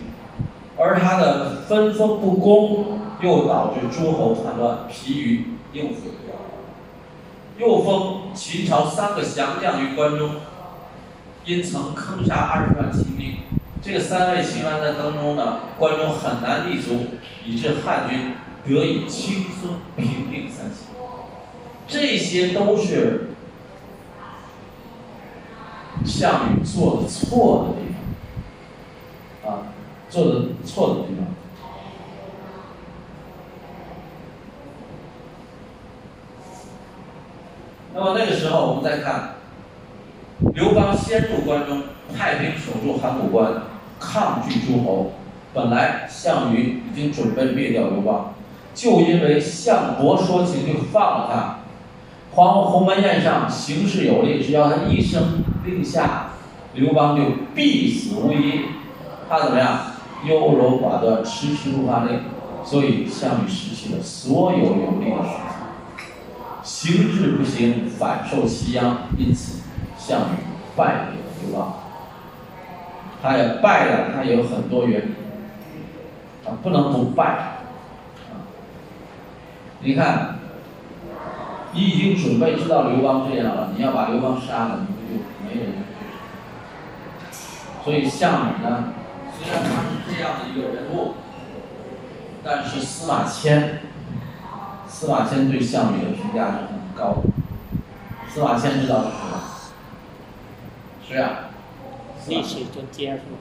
[0.77, 6.11] 而他的分封不公，又导致诸侯叛乱，疲于应付。
[7.57, 10.30] 又封秦朝三个降将于关中。
[11.43, 13.39] 因曾坑杀二十万秦兵，
[13.81, 17.07] 这个三位秦王在当中呢，关中很难立足，
[17.45, 18.34] 以致汉军
[18.68, 20.88] 得以轻松平定三秦。
[21.88, 23.30] 这些都是
[26.06, 27.94] 项羽做的错的地
[29.44, 29.60] 方，啊，
[30.10, 31.27] 做的错的地方。
[37.94, 39.35] 那么那个时候，我们再看。
[40.53, 41.81] 刘邦先入关中，
[42.15, 43.64] 派兵守住函谷关，
[43.99, 45.14] 抗拒诸侯。
[45.52, 48.35] 本来项羽已经准备灭掉刘邦，
[48.78, 51.56] 就因为项伯说情，就放了他。
[52.36, 56.28] 黄鸿门宴上形势有利，只要他一声令下，
[56.76, 57.24] 刘邦就
[57.56, 58.66] 必死无疑。
[59.28, 59.80] 他怎么样？
[60.26, 62.20] 优柔寡断，迟迟不发令，
[62.64, 66.04] 所以项羽失去了所有有利的时机。
[66.62, 69.64] 行志不行，反受其殃，因此。
[69.98, 70.38] 项羽
[70.76, 71.74] 败给了刘邦，
[73.22, 75.16] 他也败了，他有很多原因，
[76.45, 77.56] 啊，不能不败，
[79.80, 80.40] 你看，
[81.72, 85.74] 你已经准备知道刘邦这样了，你要把刘邦杀了，你不就没人？
[87.84, 88.94] 所以项羽呢，
[89.40, 91.14] 虽然他是这样的一个人物，
[92.44, 93.82] 但是司马迁，
[94.88, 97.30] 司马迁对项羽的评价是很高的。
[98.28, 99.40] 司马迁知道是谁吗？
[101.08, 101.30] 是啊，
[102.28, 103.38] 历史专家是吗？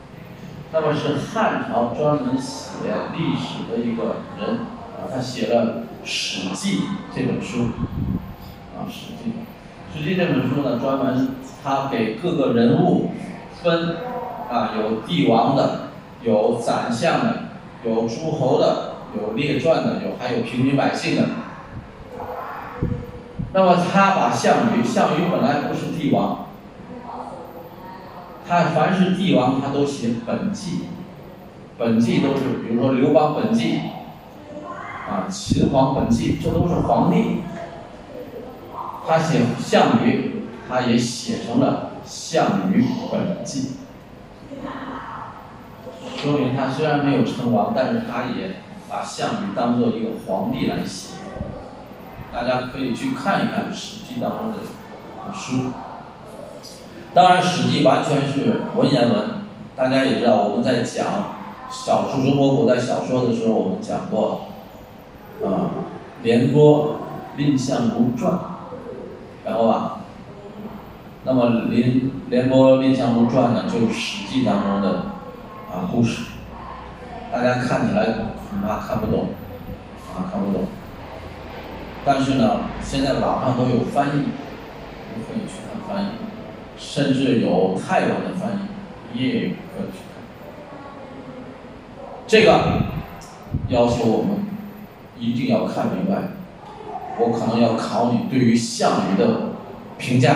[0.72, 5.64] 那么是汉朝专门写历史的一个人啊，他写了
[6.06, 6.78] 《史记》
[7.14, 7.64] 这本书
[8.76, 9.30] 啊，《史记》
[9.98, 11.30] 《史记》这本书呢，专门
[11.64, 13.10] 他给各个人物
[13.60, 13.96] 分
[14.48, 15.88] 啊，有帝王的，
[16.22, 17.42] 有宰相的，
[17.84, 21.22] 有诸侯的，有列传的，有还有平民百姓的。
[23.52, 26.46] 那么他把项羽，项羽本来不是帝王。
[28.48, 30.82] 他凡是帝王，他都写本纪，
[31.76, 33.80] 本纪都是，比如说刘邦本纪，
[35.08, 37.42] 啊，秦皇本纪，这都是皇帝。
[39.06, 43.60] 他写项羽，他也写成了《项羽本纪》，
[46.20, 48.56] 说明他虽然没有称王，但是他也
[48.88, 51.14] 把项羽当做一个皇帝来写。
[52.32, 54.56] 大家可以去看一看《史记》当中的
[55.32, 55.70] 书。
[57.14, 59.46] 当然，《史记》完全是文言文。
[59.76, 61.06] 大家也知道，我们在讲
[61.70, 64.45] 小说中国古代小说的时候，我们讲过，
[65.44, 65.70] 啊，
[66.22, 67.00] 廉颇
[67.36, 68.32] 《蔺相如传》，
[69.44, 70.00] 然后吧，
[71.24, 74.88] 那么廉廉颇《蔺相如传》呢，就是《史记》当中的
[75.70, 76.22] 啊故事。
[77.32, 79.28] 大家看起来恐怕看不懂，
[80.14, 80.64] 啊，看不懂。
[82.04, 86.08] 但是呢，现在网上都有翻译，你可以去看翻译。
[86.78, 90.22] 甚至有泰文的翻译，也可以去看。
[92.26, 92.82] 这个
[93.68, 94.44] 要求我们
[95.18, 96.22] 一定要看明白。
[97.18, 99.52] 我可能要考你对于项羽的
[99.98, 100.34] 评价。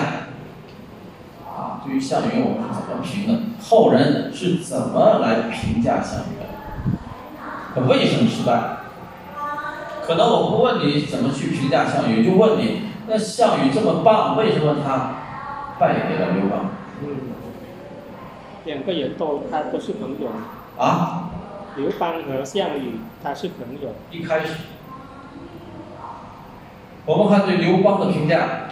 [1.47, 3.41] 啊，对于项羽我们是怎么评的？
[3.63, 6.47] 后人是怎么来评价项羽的？
[7.75, 8.79] 他为什么失败？
[10.07, 15.17] 可能我不问你怎么去评价项羽，就问你：那项羽这么棒，为什么他？
[15.79, 16.71] 败给了刘邦。
[17.03, 17.17] 嗯，
[18.65, 20.29] 两个人都他都是朋友。
[20.77, 21.31] 啊？
[21.77, 23.95] 刘邦和项羽他是朋友。
[24.11, 24.55] 一开始，
[27.07, 28.71] 我们看对刘邦的评价。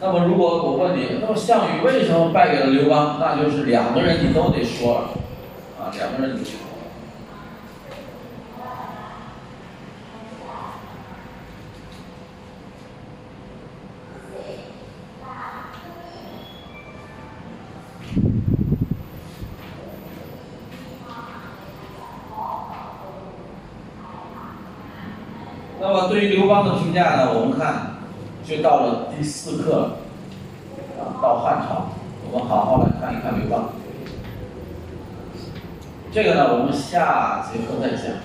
[0.00, 3.18] 那么如果我问你，那么项羽为什么败给了刘邦？
[3.20, 5.08] 那就是两个人你都得说了，
[5.80, 6.40] 啊，两个人你。
[6.40, 6.58] 得说
[26.26, 27.96] 于刘邦的评价呢，我们看
[28.44, 29.96] 就到了第四课，
[30.98, 31.86] 啊，到汉朝，
[32.30, 33.70] 我们好好来看一看刘邦。
[36.12, 38.16] 这个呢，我们下节课再讲，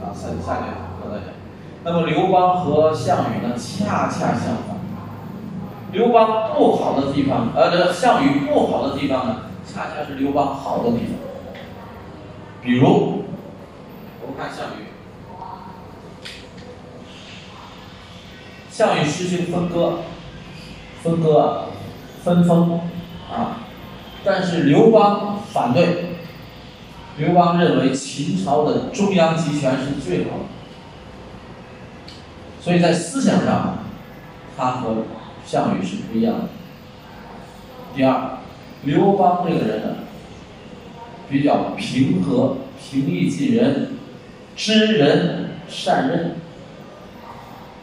[0.00, 0.66] 啊，下下节
[1.00, 1.34] 课再讲。
[1.82, 4.76] 那么刘邦和项羽呢，恰恰相反。
[5.92, 9.36] 刘邦不好的地方，呃，这项羽不好的地方呢，
[9.66, 11.16] 恰恰是刘邦好的地方。
[12.62, 13.24] 比如，
[14.20, 14.89] 我们看项羽，
[18.80, 19.98] 项羽实行分割，
[21.02, 21.64] 分割，
[22.24, 22.80] 分封，
[23.30, 23.58] 啊，
[24.24, 26.14] 但是刘邦反对。
[27.18, 30.44] 刘邦认为秦朝的中央集权是最好的，
[32.62, 33.80] 所以在思想上，
[34.56, 35.04] 他和
[35.44, 36.44] 项羽是不一样的。
[37.94, 38.38] 第二，
[38.84, 39.96] 刘邦这个人呢，
[41.28, 43.90] 比较平和、平易近人、
[44.56, 46.36] 知人善任。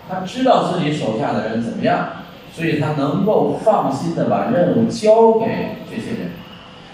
[0.10, 2.10] 他知道自己手下的人怎么样，
[2.54, 6.32] 所以他能够放心的把任务交给这些人。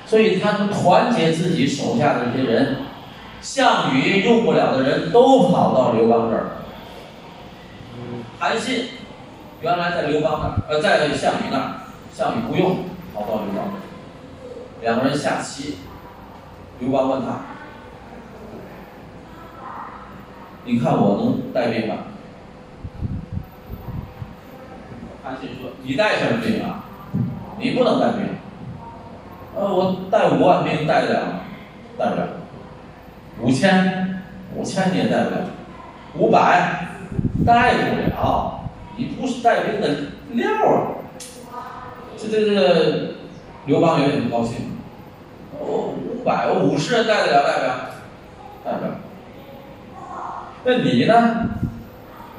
[0.06, 2.77] 所以他能团结自己手下的这些人，
[3.41, 6.48] 项羽用不了的人都跑到刘邦这儿。
[8.38, 8.90] 韩信
[9.61, 11.73] 原来在刘邦那儿，呃，在项羽那儿，
[12.14, 12.80] 项羽不用，
[13.14, 13.81] 跑到刘邦这儿。
[14.81, 15.77] 两个人下棋，
[16.80, 17.40] 刘邦问他
[20.65, 21.95] ：“你看我能带兵吗？”
[25.24, 26.84] 韩信说：“你带什么兵啊？
[27.58, 28.28] 你不能带兵。”
[29.56, 31.40] 呃，我带五万兵带得了吗？
[31.98, 32.28] 带不了。
[33.40, 34.22] 五千，
[34.56, 35.45] 五千你也带不了。
[36.16, 36.88] 五百，
[37.45, 38.66] 带不了。
[38.98, 39.88] 你不是带兵的
[40.34, 40.50] 料
[41.52, 41.95] 啊！
[42.18, 43.16] 这这这，
[43.66, 44.78] 刘邦有点不高兴。
[45.58, 47.76] 我五百，我五十人带得了，带不了？
[48.66, 48.91] 带不了。
[50.66, 51.50] 那你呢？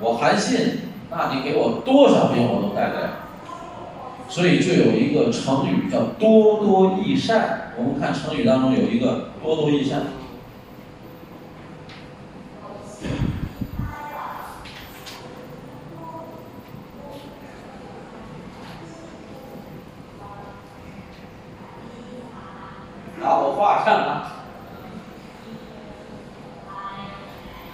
[0.01, 3.11] 我韩信，那你给我多少兵我都带得了。
[4.29, 7.73] 所以就有一个成语叫“多多益善”。
[7.79, 10.03] 我们看成语当中有一个“多多益善”。
[23.21, 24.33] 那我画上了，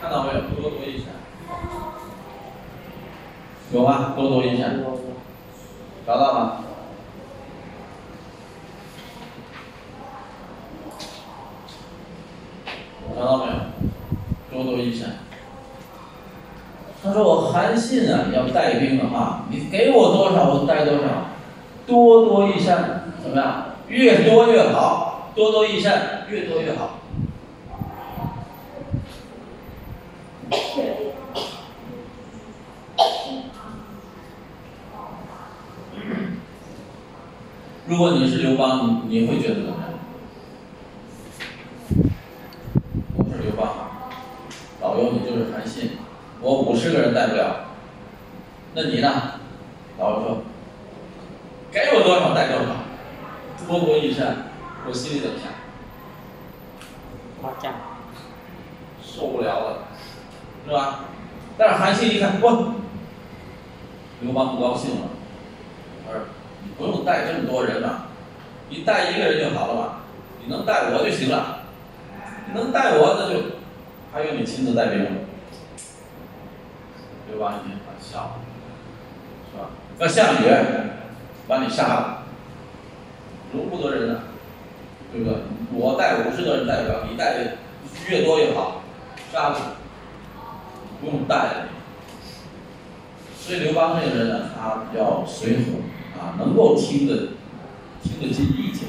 [0.01, 1.07] 看到没有？“多多益善”
[3.73, 4.81] 有吗？“多多益善”。
[6.07, 6.65] 找到吗？
[13.17, 13.53] 找到没有？
[14.51, 15.11] 多多益善。
[17.03, 21.29] 他说：“我韩信啊，要带兵的话，你给我多少，我带多少。
[21.87, 23.65] 多多益善，怎么样？
[23.89, 25.31] 越多越好。
[25.35, 26.91] 多多益善，越多越好。”
[37.91, 39.81] 如果你是刘邦，你你会觉得怎么样？
[43.17, 43.69] 我是刘邦，
[44.81, 45.99] 老刘你就是韩信，
[46.41, 47.65] 我五十个人带不了，
[48.77, 49.41] 那你呢？
[49.99, 50.43] 老刘说，
[51.73, 52.77] 该我多少带多少，
[53.67, 54.37] 多多益善，
[54.87, 55.51] 我心里怎么想？
[57.43, 57.75] 夸奖，
[59.03, 59.79] 受不了了，
[60.65, 61.07] 是吧？
[61.59, 62.47] 但是韩信一看，不，
[64.21, 65.09] 刘邦不高兴了，
[66.07, 66.21] 他说。
[66.63, 68.03] 你不用带这么多人嘛，
[68.69, 70.01] 你带一个人就好了嘛，
[70.43, 71.61] 你能带我就行了，
[72.47, 73.57] 你能带我那就
[74.13, 75.09] 还用你亲自带兵吗？
[77.31, 78.33] 刘邦一听，他笑了，
[79.51, 79.71] 是吧？
[79.99, 80.55] 那项羽
[81.49, 82.25] 把你杀了，
[83.55, 84.21] 容不得人呢，
[85.11, 85.39] 对不对？
[85.73, 87.57] 我带五十个人带不了，你带的
[88.07, 88.83] 越多越好，
[89.33, 89.77] 杀了，
[91.01, 91.69] 不用带了。
[93.35, 95.63] 所以刘邦这个人呢，他比较随和。
[96.21, 97.29] 啊，能够听得
[98.03, 98.89] 听得进意见。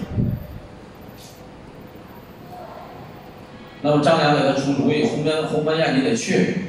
[3.81, 4.89] 那么张良给他出主
[5.51, 6.65] 鸿门宴你得去，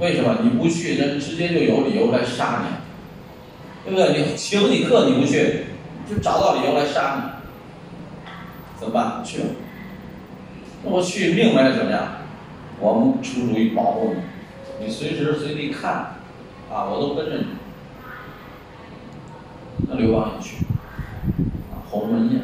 [0.00, 0.38] 为什么？
[0.42, 4.18] 你不去，人直接就有理由来杀你，对不对？
[4.18, 5.66] 你请你客你不去，
[6.08, 8.30] 就找到理由来杀你，
[8.78, 9.22] 怎么办？
[9.24, 9.44] 去了。
[10.82, 12.08] 那我去命没了怎么样？
[12.78, 14.14] 我们出主意保护
[14.78, 15.92] 你，你随时随地看，
[16.72, 17.46] 啊，我都跟着你。
[19.88, 20.56] 那刘邦也去，
[21.90, 22.42] 鸿门宴，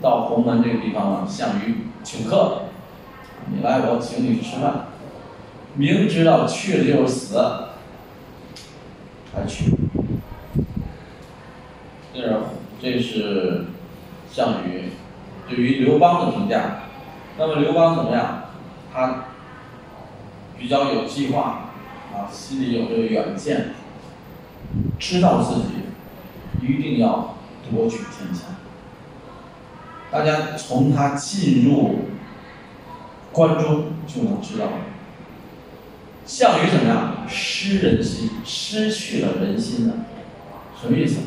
[0.00, 2.62] 到鸿门这个地方了，项羽请客，
[3.50, 4.86] 你来我请你吃饭，
[5.74, 7.38] 明知道去了就是死，
[9.34, 9.74] 还去，
[12.14, 12.36] 这是
[12.80, 13.64] 这是
[14.30, 14.92] 项羽
[15.48, 16.82] 对于刘邦的评价。
[17.38, 18.44] 那么刘邦怎么样？
[18.92, 19.24] 他
[20.58, 21.70] 比较有计划，
[22.12, 23.70] 啊，心里有这个远见，
[24.98, 27.36] 知道自己一定要
[27.70, 28.44] 夺取天下。
[30.10, 32.00] 大家从他进入
[33.32, 34.66] 关中就能知道，
[36.26, 37.26] 项羽怎么样？
[37.28, 39.94] 失人心，失去了人心了。
[40.80, 41.20] 什么意思？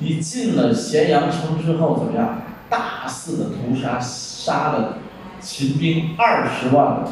[0.00, 2.42] 你进了咸阳城之后怎么样？
[2.68, 4.98] 大肆的屠杀，杀了
[5.40, 7.04] 秦兵二十万，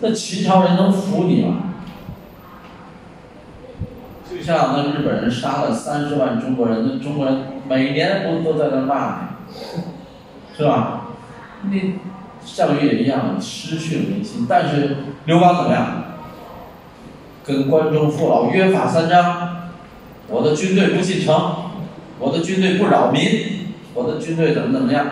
[0.00, 1.56] 那秦朝人能服你吗？
[4.30, 9.26] 就像那日本人杀了三十万中国人，那中国人每年不都在那骂你，
[10.56, 11.08] 是吧？
[11.64, 11.70] 那
[12.44, 14.46] 项羽也一样，失去了民心。
[14.48, 16.04] 但是刘邦怎么样？
[17.44, 19.70] 跟关中父老约法三章，
[20.28, 21.34] 我的军队不进城，
[22.18, 25.06] 我的军队不扰民，我的军队怎么怎么样？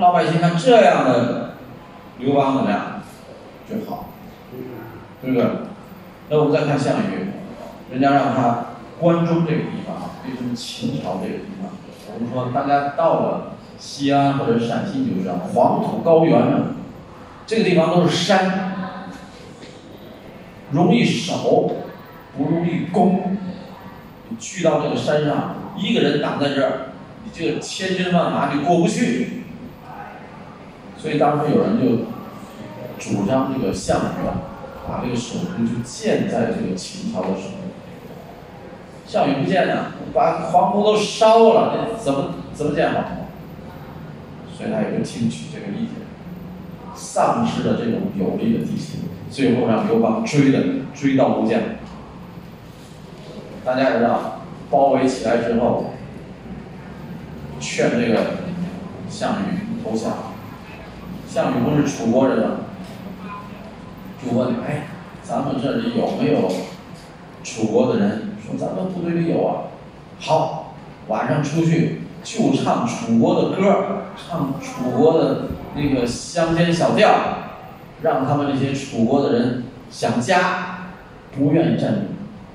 [0.00, 1.54] 老百姓看这样的
[2.18, 3.00] 刘邦怎么样
[3.70, 4.10] 就好，
[5.22, 5.46] 对不对？
[6.28, 7.30] 那我们再看项羽，
[7.92, 8.66] 人家让他
[8.98, 11.70] 关中这个地方，为什么秦朝这个地方？
[12.14, 16.62] 我们说大家到了西安或者陕西你就知道，黄土高原啊，
[17.46, 18.72] 这个地方都是山。
[20.72, 21.76] 容易守，
[22.36, 23.36] 不容易攻。
[24.28, 26.72] 你去到这个山上，一个人挡在这儿，
[27.22, 29.44] 你这个千军万马你过不去。
[30.98, 32.06] 所以当时有人就
[32.98, 34.42] 主张这个项羽啊，
[34.88, 39.06] 把这个首都就建在这个秦朝的首都。
[39.06, 43.04] 项羽不建呢，把皇宫都烧了，那怎么怎么建好？
[44.56, 45.92] 所以他也就听取这个意见，
[46.94, 49.00] 丧失了这种有利的地形。
[49.30, 50.62] 最后让刘邦追的
[50.94, 51.60] 追到吴江，
[53.64, 55.92] 大家也知道，包围起来之后，
[57.60, 58.30] 劝这个
[59.10, 60.12] 项羽投降。
[61.28, 62.56] 项羽不是楚国人吗？
[64.24, 64.86] 就问：哎，
[65.22, 66.50] 咱们这里有没有
[67.44, 68.30] 楚国的人？
[68.46, 69.64] 说咱们部队里有啊。
[70.18, 70.74] 好，
[71.08, 77.08] 晚上出去就唱楚国的歌，唱楚国的那个乡间小调。
[78.02, 80.90] 让他们这些楚国的人想家，
[81.34, 82.08] 不愿意占领，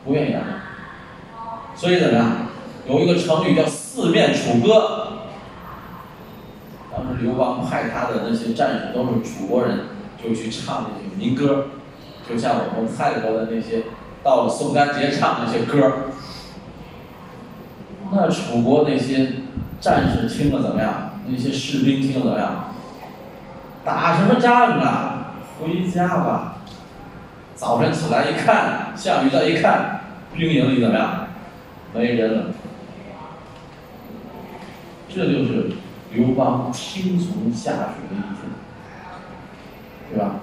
[0.06, 0.40] 不愿意打。
[1.76, 2.28] 所以怎么样？
[2.88, 5.08] 有一个成语叫“四面楚歌”。
[6.94, 9.80] 当时刘邦派他的那些战士都是楚国人，
[10.22, 11.70] 就去唱那些民歌，
[12.30, 13.86] 就像我们泰国的那些
[14.24, 15.94] 到了宋干节唱那些歌。
[18.12, 19.32] 那楚国那些
[19.82, 21.10] 战士听了怎么样？
[21.28, 22.66] 那些士兵听了怎么样？
[23.84, 25.34] 打什么仗啊？
[25.60, 26.58] 回家吧。
[27.56, 30.02] 早晨起来一看，项羽再一看，
[30.36, 31.28] 兵营里怎么样？
[31.96, 32.46] 没人了。
[35.10, 35.72] 这就是
[36.14, 38.52] 刘邦听从下属的意见，
[40.12, 40.36] 对吧？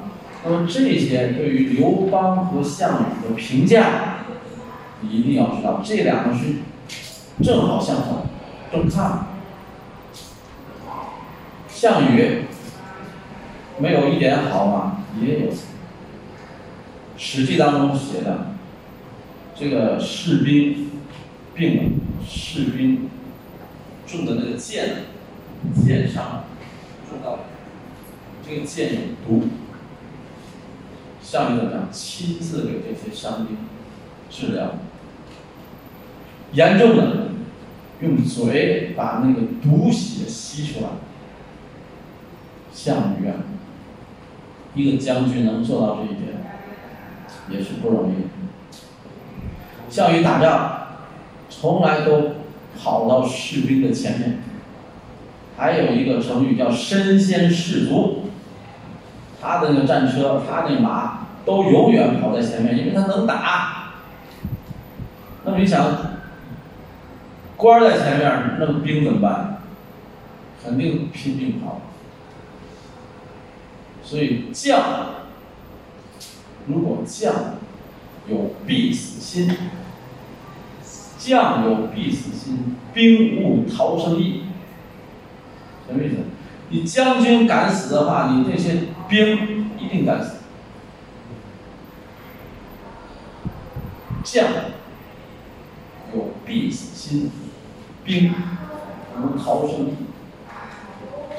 [0.45, 4.17] 那么这些对于刘邦和项羽的评价，
[5.01, 6.57] 你一定要知道，这两个是
[7.43, 8.07] 正好相反，
[8.71, 9.27] 正差。
[11.69, 12.43] 项羽
[13.79, 15.05] 没有一点好吗？
[15.21, 15.51] 也有，
[17.17, 18.49] 《史记》当中写的，
[19.55, 20.91] 这个士兵
[21.55, 21.83] 病了，
[22.27, 23.09] 士兵
[24.07, 25.05] 中的那个箭，
[25.75, 26.45] 箭伤，
[27.09, 27.41] 中到
[28.47, 29.49] 这个箭有毒，
[31.23, 31.89] 项羽怎么样？
[31.93, 33.57] 亲自给这些伤兵
[34.31, 34.77] 治疗，
[36.53, 37.29] 严重的
[38.01, 40.89] 用嘴把那个毒血吸出来，
[42.73, 43.35] 项羽啊。
[44.75, 46.29] 一个将军能做到这一点，
[47.51, 48.15] 也是不容易。
[49.91, 50.87] 项羽打仗，
[51.51, 52.35] 从来都
[52.81, 54.39] 跑到士兵的前面。
[55.57, 58.27] 还有一个成语叫身先士卒，
[59.41, 63.95] 他的那个战车，他那马都永远跑在前面，因为他能打。
[65.45, 65.85] 那么你想，
[67.59, 69.61] 官在前面，那么兵怎么办？
[70.65, 71.83] 肯定拼命跑。
[74.03, 74.81] 所以将，
[76.67, 77.35] 如果将
[78.29, 79.55] 有必死心，
[81.19, 84.45] 将有必死心，兵无逃生意。
[85.87, 86.17] 什么意思？
[86.71, 90.37] 你将军敢死的话，你这些兵一定敢死。
[94.23, 94.47] 将
[96.15, 97.31] 有必死心，
[98.09, 98.33] 兵
[99.21, 99.91] 能逃生。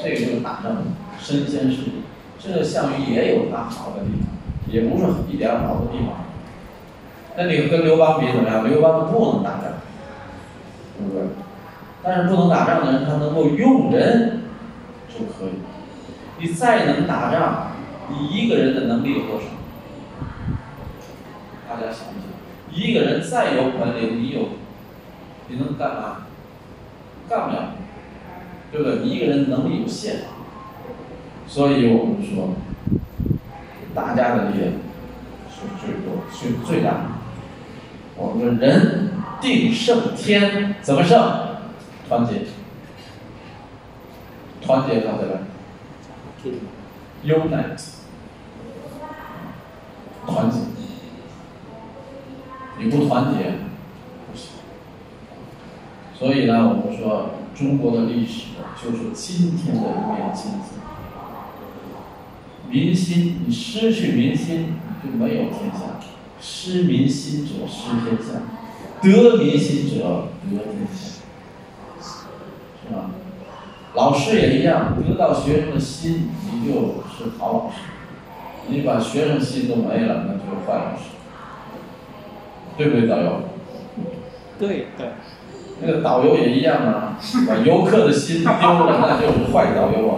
[0.01, 0.77] 这个就是打仗
[1.19, 1.91] 身先士卒。
[2.37, 4.29] 这个项羽也有他好的地方，
[4.71, 6.23] 也不是一点好的地方。
[7.35, 8.65] 那你跟刘邦比怎么样？
[8.65, 9.63] 刘邦不能打仗，
[10.97, 11.23] 对不对？
[12.01, 14.43] 但是不能打仗的人，他能够用人
[15.09, 15.59] 就可以。
[16.39, 17.71] 你再能打仗，
[18.09, 19.47] 你一个人的能力有多少？
[21.67, 24.47] 大家想一想，一个人再有本领，你有，
[25.49, 26.27] 你能干嘛？
[27.29, 27.73] 干不了，
[28.71, 28.99] 对不对？
[29.03, 30.15] 你一个人能力有限，
[31.47, 32.55] 所以我们说，
[33.93, 34.73] 大家的力量
[35.47, 37.01] 是最多、是最大的。
[38.15, 41.19] 我们说人定胜天，怎么胜？
[42.09, 42.47] 团结，
[44.65, 46.57] 团结到这个
[47.23, 47.89] unite，
[50.25, 50.57] 团结。
[52.79, 53.68] 你不团结。
[56.19, 58.47] 所以呢，我们说中国的历史
[58.83, 60.75] 就是今天的一面镜子。
[62.69, 65.97] 民心，你失去民心，你就没有天下。
[66.41, 68.41] 失民心者失天下，
[69.01, 71.21] 得民心者得天下，
[72.01, 73.11] 是吧？
[73.93, 76.73] 老师也一样，得到学生的心，你就
[77.07, 77.77] 是好老师；
[78.67, 81.03] 你把学生心都没了，那就是坏老师。
[82.77, 83.41] 对不对，导游？
[84.59, 85.07] 对对，
[85.81, 90.13] 那个导游也一样啊， 把游客的心丢了，那就是坏导游啊。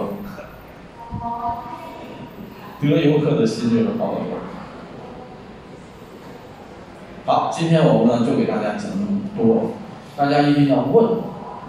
[2.80, 4.42] 得游客的心就是好导游。
[7.24, 9.70] 好，今天我们呢就给大家讲那么多，
[10.16, 11.20] 大家一定要问，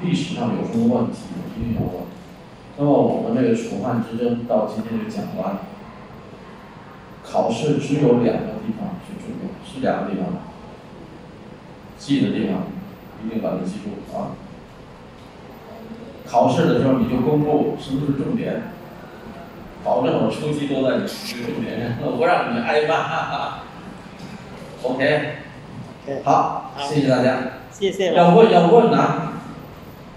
[0.01, 1.19] 历史上有什么问题
[1.55, 1.91] 一定要问。
[2.77, 5.59] 那么我们这个楚汉之争到今天就讲完。
[7.23, 10.25] 考试只有两个地方是重要，是两个地方。
[11.97, 12.63] 记的地方
[13.25, 14.31] 一定把它记住啊！
[16.25, 18.63] 考试的时候你就公布什么是重点，
[19.83, 23.59] 保证我出题都在你这个重点上，我不让你挨骂。
[24.81, 25.35] OK，
[26.23, 27.37] 好，谢谢大家。
[27.71, 29.33] 谢谢要问要问啊，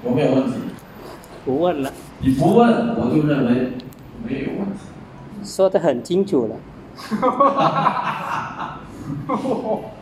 [0.04, 0.52] 有没有问题？
[1.44, 3.72] 不问了，你不问，我就认为
[4.24, 4.78] 没有问题。
[5.44, 6.56] 说的很清楚了。